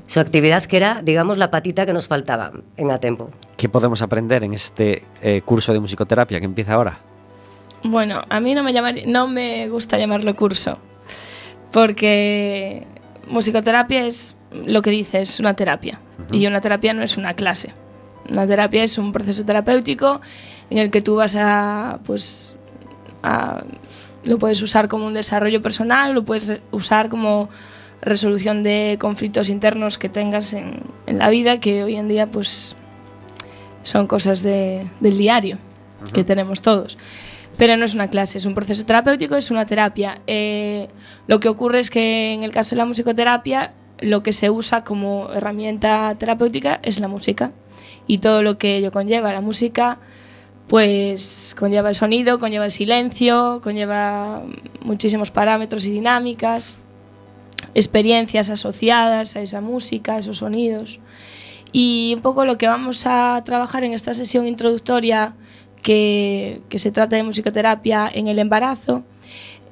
su 0.06 0.20
actividad 0.20 0.62
que 0.64 0.76
era, 0.76 1.00
digamos, 1.02 1.36
la 1.38 1.50
patita 1.50 1.84
que 1.86 1.92
nos 1.92 2.06
faltaba 2.08 2.52
en 2.76 2.90
Atempo. 2.90 3.30
¿Qué 3.56 3.68
podemos 3.68 4.02
aprender 4.02 4.44
en 4.44 4.54
este 4.54 5.04
eh, 5.20 5.42
curso 5.44 5.72
de 5.72 5.80
musicoterapia 5.80 6.38
que 6.38 6.46
empieza 6.46 6.74
ahora? 6.74 6.98
Bueno, 7.82 8.22
a 8.28 8.40
mí 8.40 8.54
no 8.54 8.62
me, 8.62 8.72
llamar- 8.72 9.04
no 9.06 9.28
me 9.28 9.68
gusta 9.68 9.98
llamarlo 9.98 10.34
curso, 10.36 10.78
porque 11.72 12.86
musicoterapia 13.28 14.06
es 14.06 14.36
lo 14.66 14.82
que 14.82 14.90
dice, 14.90 15.20
es 15.20 15.40
una 15.40 15.54
terapia. 15.54 16.00
Y 16.32 16.46
una 16.46 16.60
terapia 16.60 16.94
no 16.94 17.02
es 17.02 17.16
una 17.16 17.34
clase. 17.34 17.74
Una 18.30 18.46
terapia 18.46 18.82
es 18.82 18.96
un 18.98 19.12
proceso 19.12 19.44
terapéutico 19.44 20.20
en 20.70 20.78
el 20.78 20.90
que 20.90 21.02
tú 21.02 21.16
vas 21.16 21.36
a, 21.36 21.98
pues, 22.06 22.54
a- 23.22 23.62
lo 24.24 24.38
puedes 24.38 24.60
usar 24.62 24.88
como 24.88 25.06
un 25.06 25.12
desarrollo 25.14 25.62
personal, 25.62 26.14
lo 26.14 26.24
puedes 26.24 26.62
usar 26.72 27.08
como 27.08 27.48
resolución 28.02 28.62
de 28.62 28.96
conflictos 29.00 29.48
internos 29.48 29.98
que 29.98 30.08
tengas 30.08 30.52
en, 30.52 30.80
en 31.06 31.18
la 31.18 31.28
vida, 31.30 31.60
que 31.60 31.82
hoy 31.84 31.96
en 31.96 32.08
día, 32.08 32.26
pues, 32.26 32.76
son 33.82 34.06
cosas 34.06 34.42
de- 34.42 34.86
del 35.00 35.16
diario 35.18 35.58
que 36.12 36.24
tenemos 36.24 36.60
todos. 36.62 36.98
Pero 37.56 37.76
no 37.76 37.84
es 37.84 37.94
una 37.94 38.08
clase, 38.10 38.36
es 38.38 38.44
un 38.46 38.54
proceso 38.54 38.84
terapéutico, 38.84 39.34
es 39.36 39.50
una 39.50 39.64
terapia. 39.64 40.20
Eh, 40.26 40.88
lo 41.26 41.40
que 41.40 41.48
ocurre 41.48 41.80
es 41.80 41.90
que 41.90 42.32
en 42.34 42.42
el 42.42 42.50
caso 42.52 42.74
de 42.74 42.78
la 42.78 42.84
musicoterapia, 42.84 43.72
lo 44.00 44.22
que 44.22 44.34
se 44.34 44.50
usa 44.50 44.84
como 44.84 45.30
herramienta 45.32 46.14
terapéutica 46.18 46.80
es 46.82 47.00
la 47.00 47.08
música 47.08 47.52
y 48.06 48.18
todo 48.18 48.42
lo 48.42 48.58
que 48.58 48.76
ello 48.76 48.92
conlleva. 48.92 49.32
La 49.32 49.40
música, 49.40 49.98
pues 50.68 51.56
conlleva 51.58 51.88
el 51.88 51.94
sonido, 51.94 52.38
conlleva 52.38 52.66
el 52.66 52.72
silencio, 52.72 53.60
conlleva 53.62 54.42
muchísimos 54.82 55.30
parámetros 55.30 55.86
y 55.86 55.92
dinámicas, 55.92 56.78
experiencias 57.76 58.48
asociadas 58.48 59.36
a 59.36 59.42
esa 59.42 59.60
música, 59.60 60.14
a 60.14 60.18
esos 60.18 60.38
sonidos. 60.38 60.98
Y 61.72 62.14
un 62.16 62.22
poco 62.22 62.46
lo 62.46 62.56
que 62.56 62.66
vamos 62.66 63.04
a 63.06 63.40
trabajar 63.44 63.84
en 63.84 63.92
esta 63.92 64.14
sesión 64.14 64.46
introductoria 64.46 65.34
que, 65.82 66.62
se 66.74 66.90
trata 66.90 67.16
de 67.16 67.22
musicoterapia 67.22 68.08
en 68.10 68.28
el 68.28 68.38
embarazo, 68.38 69.04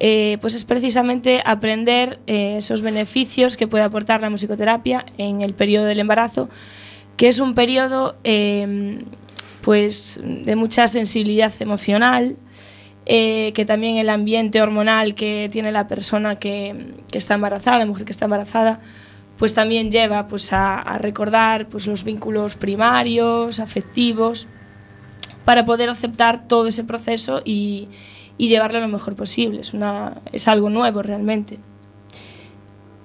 eh, 0.01 0.37
pues 0.43 0.55
es 0.55 0.65
precisamente 0.65 1.43
aprender 1.47 2.21
eh, 2.27 2.57
esos 2.59 2.83
beneficios 2.83 3.57
que 3.57 3.67
puede 3.67 3.85
aportar 3.85 4.21
la 4.21 4.29
musicoterapia 4.29 5.07
en 5.17 5.41
el 5.41 5.55
periodo 5.55 5.87
del 5.87 6.01
embarazo, 6.01 6.51
que 7.17 7.29
es 7.29 7.41
un 7.41 7.55
periodo 7.55 8.17
eh, 8.23 9.03
pues 9.63 10.21
de 10.23 10.57
mucha 10.57 10.89
sensibilidad 10.89 11.55
emocional, 11.61 12.37
eh, 13.07 13.53
que 13.55 13.65
también 13.65 13.97
el 13.97 14.09
ambiente 14.09 14.63
hormonal 14.63 15.15
que 15.15 15.49
tiene 15.53 15.73
la 15.73 15.87
persona 15.87 16.39
que, 16.39 16.95
que 17.11 17.19
está 17.19 17.35
embarazada, 17.35 17.79
la 17.79 17.87
mujer 17.87 18.05
que 18.05 18.13
está 18.13 18.25
embarazada, 18.25 18.81
pues 19.39 19.53
también 19.53 19.91
lleva 19.91 20.27
pues, 20.27 20.53
a, 20.53 20.81
a 20.81 20.99
recordar 20.99 21.69
pues, 21.69 21.87
los 21.87 22.05
vínculos 22.05 22.57
primarios, 22.57 23.61
afectivos, 23.61 24.49
para 25.45 25.65
poder 25.65 25.91
aceptar 25.91 26.49
todo 26.49 26.69
ese 26.69 26.85
proceso 26.85 27.43
y, 27.45 27.89
y 28.39 28.49
llevarlo 28.49 28.81
lo 28.81 28.89
mejor 28.89 29.15
posible. 29.15 29.61
Es, 29.61 29.75
una, 29.75 30.23
es 30.33 30.49
algo 30.49 30.71
nuevo 30.71 31.03
realmente. 31.03 31.59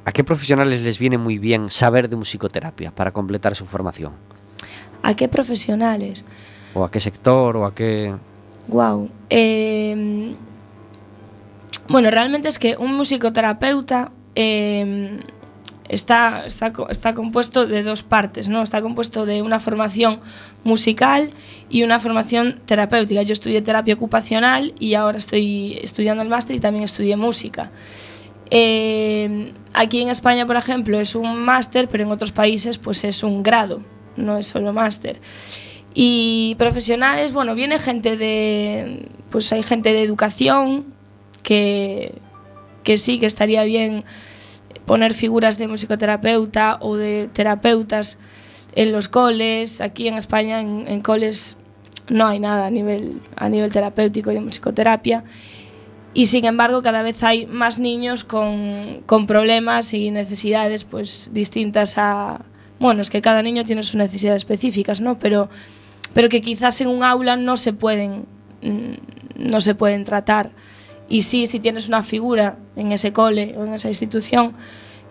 ¿A 0.05 0.11
qué 0.11 0.23
profesionales 0.23 0.81
les 0.81 0.97
viene 0.97 1.17
muy 1.17 1.37
bien 1.37 1.69
saber 1.69 2.09
de 2.09 2.15
musicoterapia 2.15 2.91
para 2.91 3.11
completar 3.11 3.55
su 3.55 3.65
formación? 3.65 4.13
¿A 5.03 5.15
qué 5.15 5.27
profesionales? 5.27 6.25
¿O 6.73 6.83
a 6.83 6.91
qué 6.91 6.99
sector? 6.99 7.57
¿O 7.57 7.65
a 7.65 7.75
qué...? 7.75 8.15
Wow. 8.69 9.09
Eh, 9.29 10.35
bueno, 11.87 12.11
realmente 12.11 12.47
es 12.47 12.59
que 12.59 12.77
un 12.77 12.95
musicoterapeuta 12.95 14.11
eh, 14.35 15.19
está, 15.87 16.45
está, 16.45 16.71
está 16.89 17.15
compuesto 17.15 17.65
de 17.65 17.81
dos 17.81 18.03
partes, 18.03 18.47
¿no? 18.47 18.61
Está 18.61 18.81
compuesto 18.81 19.25
de 19.25 19.41
una 19.41 19.59
formación 19.59 20.19
musical 20.63 21.31
y 21.67 21.81
una 21.81 21.97
formación 21.97 22.61
terapéutica. 22.65 23.23
Yo 23.23 23.33
estudié 23.33 23.63
terapia 23.63 23.95
ocupacional 23.95 24.75
y 24.79 24.93
ahora 24.93 25.17
estoy 25.17 25.79
estudiando 25.81 26.21
el 26.21 26.29
máster 26.29 26.55
y 26.55 26.59
también 26.59 26.85
estudié 26.85 27.17
música. 27.17 27.71
Eh, 28.51 29.51
aquí 29.73 30.01
en 30.01 30.09
España, 30.09 30.45
por 30.45 30.57
ejemplo, 30.57 30.99
es 30.99 31.15
un 31.15 31.37
máster, 31.43 31.87
pero 31.89 32.03
en 32.03 32.11
otros 32.11 32.31
países 32.31 32.77
pues 32.77 33.03
es 33.03 33.23
un 33.23 33.41
grado, 33.41 33.81
no 34.15 34.37
es 34.37 34.45
solo 34.45 34.73
máster. 34.73 35.19
Y 35.93 36.55
profesionales, 36.57 37.33
bueno, 37.33 37.55
viene 37.55 37.79
gente 37.79 38.15
de, 38.15 39.09
pues 39.29 39.51
hay 39.51 39.63
gente 39.63 39.91
de 39.93 40.03
educación 40.03 40.85
que, 41.41 42.13
que 42.83 42.97
sí, 42.97 43.19
que 43.19 43.25
estaría 43.25 43.63
bien 43.63 44.03
poner 44.85 45.13
figuras 45.13 45.57
de 45.57 45.67
musicoterapeuta 45.67 46.77
o 46.81 46.95
de 46.95 47.29
terapeutas 47.33 48.19
en 48.75 48.91
los 48.91 49.09
coles. 49.09 49.81
Aquí 49.81 50.07
en 50.07 50.15
España, 50.15 50.61
en, 50.61 50.87
en 50.87 51.01
coles, 51.01 51.57
no 52.07 52.27
hay 52.27 52.39
nada 52.39 52.67
a 52.67 52.69
nivel, 52.69 53.21
a 53.35 53.49
nivel 53.49 53.71
terapéutico 53.71 54.31
y 54.31 54.35
de 54.35 54.41
musicoterapia. 54.41 55.23
Y 56.13 56.25
sin 56.25 56.45
embargo, 56.45 56.81
cada 56.81 57.03
vez 57.03 57.23
hay 57.23 57.45
más 57.45 57.79
niños 57.79 58.23
con, 58.23 59.01
con 59.05 59.27
problemas 59.27 59.93
y 59.93 60.11
necesidades 60.11 60.83
pues, 60.83 61.29
distintas 61.33 61.97
a... 61.97 62.45
Bueno, 62.79 63.01
es 63.01 63.09
que 63.09 63.21
cada 63.21 63.43
niño 63.43 63.63
tiene 63.63 63.83
sus 63.83 63.95
necesidades 63.95 64.37
específicas, 64.37 65.01
¿no? 65.01 65.19
Pero, 65.19 65.49
pero 66.13 66.29
que 66.29 66.41
quizás 66.41 66.79
en 66.81 66.87
un 66.87 67.03
aula 67.03 67.35
no 67.35 67.57
se 67.57 67.73
pueden, 67.73 68.25
mm, 68.61 68.93
no 69.49 69.61
se 69.61 69.75
pueden 69.75 70.03
tratar. 70.03 70.51
Y 71.07 71.23
sí, 71.23 71.47
si 71.47 71.59
tienes 71.59 71.87
una 71.87 72.03
figura 72.03 72.57
en 72.75 72.91
ese 72.91 73.11
cole 73.13 73.55
o 73.57 73.65
en 73.65 73.73
esa 73.73 73.87
institución 73.87 74.53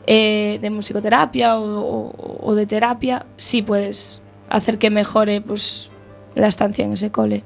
eh, 0.06 0.58
de 0.62 0.70
musicoterapia 0.70 1.58
o, 1.58 2.10
o- 2.10 2.38
o 2.42 2.54
de 2.54 2.66
terapia, 2.66 3.26
sí 3.36 3.62
puedes 3.62 4.22
hacer 4.48 4.78
que 4.78 4.88
mejore 4.90 5.40
pues, 5.42 5.90
la 6.34 6.46
estancia 6.48 6.84
en 6.84 6.92
ese 6.92 7.10
cole. 7.10 7.42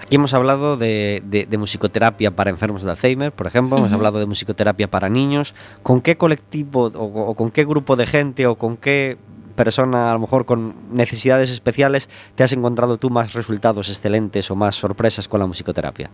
Aquí 0.00 0.16
hemos 0.16 0.32
hablado 0.32 0.78
de, 0.78 1.22
de- 1.26 1.44
de 1.44 1.58
musicoterapia 1.58 2.30
para 2.30 2.48
enfermos 2.48 2.82
de 2.84 2.90
Alzheimer, 2.90 3.32
por 3.32 3.46
ejemplo, 3.46 3.76
hemos 3.76 3.88
Ujú. 3.90 3.96
hablado 3.96 4.18
de 4.18 4.24
musicoterapia 4.24 4.88
para 4.88 5.10
niños. 5.10 5.54
¿Con 5.82 6.00
qué 6.00 6.16
colectivo 6.16 6.84
o, 6.86 7.04
o 7.30 7.34
con 7.34 7.50
qué 7.50 7.66
grupo 7.66 7.96
de 7.96 8.06
gente 8.06 8.46
o 8.46 8.54
con 8.56 8.78
qué 8.78 9.18
persona, 9.56 10.10
a 10.10 10.14
lo 10.14 10.20
mejor 10.20 10.46
con 10.46 10.74
necesidades 10.92 11.50
especiales, 11.50 12.08
te 12.36 12.44
has 12.44 12.52
encontrado 12.52 12.98
tú 12.98 13.10
más 13.10 13.32
resultados 13.32 13.88
excelentes 13.88 14.50
o 14.50 14.54
más 14.54 14.76
sorpresas 14.76 15.26
con 15.26 15.40
la 15.40 15.46
musicoterapia? 15.46 16.10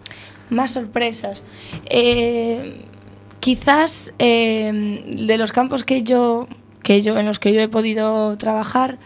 Más 0.48 0.70
sorpresas. 0.70 1.42
Eh, 1.84 2.84
quizás 3.40 4.14
eh, 4.18 5.02
de 5.26 5.36
los 5.36 5.52
campos 5.52 5.84
que 5.84 6.02
yo, 6.02 6.46
que 6.82 7.02
yo, 7.02 7.18
en 7.18 7.26
los 7.26 7.38
que 7.38 7.52
yo 7.52 7.60
he 7.60 7.68
podido 7.68 8.36
trabajar, 8.38 8.98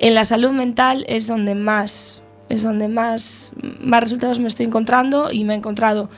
en 0.00 0.14
la 0.14 0.24
salud 0.24 0.50
mental 0.50 1.04
es 1.08 1.26
donde 1.26 1.54
más, 1.54 2.22
es 2.48 2.62
donde 2.62 2.88
más, 2.88 3.52
más 3.80 4.00
resultados 4.00 4.38
me 4.40 4.48
estoy 4.48 4.66
encontrando 4.66 5.30
y 5.30 5.44
me 5.44 5.54
he 5.54 5.56
encontrado 5.56 6.08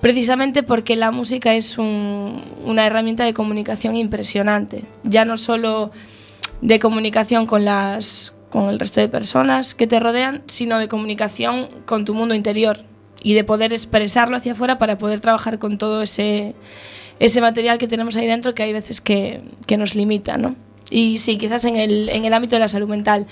precisamente 0.00 0.62
porque 0.62 0.94
la 0.96 1.10
música 1.10 1.54
es 1.54 1.76
un- 1.76 2.40
una 2.64 2.86
herramienta 2.86 3.24
de 3.24 3.34
comunicación 3.34 3.96
impresionante. 3.96 4.84
Ya 5.02 5.24
no 5.24 5.36
solo 5.36 5.90
de 6.60 6.78
comunicación 6.78 7.46
con 7.46 7.64
las 7.64 8.34
con 8.50 8.70
el 8.70 8.78
resto 8.80 9.00
de 9.00 9.08
personas 9.08 9.74
que 9.74 9.86
te 9.86 10.00
rodean, 10.00 10.42
sino 10.46 10.78
de 10.78 10.88
comunicación 10.88 11.68
con 11.84 12.04
tu 12.04 12.14
mundo 12.14 12.34
interior 12.34 12.78
y 13.22 13.34
de 13.34 13.44
poder 13.44 13.72
expresarlo 13.72 14.36
hacia 14.36 14.52
afuera 14.52 14.78
para 14.78 14.96
poder 14.96 15.20
trabajar 15.20 15.58
con 15.58 15.76
todo 15.76 16.02
ese, 16.02 16.54
ese 17.18 17.40
material 17.40 17.78
que 17.78 17.88
tenemos 17.88 18.16
ahí 18.16 18.26
dentro 18.26 18.54
que 18.54 18.62
hay 18.62 18.72
veces 18.72 19.00
que, 19.00 19.42
que 19.66 19.76
nos 19.76 19.94
limita, 19.94 20.38
¿no? 20.38 20.56
Y 20.90 21.18
sí, 21.18 21.36
quizás 21.36 21.64
en 21.66 21.76
el, 21.76 22.08
en 22.08 22.24
el 22.24 22.32
ámbito 22.32 22.56
de 22.56 22.60
la 22.60 22.68
salud 22.68 22.88
mental. 22.88 23.26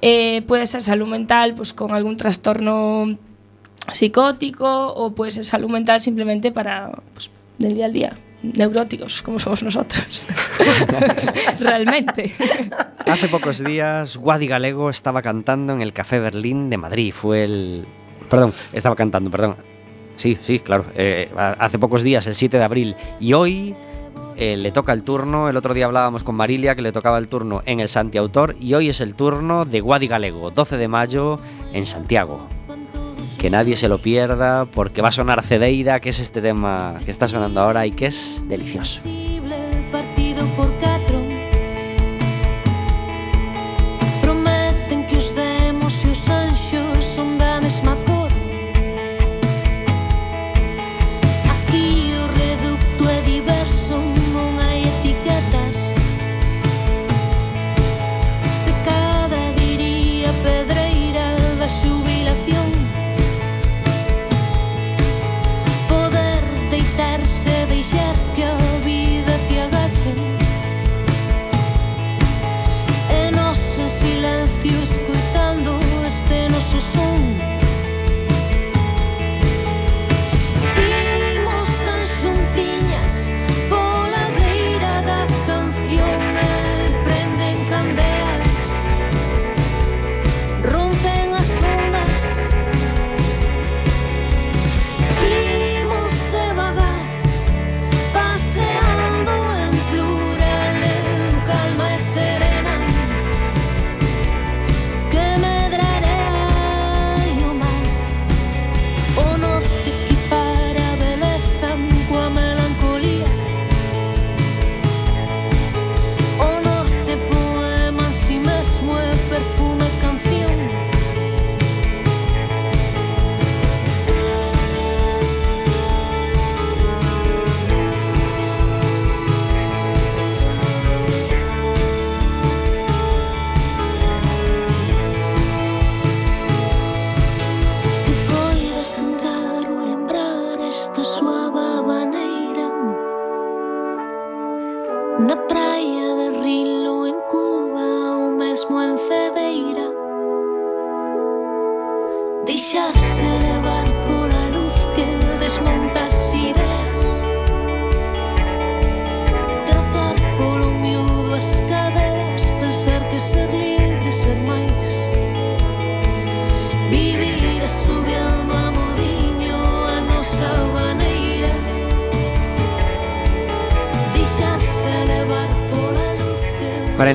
Eh, 0.00 0.42
puede 0.46 0.66
ser 0.66 0.82
salud 0.82 1.08
mental 1.08 1.54
pues, 1.54 1.72
con 1.72 1.92
algún 1.92 2.16
trastorno 2.16 3.18
psicótico 3.92 4.92
o 4.92 5.12
puede 5.12 5.32
ser 5.32 5.44
salud 5.44 5.68
mental 5.68 6.00
simplemente 6.00 6.52
para 6.52 6.92
pues, 7.14 7.30
del 7.58 7.74
día 7.74 7.86
al 7.86 7.92
día. 7.92 8.18
Neuróticos, 8.42 9.22
como 9.22 9.38
somos 9.38 9.62
nosotros. 9.62 10.26
Realmente. 11.60 12.34
Hace 13.06 13.28
pocos 13.28 13.62
días, 13.62 14.16
Guadi 14.16 14.46
Galego 14.46 14.90
estaba 14.90 15.22
cantando 15.22 15.72
en 15.72 15.82
el 15.82 15.92
Café 15.92 16.18
Berlín 16.18 16.68
de 16.70 16.78
Madrid. 16.78 17.12
Fue 17.12 17.44
el. 17.44 17.86
Perdón, 18.28 18.52
estaba 18.72 18.96
cantando, 18.96 19.30
perdón. 19.30 19.56
Sí, 20.16 20.36
sí, 20.42 20.58
claro. 20.58 20.84
eh, 20.94 21.30
hace 21.36 21.78
pocos 21.78 22.02
días, 22.02 22.26
el 22.26 22.34
7 22.34 22.58
de 22.58 22.64
abril. 22.64 22.96
Y 23.20 23.32
hoy 23.32 23.74
eh, 24.36 24.56
le 24.56 24.72
toca 24.72 24.92
el 24.92 25.02
turno. 25.02 25.48
El 25.48 25.56
otro 25.56 25.74
día 25.74 25.86
hablábamos 25.86 26.24
con 26.24 26.34
Marilia 26.34 26.74
que 26.74 26.82
le 26.82 26.92
tocaba 26.92 27.18
el 27.18 27.28
turno 27.28 27.62
en 27.66 27.80
el 27.80 27.88
Santiautor. 27.88 28.56
Y 28.60 28.74
hoy 28.74 28.88
es 28.88 29.00
el 29.00 29.14
turno 29.14 29.64
de 29.64 29.80
Guadi 29.80 30.08
Galego, 30.08 30.50
12 30.50 30.76
de 30.76 30.88
mayo 30.88 31.38
en 31.72 31.86
Santiago. 31.86 32.48
Que 33.38 33.50
nadie 33.50 33.76
se 33.76 33.88
lo 33.88 33.98
pierda 33.98 34.66
porque 34.66 35.02
va 35.02 35.08
a 35.08 35.12
sonar 35.12 35.42
Cedeira, 35.42 36.00
que 36.00 36.10
es 36.10 36.20
este 36.20 36.40
tema 36.40 36.96
que 37.04 37.10
está 37.10 37.28
sonando 37.28 37.60
ahora 37.60 37.86
y 37.86 37.92
que 37.92 38.06
es 38.06 38.44
delicioso. 38.48 39.00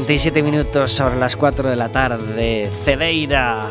47 0.07 0.41
minutos 0.41 0.93
sobre 0.93 1.17
las 1.17 1.35
4 1.35 1.69
de 1.69 1.75
la 1.75 1.91
tarde. 1.91 2.71
Cedeira 2.85 3.67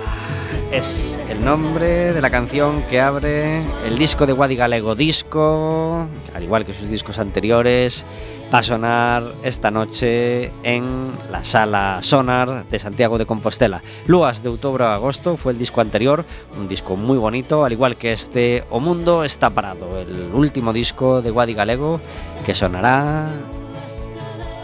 es 0.71 1.19
el 1.31 1.43
nombre 1.43 2.13
de 2.13 2.21
la 2.21 2.29
canción 2.29 2.83
que 2.91 3.01
abre 3.01 3.63
el 3.87 3.97
disco 3.97 4.27
de 4.27 4.35
Guadi 4.35 4.55
Galego. 4.55 4.95
Disco, 4.95 6.07
al 6.35 6.43
igual 6.43 6.67
que 6.67 6.75
sus 6.75 6.91
discos 6.91 7.19
anteriores, 7.19 8.05
va 8.53 8.59
a 8.59 8.63
sonar 8.63 9.33
esta 9.45 9.71
noche 9.71 10.53
en 10.63 11.11
la 11.33 11.43
sala 11.43 12.01
Sonar 12.03 12.69
de 12.69 12.79
Santiago 12.81 13.17
de 13.17 13.25
Compostela. 13.25 13.83
Luas 14.07 14.43
de 14.43 14.51
octubre 14.51 14.85
a 14.85 14.93
agosto 14.93 15.39
fue 15.39 15.53
el 15.53 15.59
disco 15.59 15.81
anterior, 15.81 16.27
un 16.55 16.69
disco 16.69 16.97
muy 16.97 17.17
bonito, 17.17 17.65
al 17.65 17.73
igual 17.73 17.97
que 17.97 18.13
este 18.13 18.63
O 18.69 18.79
Mundo 18.79 19.25
está 19.25 19.49
parado, 19.49 19.99
el 19.99 20.35
último 20.35 20.75
disco 20.75 21.23
de 21.23 21.31
Guadi 21.31 21.55
Galego 21.55 21.99
que 22.45 22.55
sonará 22.55 23.31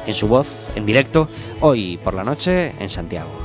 en 0.07 0.15
su 0.15 0.29
voz, 0.29 0.71
en 0.75 0.87
directo, 0.87 1.29
hoy 1.61 1.99
por 2.03 2.15
la 2.15 2.25
noche 2.25 2.73
en 2.79 2.89
Santiago. 2.89 3.42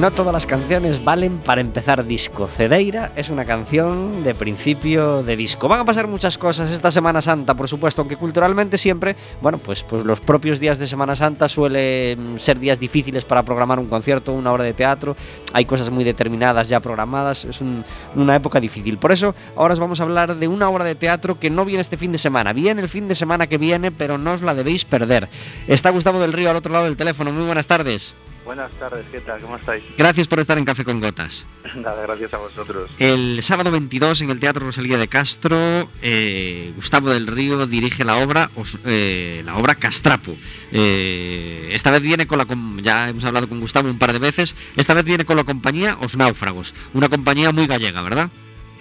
No 0.00 0.10
todas 0.10 0.30
las 0.34 0.44
canciones 0.44 1.02
valen 1.02 1.38
para 1.38 1.62
empezar 1.62 2.04
disco. 2.04 2.48
Cedeira 2.48 3.12
es 3.16 3.30
una 3.30 3.46
canción 3.46 4.22
de 4.24 4.34
principio 4.34 5.22
de 5.22 5.36
disco. 5.36 5.68
Van 5.68 5.80
a 5.80 5.84
pasar 5.86 6.06
muchas 6.06 6.36
cosas 6.36 6.70
esta 6.70 6.90
Semana 6.90 7.22
Santa, 7.22 7.54
por 7.54 7.66
supuesto, 7.66 8.02
aunque 8.02 8.16
culturalmente 8.18 8.76
siempre, 8.76 9.16
bueno, 9.40 9.56
pues, 9.56 9.82
pues 9.84 10.04
los 10.04 10.20
propios 10.20 10.60
días 10.60 10.78
de 10.78 10.86
Semana 10.86 11.16
Santa 11.16 11.48
suelen 11.48 12.38
ser 12.38 12.58
días 12.60 12.78
difíciles 12.78 13.24
para 13.24 13.42
programar 13.42 13.78
un 13.78 13.86
concierto, 13.86 14.34
una 14.34 14.52
obra 14.52 14.64
de 14.64 14.74
teatro. 14.74 15.16
Hay 15.54 15.64
cosas 15.64 15.88
muy 15.88 16.04
determinadas 16.04 16.68
ya 16.68 16.78
programadas. 16.80 17.46
Es 17.46 17.62
un- 17.62 17.82
una 18.14 18.36
época 18.36 18.60
difícil. 18.60 18.98
Por 18.98 19.12
eso, 19.12 19.34
ahora 19.56 19.72
os 19.72 19.80
vamos 19.80 20.00
a 20.00 20.02
hablar 20.02 20.36
de 20.36 20.46
una 20.46 20.68
obra 20.68 20.84
de 20.84 20.94
teatro 20.94 21.40
que 21.40 21.48
no 21.48 21.64
viene 21.64 21.80
este 21.80 21.96
fin 21.96 22.12
de 22.12 22.18
semana. 22.18 22.52
Viene 22.52 22.82
el 22.82 22.90
fin 22.90 23.08
de 23.08 23.14
semana 23.14 23.46
que 23.46 23.56
viene, 23.56 23.90
pero 23.92 24.18
no 24.18 24.34
os 24.34 24.42
la 24.42 24.54
debéis 24.54 24.84
perder. 24.84 25.30
Está 25.66 25.88
Gustavo 25.88 26.20
del 26.20 26.34
Río 26.34 26.50
al 26.50 26.56
otro 26.56 26.70
lado 26.74 26.84
del 26.84 26.98
teléfono. 26.98 27.32
Muy 27.32 27.46
buenas 27.46 27.66
tardes. 27.66 28.14
Buenas 28.46 28.70
tardes, 28.78 29.04
¿qué 29.10 29.20
tal? 29.20 29.40
¿Cómo 29.40 29.56
estáis? 29.56 29.82
Gracias 29.98 30.28
por 30.28 30.38
estar 30.38 30.56
en 30.56 30.64
Café 30.64 30.84
con 30.84 31.00
Gotas. 31.00 31.44
Nada, 31.74 32.00
gracias 32.02 32.32
a 32.32 32.38
vosotros. 32.38 32.88
El 33.00 33.42
sábado 33.42 33.72
22 33.72 34.20
en 34.20 34.30
el 34.30 34.38
Teatro 34.38 34.64
Rosalía 34.64 34.96
de 34.98 35.08
Castro, 35.08 35.90
eh, 36.00 36.72
Gustavo 36.76 37.10
del 37.10 37.26
Río 37.26 37.66
dirige 37.66 38.04
la 38.04 38.18
obra, 38.18 38.50
eh, 38.84 39.42
la 39.44 39.56
obra 39.56 39.74
Castrapo. 39.74 40.36
Eh, 40.70 41.70
esta 41.72 41.90
vez 41.90 42.02
viene 42.02 42.28
con 42.28 42.38
la, 42.38 42.46
ya 42.82 43.08
hemos 43.08 43.24
hablado 43.24 43.48
con 43.48 43.58
Gustavo 43.58 43.90
un 43.90 43.98
par 43.98 44.12
de 44.12 44.20
veces, 44.20 44.54
esta 44.76 44.94
vez 44.94 45.04
viene 45.04 45.24
con 45.24 45.36
la 45.36 45.42
compañía 45.42 45.98
Os 46.00 46.16
Náufragos, 46.16 46.72
una 46.94 47.08
compañía 47.08 47.50
muy 47.50 47.66
gallega, 47.66 48.00
¿verdad? 48.02 48.30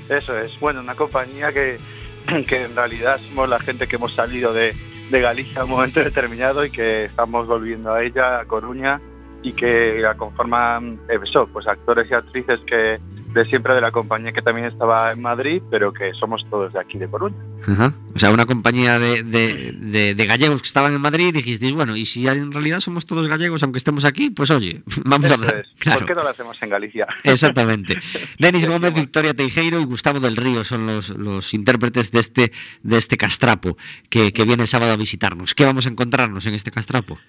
Eso 0.09 0.38
es, 0.38 0.59
bueno, 0.59 0.82
una 0.82 0.93
compañía 0.93 1.51
que, 1.51 1.80
que 2.47 2.66
en 2.66 2.76
realidad 2.76 3.20
somos 3.30 3.49
la 3.49 3.59
gente 3.59 3.88
que 3.88 3.95
hemos 3.95 4.13
salido 4.13 4.53
de, 4.53 4.76
de 5.09 5.22
Galicia 5.22 5.61
a 5.61 5.63
un 5.63 5.72
momento 5.72 6.01
determinado 6.01 6.63
y 6.63 6.70
que 6.70 7.05
estamos 7.05 7.47
volviendo 7.47 7.91
a 7.91 8.03
ella, 8.03 8.41
a 8.41 8.45
Coruña, 8.45 9.01
y 9.46 9.54
que 9.54 10.00
la 10.02 10.16
conforman 10.16 11.00
eh, 11.10 11.20
eso, 11.24 11.48
pues 11.52 11.68
actores 11.68 12.10
y 12.10 12.14
actrices 12.14 12.60
que, 12.66 13.00
de 13.34 13.46
siempre 13.46 13.74
de 13.74 13.82
la 13.82 13.91
compañía 13.91 14.32
que 14.32 14.41
también 14.41 14.66
estaba 14.68 15.12
en 15.12 15.22
Madrid, 15.22 15.62
pero 15.70 15.91
que 15.93 16.14
somos 16.14 16.46
todos 16.50 16.72
de 16.74 16.80
aquí 16.80 16.98
de 16.98 17.08
Coruña. 17.08 17.36
Ajá. 17.68 17.93
O 18.16 18.20
sea, 18.20 18.32
una 18.32 18.46
compañía 18.46 18.98
de, 18.98 19.24
de- 19.24 19.74
de- 19.78 20.16
de 20.16 20.26
gallegos 20.26 20.62
que 20.62 20.68
estaban 20.68 20.93
en 20.93 21.02
Madrid 21.02 21.28
y 21.28 21.32
dijisteis, 21.34 21.74
bueno, 21.74 21.96
y 21.98 22.06
si 22.06 22.26
en 22.28 22.52
realidad 22.52 22.80
somos 22.80 23.06
todos 23.06 23.28
gallegos, 23.28 23.62
aunque 23.62 23.78
estemos 23.78 24.06
aquí, 24.06 24.30
pues 24.30 24.50
oye, 24.52 24.82
vamos 25.04 25.30
a 25.30 25.34
Eso 25.36 25.56
es. 25.58 25.68
Claro. 25.80 26.00
¿Por 26.00 26.08
qué 26.08 26.16
no 26.16 26.24
lo 26.24 26.30
hacemos 26.30 26.58
en 26.64 26.70
Galicia? 26.70 27.08
Exactamente. 27.24 28.00
Denis 28.39 28.66
Gómez, 28.70 28.93
Victoria 28.93 29.34
Teijeiro 29.34 29.80
y 29.82 29.86
Gustavo 29.86 30.20
del 30.20 30.38
Río 30.38 30.64
son 30.64 30.88
los, 30.88 31.10
los 31.10 31.54
intérpretes 31.54 32.12
de 32.12 32.20
este, 32.22 32.52
de 32.84 32.98
este 32.98 33.18
castrapo 33.18 33.78
que, 34.10 34.32
que 34.34 34.46
viene 34.46 34.64
el 34.64 34.68
sábado 34.70 34.93
a 34.93 34.98
visitarnos. 34.98 35.54
¿Qué 35.54 35.66
vamos 35.66 35.86
a 35.86 35.89
encontrarnos 35.89 36.46
en 36.46 36.54
este 36.54 36.72
castrapo? 36.72 37.20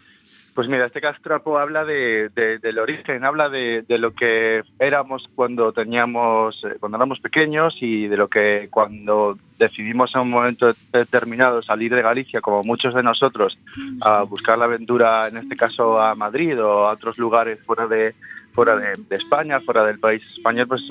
Pues 0.57 0.69
mira, 0.69 0.87
este 0.87 1.03
castrapo 1.03 1.59
habla 1.59 1.85
de, 1.85 2.31
de- 2.35 2.59
del 2.59 2.79
origen, 2.79 3.25
habla 3.27 3.51
de, 3.51 3.83
de 3.87 3.99
lo 3.99 4.15
que 4.15 4.63
éramos 4.79 5.29
cuando 5.35 5.71
teníamos, 5.73 6.65
eh, 6.65 6.77
cuando 6.81 6.97
éramos 6.97 7.21
pequeños 7.21 7.77
y 7.83 8.09
de 8.09 8.17
lo 8.17 8.29
que 8.29 8.69
cuando 8.71 9.39
decidimos 9.59 10.15
en 10.15 10.23
un 10.23 10.31
momento 10.31 10.73
determinado 10.91 11.63
salir 11.63 11.95
de 11.95 12.01
Galicia, 12.01 12.41
como 12.41 12.63
muchos 12.63 12.95
de 12.95 13.03
nosotros, 13.03 13.59
a 14.01 14.23
buscar 14.23 14.57
la 14.57 14.65
aventura, 14.65 15.29
en 15.29 15.37
este 15.37 15.57
caso 15.59 16.01
a 16.01 16.15
Madrid 16.15 16.59
o 16.61 16.87
a 16.89 16.93
otros 16.93 17.19
lugares 17.19 17.59
fuera 17.67 17.87
de 17.87 18.15
fuera 18.53 18.75
de, 18.77 18.95
España, 19.11 19.61
fuera 19.61 19.85
del 19.85 19.99
país 19.99 20.23
español, 20.35 20.67
pues, 20.69 20.91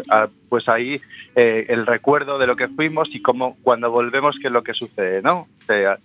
pues 0.50 0.70
ahí 0.70 1.02
eh, 1.36 1.66
el 1.70 1.88
recuerdo 1.88 2.38
de 2.38 2.46
lo 2.46 2.56
que 2.56 2.68
fuimos 2.68 3.10
y 3.16 3.24
cómo 3.24 3.58
cuando 3.64 3.90
volvemos 3.90 4.38
qué 4.40 4.48
es 4.50 4.54
lo 4.54 4.62
que 4.62 4.76
sucede, 4.76 5.24
¿no? 5.24 5.48
O 5.64 5.66
sea, 5.66 5.98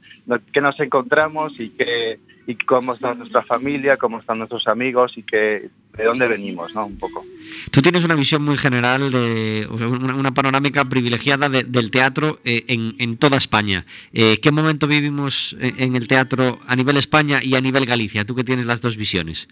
qué 0.54 0.62
nos 0.62 0.80
encontramos 0.80 1.60
y 1.60 1.68
qué 1.68 2.18
y 2.50 2.54
cómo 2.56 2.94
está 2.94 3.14
nuestra 3.14 3.42
familia, 3.42 3.96
cómo 3.96 4.18
están 4.18 4.38
nuestros 4.38 4.66
amigos 4.66 5.12
y 5.16 5.22
que, 5.22 5.70
de 5.96 6.04
dónde 6.04 6.26
venimos, 6.26 6.74
¿no? 6.74 6.86
Un 6.86 6.98
poco. 6.98 7.24
Tú 7.70 7.80
tienes 7.80 8.04
una 8.04 8.14
visión 8.14 8.42
muy 8.44 8.56
general, 8.56 9.10
de, 9.10 9.68
una, 9.70 10.14
una 10.16 10.32
panorámica 10.34 10.84
privilegiada 10.84 11.48
de- 11.48 11.64
del 11.64 11.90
teatro 11.90 12.38
eh, 12.44 12.64
en, 12.68 12.94
en 12.98 13.16
toda 13.18 13.36
España. 13.36 13.84
Eh, 14.12 14.38
¿Qué 14.42 14.50
momento 14.50 14.86
vivimos 14.86 15.56
en, 15.60 15.74
en 15.80 15.96
el 15.96 16.08
teatro 16.08 16.58
a 16.66 16.74
nivel 16.74 16.96
España 16.96 17.40
y 17.42 17.54
a 17.54 17.60
nivel 17.60 17.86
Galicia? 17.86 18.24
Tú 18.24 18.34
que 18.34 18.44
tienes 18.44 18.66
las 18.66 18.80
dos 18.80 18.96
visiones. 18.96 19.46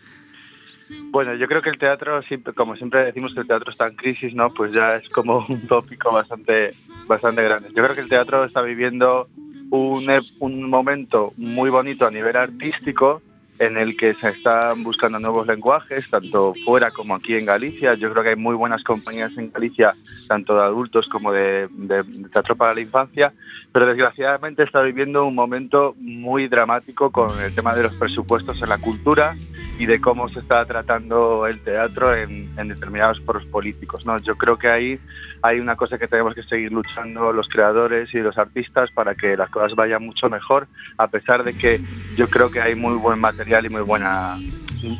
Bueno, 1.10 1.34
yo 1.34 1.46
creo 1.48 1.60
que 1.62 1.70
el 1.70 1.78
teatro, 1.78 2.22
siempre, 2.22 2.52
como 2.54 2.74
siempre 2.76 3.04
decimos 3.04 3.34
que 3.34 3.40
el 3.40 3.46
teatro 3.46 3.70
está 3.70 3.86
en 3.88 3.94
crisis, 3.96 4.34
¿no? 4.34 4.50
Pues 4.50 4.72
ya 4.72 4.96
es 4.96 5.08
como 5.10 5.44
un 5.48 5.66
tópico 5.66 6.10
bastante, 6.12 6.74
bastante 7.06 7.42
grande. 7.42 7.68
Yo 7.76 7.82
creo 7.82 7.94
que 7.94 8.00
el 8.00 8.08
teatro 8.08 8.44
está 8.44 8.62
viviendo 8.62 9.28
un, 9.70 10.06
un 10.40 10.70
momento 10.70 11.32
muy 11.36 11.70
bonito 11.70 12.06
a 12.06 12.10
nivel 12.10 12.36
artístico 12.36 13.22
en 13.58 13.76
el 13.76 13.96
que 13.96 14.14
se 14.14 14.28
están 14.28 14.84
buscando 14.84 15.18
nuevos 15.18 15.46
lenguajes, 15.48 16.08
tanto 16.08 16.54
fuera 16.64 16.92
como 16.92 17.16
aquí 17.16 17.34
en 17.34 17.44
Galicia. 17.44 17.94
Yo 17.94 18.08
creo 18.12 18.22
que 18.22 18.28
hay 18.30 18.36
muy 18.36 18.54
buenas 18.54 18.84
compañías 18.84 19.32
en 19.36 19.50
Galicia, 19.50 19.96
tanto 20.28 20.54
de 20.54 20.62
adultos 20.62 21.08
como 21.08 21.32
de, 21.32 21.66
de- 21.72 22.04
de 22.04 22.28
teatro 22.28 22.54
para 22.54 22.72
la 22.72 22.80
infancia, 22.82 23.32
pero 23.78 23.86
desgraciadamente 23.90 24.64
está 24.64 24.82
viviendo 24.82 25.24
un 25.24 25.36
momento 25.36 25.94
muy 26.00 26.48
dramático 26.48 27.12
con 27.12 27.38
el 27.40 27.54
tema 27.54 27.76
de 27.76 27.84
los 27.84 27.94
presupuestos 27.94 28.60
en 28.60 28.68
la 28.70 28.78
cultura 28.78 29.36
y 29.78 29.86
de 29.86 30.00
cómo 30.00 30.28
se 30.30 30.40
está 30.40 30.64
tratando 30.66 31.46
el 31.46 31.60
teatro 31.60 32.12
en, 32.12 32.50
en 32.58 32.66
determinados 32.66 33.20
foros 33.20 33.44
políticos. 33.46 34.04
¿no? 34.04 34.18
Yo 34.18 34.34
creo 34.34 34.58
que 34.58 34.66
ahí 34.68 34.98
hay 35.42 35.60
una 35.60 35.76
cosa 35.76 35.96
que 35.96 36.08
tenemos 36.08 36.34
que 36.34 36.42
seguir 36.42 36.72
luchando 36.72 37.32
los 37.32 37.46
creadores 37.48 38.12
y 38.12 38.18
los 38.18 38.36
artistas 38.36 38.90
para 38.90 39.14
que 39.14 39.36
las 39.36 39.48
cosas 39.48 39.76
vayan 39.76 40.04
mucho 40.04 40.28
mejor, 40.28 40.66
a 40.96 41.06
pesar 41.06 41.44
de 41.44 41.54
que 41.54 41.80
yo 42.16 42.28
creo 42.28 42.50
que 42.50 42.60
hay 42.60 42.74
muy 42.74 42.94
buen 42.94 43.20
material 43.20 43.64
y 43.64 43.68
muy 43.68 43.82
buena 43.82 44.38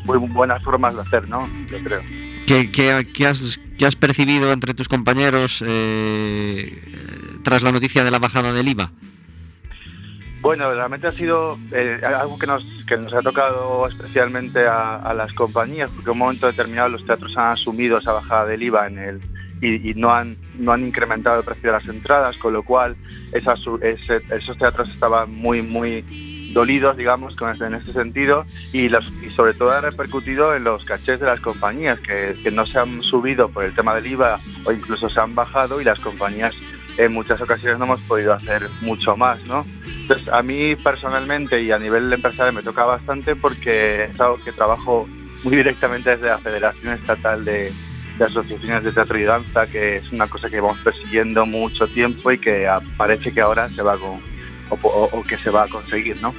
muy 0.05 0.19
buenas 0.19 0.63
formas 0.63 0.95
de 0.95 1.01
hacer, 1.01 1.29
¿no? 1.29 1.49
Yo 1.69 1.79
creo. 1.79 2.01
¿Qué, 2.47 2.71
qué- 2.71 3.27
has, 3.27 3.59
qué 3.77 3.87
has 3.87 3.97
percibido 3.97 4.53
entre 4.53 4.73
tus 4.73 4.89
compañeros 4.89 5.63
eh, 5.67 6.81
tras 7.49 7.63
la 7.63 7.73
noticia 7.73 8.05
de 8.05 8.11
la 8.11 8.19
bajada 8.19 8.53
del 8.53 8.69
IVA? 8.69 8.91
Bueno, 10.41 10.73
realmente 10.73 11.07
ha 11.09 11.13
sido 11.13 11.59
eh, 11.73 12.01
algo 12.07 12.39
que 12.39 12.47
nos, 12.47 12.65
que 12.87 12.97
nos 12.97 13.13
ha 13.13 13.23
tocado 13.23 13.89
especialmente 13.89 14.67
a, 14.69 15.13
las 15.15 15.33
compañías, 15.33 15.91
porque 15.91 16.11
en 16.11 16.13
un 16.13 16.19
momento 16.19 16.47
determinado 16.47 16.91
los 16.91 17.05
teatros 17.05 17.37
han 17.37 17.53
asumido 17.53 17.99
esa 17.99 18.13
bajada 18.13 18.47
del 18.47 18.63
IVA 18.63 18.87
en 18.87 18.99
el, 18.99 19.21
y, 19.61 19.95
no, 19.95 20.11
han, 20.15 20.37
no 20.59 20.73
han 20.73 20.87
incrementado 20.87 21.41
el 21.41 21.45
precio 21.45 21.73
de 21.73 21.79
las 21.79 21.89
entradas, 21.89 22.37
con 22.37 22.53
lo 22.53 22.63
cual 22.63 22.97
esos 23.33 24.59
teatros 24.59 24.91
estaban 24.91 25.33
muy, 25.35 25.63
muy 25.63 26.05
dolidos, 26.55 26.97
digamos, 26.97 27.35
con 27.37 27.51
ese- 27.55 27.67
en 27.67 27.75
ese 27.75 27.93
sentido, 27.93 28.47
y, 28.73 28.89
las- 28.89 29.11
y 29.27 29.31
sobre 29.33 29.55
todo 29.55 29.73
ha 29.73 29.81
repercutido 29.81 30.55
en 30.55 30.65
los 30.65 30.85
cachés 30.85 31.19
de 31.19 31.27
las 31.27 31.41
compañías, 31.41 31.99
que, 32.01 32.39
que 32.43 32.51
no 32.53 32.65
se 32.65 32.79
han 32.79 33.03
subido 33.03 33.49
por 33.49 33.65
el 33.65 33.75
tema 33.75 33.95
del 33.95 34.07
IVA 34.07 34.39
o 34.65 34.73
incluso 34.73 35.11
se 35.11 35.19
han 35.21 35.35
bajado 35.35 35.81
y 35.81 35.85
las 35.85 35.99
compañías 35.99 36.55
en 36.99 37.13
muchas 37.13 37.41
ocasiones 37.41 37.79
no 37.79 37.85
hemos 37.85 38.01
podido 38.03 38.35
hacer 38.35 38.69
mucho 38.81 39.17
más, 39.17 39.43
¿no? 39.45 39.65
Entonces, 39.87 40.29
a 40.29 40.43
mí 40.43 40.75
personalmente 40.75 41.63
y 41.63 41.71
a 41.71 41.79
nivel 41.79 42.13
empresarial 42.13 42.53
me 42.53 42.63
toca 42.63 42.85
bastante 42.85 43.37
porque 43.37 44.05
es 44.05 44.21
algo 44.21 44.43
que 44.43 44.51
trabajo 44.53 45.09
muy 45.45 45.57
directamente 45.57 46.11
desde 46.11 46.27
la 46.27 46.39
Federación 46.39 46.95
Estatal 46.95 47.45
de, 47.45 47.73
Asociaciones 48.19 48.83
de 48.83 48.91
Teatro 48.91 49.17
y 49.17 49.23
Danza, 49.23 49.69
que 49.69 49.99
es 49.99 50.11
una 50.11 50.27
cosa 50.27 50.51
que 50.51 50.61
vamos 50.61 50.79
persiguiendo 50.81 51.47
mucho 51.47 51.87
tiempo 51.87 52.33
y 52.33 52.39
que 52.39 52.69
parece 52.97 53.33
que 53.33 53.41
ahora 53.41 53.69
se 53.69 53.81
va 53.81 53.97
con, 53.97 54.21
o, 54.71 54.75
o- 54.83 55.09
o 55.19 55.23
que 55.25 55.39
se 55.39 55.51
va 55.51 55.65
a 55.65 55.69
conseguir, 55.69 56.21
¿no? 56.21 56.35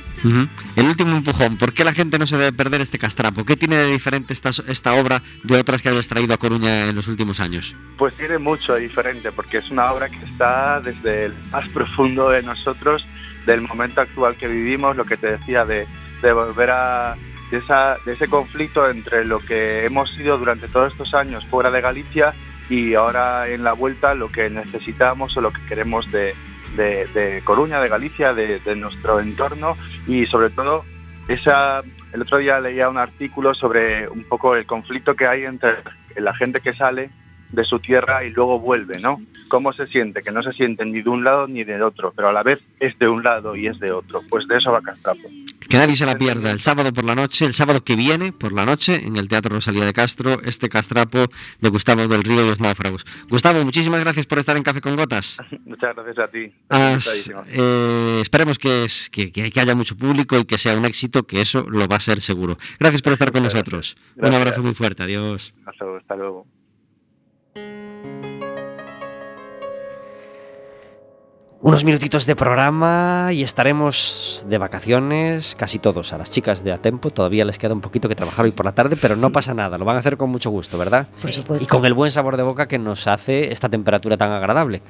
El 0.76 0.86
último 0.86 1.16
empujón, 1.18 1.58
¿por 1.58 1.74
qué 1.74 1.84
la 1.84 1.94
gente 1.94 2.20
no 2.20 2.28
se 2.28 2.38
debe 2.38 2.52
perder 2.52 2.82
este 2.82 2.98
castrapo? 3.00 3.46
¿Qué 3.46 3.56
tiene 3.58 3.76
de 3.78 3.92
diferente 3.92 4.34
esta, 4.34 4.52
esta 4.68 4.94
obra 4.94 5.22
de 5.44 5.58
otras 5.58 5.82
que 5.82 5.90
hayas 5.90 6.08
traído 6.08 6.34
a 6.34 6.38
Coruña 6.38 6.86
en 6.88 6.96
los 6.96 7.08
últimos 7.08 7.40
años? 7.40 7.76
Pues 7.98 8.14
tiene 8.16 8.38
mucho 8.38 8.74
de 8.74 8.82
diferente, 8.82 9.32
porque 9.32 9.58
es 9.58 9.70
una 9.72 9.92
obra 9.92 10.10
que 10.10 10.24
está 10.26 10.80
desde 10.82 11.26
el 11.26 11.34
más 11.52 11.68
profundo 11.70 12.30
de 12.30 12.44
nosotros, 12.44 13.06
del 13.46 13.62
momento 13.62 14.02
actual 14.02 14.36
que 14.36 14.48
vivimos, 14.48 14.96
lo 14.96 15.06
que 15.06 15.18
te 15.18 15.32
decía, 15.38 15.66
de, 15.66 15.88
de 16.22 16.34
volver 16.34 16.70
a 16.72 17.16
de, 17.52 17.58
esa- 17.58 17.98
de 18.06 18.14
ese 18.14 18.28
conflicto 18.28 18.88
entre 18.90 19.26
lo 19.26 19.40
que 19.40 19.84
hemos 19.86 20.12
sido 20.12 20.38
durante 20.38 20.68
todos 20.68 20.92
estos 20.92 21.14
años 21.16 21.44
fuera 21.50 21.72
de 21.72 21.82
Galicia 21.82 22.34
y 22.70 22.94
ahora 22.94 23.48
en 23.50 23.64
la 23.64 23.74
vuelta 23.74 24.14
lo 24.14 24.32
que 24.32 24.52
necesitamos 24.52 25.36
o 25.36 25.42
lo 25.42 25.52
que 25.52 25.66
queremos 25.66 26.12
de, 26.12 26.36
de- 26.76 27.42
Coruña, 27.44 27.80
de 27.82 27.90
Galicia, 27.90 28.34
de, 28.34 28.60
de 28.60 28.76
nuestro 28.76 29.20
entorno. 29.20 29.78
Y 30.08 30.26
sobre 30.28 30.50
todo 30.50 30.84
esa, 31.28 31.82
el 32.14 32.22
otro 32.22 32.38
día 32.38 32.60
leía 32.60 32.90
un 32.90 32.98
artículo 32.98 33.54
sobre 33.54 34.08
un 34.08 34.24
poco 34.24 34.56
el 34.56 34.66
conflicto 34.66 35.16
que 35.16 35.28
hay 35.28 35.44
entre 35.46 35.78
la 36.16 36.34
gente 36.36 36.60
que 36.62 36.74
sale 36.74 37.10
de 37.52 37.64
su 37.64 37.80
tierra 37.80 38.24
y 38.24 38.30
luego 38.32 38.60
vuelve, 38.60 39.00
¿no? 39.00 39.22
¿Cómo 39.48 39.74
se 39.74 39.88
siente? 39.88 40.22
Que 40.22 40.32
no 40.32 40.44
se 40.44 40.54
siente 40.54 40.86
ni 40.86 41.02
de 41.02 41.10
un 41.10 41.24
lado 41.24 41.48
ni 41.48 41.64
del 41.64 41.82
otro, 41.82 42.14
pero 42.16 42.30
a 42.30 42.34
la 42.34 42.44
vez 42.44 42.60
es 42.80 42.98
de 43.00 43.08
un 43.08 43.24
lado 43.24 43.56
y 43.56 43.66
es 43.68 43.80
de 43.80 43.92
otro. 43.92 44.22
Pues 44.30 44.48
de 44.48 44.58
eso 44.58 44.72
va 44.72 44.82
Castrapo. 44.82 45.28
Que 45.68 45.78
nadie 45.78 45.96
se 45.96 46.06
la 46.06 46.16
pierda. 46.16 46.52
El 46.52 46.62
sábado 46.62 46.92
por 46.94 47.04
la 47.04 47.16
noche, 47.16 47.46
el 47.46 47.54
sábado 47.54 47.84
que 47.84 47.96
viene 47.96 48.32
por 48.32 48.54
la 48.54 48.66
noche, 48.66 49.06
en 49.06 49.16
el 49.18 49.28
Teatro 49.28 49.54
Rosalía 49.56 49.86
de 49.86 49.94
Castro, 49.94 50.40
este 50.44 50.70
castrapo 50.70 51.26
de 51.62 51.70
Gustavo 51.70 52.08
del 52.08 52.24
Río 52.24 52.44
y 52.44 52.48
los 52.50 52.60
Náufragos. 52.60 53.06
Gustavo, 53.30 53.64
muchísimas 53.66 54.00
gracias 54.02 54.26
por 54.28 54.40
estar 54.40 54.56
en 54.58 54.64
Café 54.64 54.82
con 54.82 54.96
Gotas. 54.96 55.38
Muchas 55.66 55.96
gracias 55.96 56.20
a 56.20 56.28
ti. 56.28 56.52
Eh, 57.52 58.20
esperemos 58.22 58.58
que, 58.60 58.86
es- 58.86 59.10
que, 59.12 59.32
que- 59.32 59.52
que 59.52 59.60
haya 59.60 59.76
mucho 59.76 59.96
público 59.98 60.38
y 60.38 60.46
que 60.46 60.58
sea 60.58 60.78
un 60.78 60.86
éxito, 60.86 61.24
que 61.24 61.42
eso 61.42 61.66
lo 61.70 61.88
va 61.88 61.98
a 61.98 62.00
ser 62.00 62.22
seguro. 62.22 62.58
Gracias 62.80 63.02
por 63.02 63.14
estar 63.14 63.32
con 63.32 63.44
nosotros. 63.44 63.96
gracias. 64.16 64.30
Un 64.30 64.36
abrazo 64.42 64.64
muy 64.64 64.74
fuerte. 64.74 65.04
Adiós. 65.04 65.54
Hasta 65.66 66.16
luego, 66.16 66.46
hasta 67.56 68.29
Unos 71.62 71.84
minutitos 71.84 72.26
de 72.26 72.38
programa 72.38 73.32
y 73.34 73.44
estaremos 73.44 74.46
de 74.48 74.58
vacaciones 74.58 75.56
casi 75.60 75.78
todos. 75.78 76.14
A 76.14 76.18
las 76.18 76.32
chicas 76.32 76.64
de 76.64 76.72
Atempo 76.72 77.10
todavía 77.10 77.44
les 77.44 77.58
queda 77.58 77.74
un 77.74 77.82
poquito 77.82 78.08
que 78.08 78.16
trabajar 78.16 78.46
hoy 78.46 78.52
por 78.52 78.66
la 78.66 78.72
tarde, 78.72 78.96
pero 78.96 79.18
no 79.18 79.30
pasa 79.34 79.54
nada, 79.54 79.78
lo 79.78 79.84
van 79.84 79.98
a 79.98 80.00
hacer 80.00 80.16
con 80.16 80.30
mucho 80.30 80.52
gusto, 80.52 80.78
¿verdad? 80.78 81.10
Por 81.22 81.34
supuesto. 81.34 81.66
Y 81.66 81.68
con 81.68 81.86
el 81.86 81.94
buen 81.94 82.12
sabor 82.12 82.38
de 82.38 82.44
boca 82.44 82.70
que 82.70 82.80
nos 82.80 83.08
hace 83.08 83.52
esta 83.52 83.68
temperatura 83.68 84.16
tan 84.16 84.32
agradable. 84.32 84.82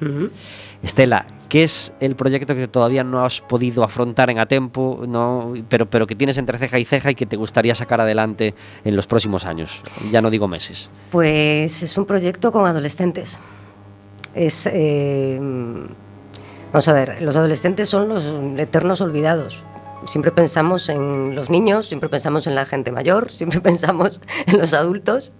Estela, 0.80 1.26
¿qué 1.48 1.64
es 1.64 1.92
el 1.98 2.14
proyecto 2.14 2.54
que 2.54 2.68
todavía 2.68 3.02
no 3.02 3.24
has 3.24 3.40
podido 3.40 3.82
afrontar 3.82 4.30
en 4.30 4.38
Atempo, 4.38 5.02
no, 5.08 5.54
pero, 5.68 5.90
pero 5.90 6.06
que 6.06 6.14
tienes 6.14 6.38
entre 6.38 6.56
ceja 6.56 6.78
y 6.78 6.84
ceja 6.84 7.10
y 7.10 7.16
que 7.16 7.26
te 7.26 7.34
gustaría 7.34 7.74
sacar 7.74 8.00
adelante 8.00 8.54
en 8.84 8.94
los 8.94 9.08
próximos 9.08 9.44
años? 9.44 9.82
Ya 10.12 10.22
no 10.22 10.30
digo 10.30 10.46
meses. 10.46 10.88
Pues 11.10 11.82
es 11.82 11.98
un 11.98 12.06
proyecto 12.06 12.52
con 12.52 12.64
adolescentes. 12.64 13.40
Es. 14.36 14.68
eh, 14.72 15.40
vamos 16.72 16.88
a 16.88 16.92
ver, 16.92 17.22
los 17.22 17.36
adolescentes 17.36 17.88
son 17.88 18.08
los 18.08 18.24
eternos 18.58 19.00
olvidados. 19.00 19.64
Siempre 20.06 20.32
pensamos 20.32 20.88
en 20.88 21.34
los 21.34 21.50
niños, 21.50 21.86
siempre 21.86 22.08
pensamos 22.08 22.46
en 22.46 22.54
la 22.54 22.64
gente 22.64 22.90
mayor, 22.90 23.30
siempre 23.30 23.60
pensamos 23.60 24.20
en 24.46 24.58
los 24.58 24.72
adultos. 24.72 25.32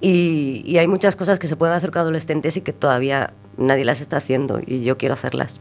Y, 0.00 0.62
y 0.64 0.78
hay 0.78 0.86
muchas 0.86 1.16
cosas 1.16 1.38
que 1.38 1.48
se 1.48 1.56
pueden 1.56 1.74
hacer 1.74 1.90
con 1.90 2.02
adolescentes 2.02 2.56
y 2.56 2.60
que 2.60 2.72
todavía 2.72 3.32
nadie 3.56 3.84
las 3.84 4.00
está 4.00 4.18
haciendo 4.18 4.60
y 4.64 4.84
yo 4.84 4.96
quiero 4.96 5.14
hacerlas. 5.14 5.60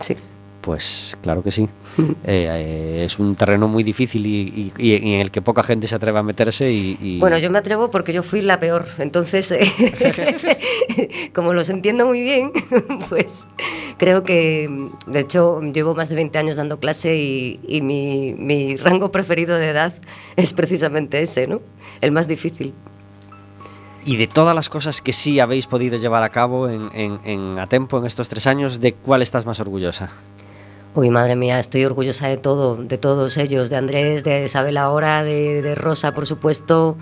Sí. 0.00 0.16
Pues 0.60 1.16
claro 1.22 1.42
que 1.42 1.50
sí. 1.50 1.68
Eh, 2.24 3.02
es 3.04 3.18
un 3.18 3.34
terreno 3.36 3.66
muy 3.68 3.82
difícil 3.82 4.26
y, 4.26 4.72
y- 4.78 4.82
y 4.92 4.94
en 5.14 5.20
el 5.20 5.30
que 5.30 5.40
poca 5.42 5.62
gente 5.62 5.86
se 5.86 5.94
atreve 5.94 6.18
a 6.18 6.22
meterse 6.22 6.70
y... 6.70 6.96
y- 7.00 7.18
Bueno, 7.18 7.38
yo 7.38 7.50
me 7.50 7.58
atrevo 7.58 7.90
porque 7.90 8.12
yo 8.12 8.22
fui 8.22 8.42
la 8.42 8.60
peor, 8.60 8.86
entonces, 8.98 9.50
eh, 9.52 11.30
como 11.34 11.54
los 11.54 11.70
entiendo 11.70 12.06
muy 12.06 12.22
bien, 12.22 12.52
pues 13.08 13.46
creo 13.98 14.22
que, 14.24 14.68
de 15.06 15.20
hecho, 15.20 15.60
llevo 15.62 15.94
más 15.94 16.08
de 16.08 16.16
20 16.16 16.38
años 16.38 16.56
dando 16.56 16.78
clase 16.78 17.16
y, 17.16 17.80
mi, 17.82 18.34
mi 18.38 18.76
rango 18.76 19.10
preferido 19.10 19.56
de 19.56 19.70
edad 19.70 19.92
es 20.36 20.52
precisamente 20.52 21.22
ese, 21.22 21.46
¿no? 21.46 21.60
El 22.00 22.12
más 22.12 22.28
difícil. 22.28 22.74
Y 24.04 24.16
de 24.16 24.26
todas 24.26 24.54
las 24.54 24.68
cosas 24.68 25.02
que 25.02 25.12
sí 25.12 25.40
habéis 25.40 25.66
podido 25.66 25.96
llevar 25.98 26.22
a 26.22 26.28
cabo 26.30 26.68
en, 26.68 26.88
en- 26.94 27.20
en- 27.24 27.58
a 27.58 27.66
tiempo 27.68 27.98
en 27.98 28.06
estos 28.06 28.28
tres 28.28 28.46
años, 28.46 28.80
¿de 28.80 28.92
cuál 28.94 29.22
estás 29.22 29.44
más 29.46 29.60
orgullosa? 29.60 30.10
Uy, 30.94 31.10
madre 31.10 31.36
mía, 31.36 31.60
estoy 31.60 31.84
orgullosa 31.84 32.28
de 32.28 32.38
todo, 32.38 32.76
de 32.76 32.98
todos 32.98 33.36
ellos, 33.36 33.70
de 33.70 33.76
Andrés, 33.76 34.24
de 34.24 34.44
Isabel 34.44 34.76
ahora, 34.78 35.22
de, 35.22 35.74
Rosa, 35.74 36.14
por 36.14 36.26
supuesto, 36.26 36.96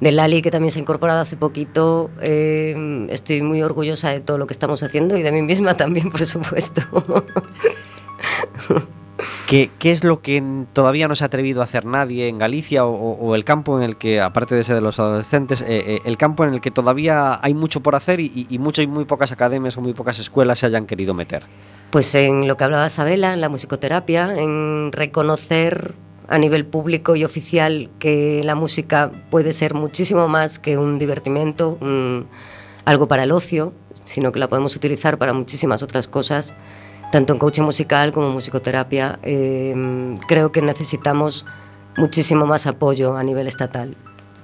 de 0.00 0.12
Lali, 0.12 0.42
que 0.42 0.50
también 0.50 0.70
se 0.70 0.80
ha 0.80 0.82
incorporado 0.82 1.20
hace 1.20 1.36
poquito. 1.36 2.10
Eh, 2.20 3.06
estoy 3.10 3.42
muy 3.42 3.62
orgullosa 3.62 4.10
de 4.10 4.20
todo 4.20 4.38
lo 4.38 4.46
que 4.46 4.52
estamos 4.52 4.82
haciendo 4.82 5.16
y 5.16 5.22
de 5.22 5.32
mí 5.32 5.42
misma 5.42 5.76
también, 5.76 6.10
por 6.10 6.26
supuesto. 6.26 6.82
¿Qué, 9.48 9.70
qué 9.78 9.90
es 9.90 10.04
lo 10.04 10.20
que 10.20 10.42
todavía 10.72 11.08
no 11.08 11.14
se 11.16 11.24
ha 11.24 11.26
atrevido 11.26 11.60
a 11.60 11.64
hacer 11.64 11.84
nadie 11.84 12.28
en 12.28 12.38
Galicia 12.38 12.84
o, 12.86 12.92
o- 12.92 13.34
el 13.34 13.44
campo 13.44 13.76
en 13.78 13.82
el 13.84 13.96
que, 13.96 14.20
aparte 14.20 14.54
de 14.54 14.60
ese 14.60 14.74
de 14.74 14.80
los 14.80 15.00
adolescentes, 15.00 15.60
eh, 15.62 15.66
eh, 15.68 15.98
el 16.04 16.16
campo 16.16 16.44
en 16.44 16.54
el 16.54 16.60
que 16.60 16.70
todavía 16.70 17.38
hay 17.42 17.54
mucho 17.54 17.80
por 17.80 17.94
hacer 17.96 18.20
y- 18.20 18.46
y 18.48 18.58
mucho 18.58 18.80
y 18.82 18.86
muy 18.86 19.06
pocas 19.06 19.32
academias 19.32 19.76
o 19.76 19.80
muy 19.80 19.92
pocas 19.94 20.18
escuelas 20.18 20.60
se 20.60 20.66
hayan 20.66 20.86
querido 20.86 21.14
meter? 21.14 21.42
Pues 21.90 22.14
en 22.14 22.46
lo 22.46 22.56
que 22.56 22.64
hablaba 22.64 22.88
Sabela, 22.90 23.32
en 23.32 23.40
la 23.40 23.48
musicoterapia, 23.48 24.34
en 24.38 24.92
reconocer 24.92 25.94
a 26.28 26.36
nivel 26.38 26.66
público 26.66 27.16
y 27.16 27.24
oficial 27.24 27.88
que 27.98 28.42
la 28.44 28.54
música 28.54 29.10
puede 29.30 29.52
ser 29.52 29.72
muchísimo 29.74 30.28
más 30.28 30.58
que 30.58 30.76
un 30.76 30.98
divertimento, 30.98 31.78
un- 31.80 32.26
algo 32.84 33.08
para 33.08 33.22
el 33.24 33.32
ocio, 33.32 33.72
sino 34.04 34.30
que 34.30 34.38
la 34.38 34.48
podemos 34.48 34.76
utilizar 34.76 35.18
para 35.18 35.32
muchísimas 35.32 35.82
otras 35.82 36.06
cosas, 36.06 36.54
tanto 37.10 37.32
en 37.32 37.38
coaching 37.38 37.62
musical 37.62 38.12
como 38.12 38.30
musicoterapia. 38.30 39.18
Eh, 39.22 39.74
creo 40.26 40.52
que 40.52 40.62
necesitamos 40.62 41.44
muchísimo 41.96 42.46
más 42.46 42.66
apoyo 42.66 43.16
a 43.16 43.22
nivel 43.22 43.46
estatal. 43.46 43.96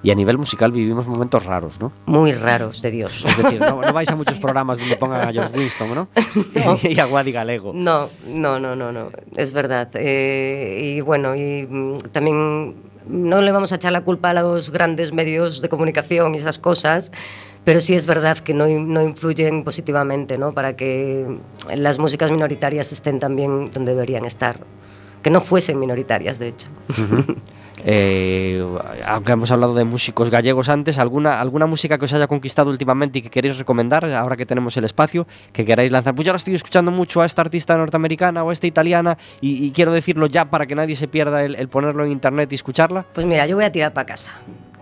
Y 0.05 0.11
a 0.11 0.15
nivel 0.15 0.37
musical 0.37 0.71
vivimos 0.71 1.09
momentos 1.09 1.47
raros, 1.47 1.81
¿no? 1.81 1.91
Muy 2.05 2.33
raros, 2.33 2.83
de 2.83 2.91
Dios. 2.91 3.25
Es 3.25 3.39
decir, 3.39 3.59
no, 3.59 3.81
no 3.81 3.93
vais 3.95 4.11
a 4.11 4.15
muchos 4.17 4.39
programas 4.41 4.79
donde 4.79 4.97
pongan 4.97 5.27
a 5.27 5.33
George 5.33 5.59
Winston, 5.59 5.95
¿no? 5.95 6.09
y 6.83 7.01
a 7.01 7.07
Wadi 7.07 7.33
Galego. 7.33 7.73
No, 7.75 8.11
no, 8.27 8.61
no, 8.61 8.77
no, 8.77 8.93
no, 8.93 9.09
es 9.35 9.55
verdad. 9.55 9.89
Eh, 9.95 10.93
y 10.97 11.01
bueno, 11.01 11.35
y 11.35 11.67
mm, 11.67 11.97
también 12.13 12.75
no 13.09 13.41
le 13.41 13.51
vamos 13.51 13.73
a 13.73 13.77
echar 13.77 13.93
la 13.93 14.03
culpa 14.03 14.31
a 14.31 14.35
los 14.35 14.71
grandes 14.71 15.13
medios 15.13 15.63
de 15.63 15.71
comunicación 15.71 16.35
y 16.35 16.39
esas 16.39 16.59
cosas, 16.59 17.11
pero 17.65 17.81
sí 17.81 17.95
es 17.95 18.07
verdad 18.07 18.39
que 18.39 18.55
no, 18.55 18.67
no 18.67 19.03
influyen 19.03 19.65
positivamente 19.65 20.39
¿no? 20.39 20.53
para 20.53 20.77
que 20.77 21.39
las 21.75 21.99
músicas 21.99 22.31
minoritarias 22.31 22.93
estén 22.93 23.19
también 23.19 23.71
donde 23.71 23.93
deberían 23.93 24.25
estar. 24.25 24.61
Que 25.23 25.31
no 25.31 25.41
fuesen 25.41 25.81
minoritarias, 25.81 26.39
de 26.39 26.49
hecho. 26.49 26.69
Eh, 27.87 28.65
aunque 29.05 29.33
hemos 29.33 29.51
hablado 29.51 29.75
de 29.75 29.85
músicos 29.85 30.31
gallegos 30.31 30.71
antes, 30.71 30.99
¿alguna, 30.99 31.41
¿alguna 31.41 31.67
música 31.67 31.99
que 31.99 32.07
os 32.07 32.15
haya 32.15 32.27
conquistado 32.27 32.71
últimamente 32.71 33.19
y 33.19 33.23
que 33.23 33.29
queréis 33.29 33.59
recomendar 33.59 34.07
ahora 34.07 34.37
que 34.37 34.47
tenemos 34.47 34.77
el 34.79 34.85
espacio? 34.85 35.27
Que 35.53 35.67
queráis 35.67 35.93
lanzar. 35.93 36.15
Pues 36.15 36.25
yo 36.25 36.31
ahora 36.31 36.39
estoy 36.39 36.55
escuchando 36.55 36.91
mucho 36.91 37.21
a 37.21 37.27
esta 37.27 37.43
artista 37.43 37.77
norteamericana 37.77 38.43
o 38.43 38.49
a 38.49 38.53
esta 38.55 38.67
italiana 38.67 39.19
y, 39.41 39.67
y 39.67 39.71
quiero 39.73 39.93
decirlo 39.93 40.27
ya 40.27 40.47
para 40.47 40.67
que 40.67 40.75
nadie 40.75 40.97
se 40.97 41.09
pierda 41.09 41.45
el, 41.45 41.57
el 41.57 41.69
ponerlo 41.69 42.05
en 42.07 42.13
internet 42.13 42.51
y 42.53 42.55
escucharla. 42.55 43.05
Pues 43.13 43.27
mira, 43.27 43.47
yo 43.47 43.57
voy 43.57 43.65
a 43.67 43.73
tirar 43.73 43.93
para 43.93 44.07
casa. 44.07 44.33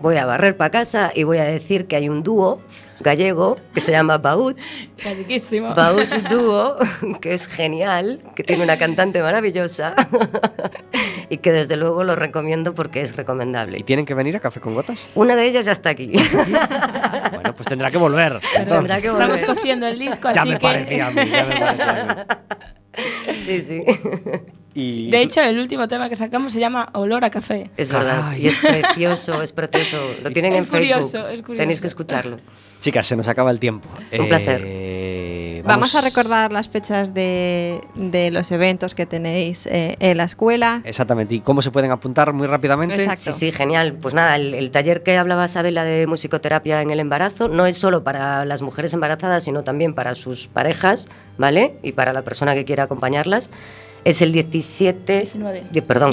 Voy 0.03 0.17
a 0.17 0.25
barrer 0.25 0.57
para 0.57 0.69
casa 0.69 1.13
y 1.15 1.23
voy 1.23 1.37
a 1.37 1.45
decir 1.45 1.87
que 1.87 1.95
hay 1.95 2.09
un 2.09 2.23
dúo 2.23 2.61
gallego 2.99 3.55
que 3.73 3.79
se 3.79 3.93
llama 3.93 4.17
Baut. 4.17 4.59
Riquísimo. 5.01 5.73
Baut 5.73 6.09
Dúo, 6.29 6.75
que 7.21 7.33
es 7.33 7.47
genial, 7.47 8.19
que 8.35 8.43
tiene 8.43 8.63
una 8.65 8.77
cantante 8.77 9.21
maravillosa 9.21 9.95
y 11.29 11.37
que 11.37 11.53
desde 11.53 11.77
luego 11.77 12.03
lo 12.03 12.17
recomiendo 12.17 12.73
porque 12.73 12.99
es 13.01 13.13
¿Y 13.13 13.15
recomendable. 13.15 13.81
tienen 13.83 14.05
que 14.05 14.13
venir 14.13 14.35
a 14.35 14.41
Café 14.41 14.59
con 14.59 14.73
Gotas? 14.73 15.07
Una 15.15 15.37
de 15.37 15.45
ellas 15.47 15.65
ya 15.67 15.71
está 15.71 15.91
aquí. 15.91 16.11
Bueno, 17.33 17.53
pues 17.55 17.67
tendrá 17.69 17.89
que 17.89 17.97
volver. 17.97 18.41
Tendrá 18.53 18.99
que 18.99 19.07
Estamos 19.07 19.39
volver. 19.39 19.45
cociendo 19.45 19.87
el 19.87 19.97
disco, 19.99 20.29
Ya 20.33 20.41
así 20.41 20.49
me 20.49 20.55
que... 20.59 20.61
parecía 20.67 21.07
a 21.07 21.11
mí, 21.11 21.25
ya 21.29 21.45
me 21.45 21.55
parecía 21.59 22.01
a 22.01 22.05
mí. 22.05 22.21
Sí, 23.35 23.61
sí. 23.61 23.83
Y 24.75 25.09
De 25.11 25.21
hecho, 25.21 25.41
el 25.41 25.59
último 25.59 25.87
tema 25.87 26.09
que 26.09 26.15
sacamos 26.15 26.51
se 26.53 26.59
llama 26.59 26.89
Olor 26.93 27.23
a 27.25 27.29
café. 27.29 27.69
Es 27.77 27.91
verdad. 27.91 28.21
Caray. 28.21 28.43
Y 28.43 28.47
es 28.47 28.57
precioso, 28.57 29.41
es 29.43 29.51
precioso. 29.51 29.97
Lo 30.23 30.31
tienen 30.31 30.53
Es 30.53 30.59
en 30.59 30.65
Facebook. 30.67 30.79
curioso, 30.97 31.27
es 31.27 31.41
curioso. 31.41 31.61
Tenéis 31.61 31.81
que 31.81 31.87
escucharlo. 31.87 32.39
chicas, 32.81 33.05
se 33.05 33.15
nos 33.15 33.27
acaba 33.27 33.51
el 33.51 33.59
tiempo. 33.59 33.87
Un 34.19 34.27
placer. 34.29 34.61
Eh, 34.65 35.61
Vamos 35.65 35.95
a 35.95 36.01
recordar 36.01 36.51
las 36.51 36.67
fechas 36.67 37.13
de, 37.13 37.79
de 37.95 38.31
los 38.31 38.51
eventos 38.51 38.95
que 38.95 39.05
tenéis 39.05 39.65
eh, 39.67 39.95
en 39.99 40.17
la 40.17 40.25
escuela. 40.25 40.81
Exactamente. 40.83 41.35
¿Y 41.35 41.39
cómo 41.39 41.61
se 41.61 41.71
pueden 41.71 41.91
apuntar 41.91 42.33
muy 42.33 42.47
rápidamente? 42.47 42.95
Exacto. 42.95 43.31
Sí, 43.31 43.31
sí, 43.31 43.51
genial. 43.53 43.93
Pues 44.01 44.13
nada, 44.13 44.35
el, 44.35 44.53
el 44.55 44.71
taller 44.71 45.03
que 45.03 45.15
hablaba 45.17 45.47
Sabela 45.47 45.85
de 45.85 46.05
musicoterapia 46.07 46.81
en 46.81 46.89
el 46.89 46.99
embarazo 46.99 47.47
no 47.47 47.65
es 47.65 47.77
solo 47.77 48.03
para 48.03 48.43
las 48.43 48.61
mujeres 48.61 48.93
embarazadas, 48.93 49.43
sino 49.45 49.63
también 49.63 49.93
para 49.93 50.15
sus 50.15 50.47
parejas, 50.49 51.07
¿vale? 51.37 51.75
Y 51.81 51.93
para 51.93 52.11
la 52.11 52.23
persona 52.23 52.55
que 52.55 52.65
quiera 52.65 52.83
acompañarlas. 52.83 53.49
Es 54.05 54.21
el 54.21 54.31
17... 54.33 55.13
19. 55.13 55.63
Die- 55.71 55.81
Perdón, 55.81 56.11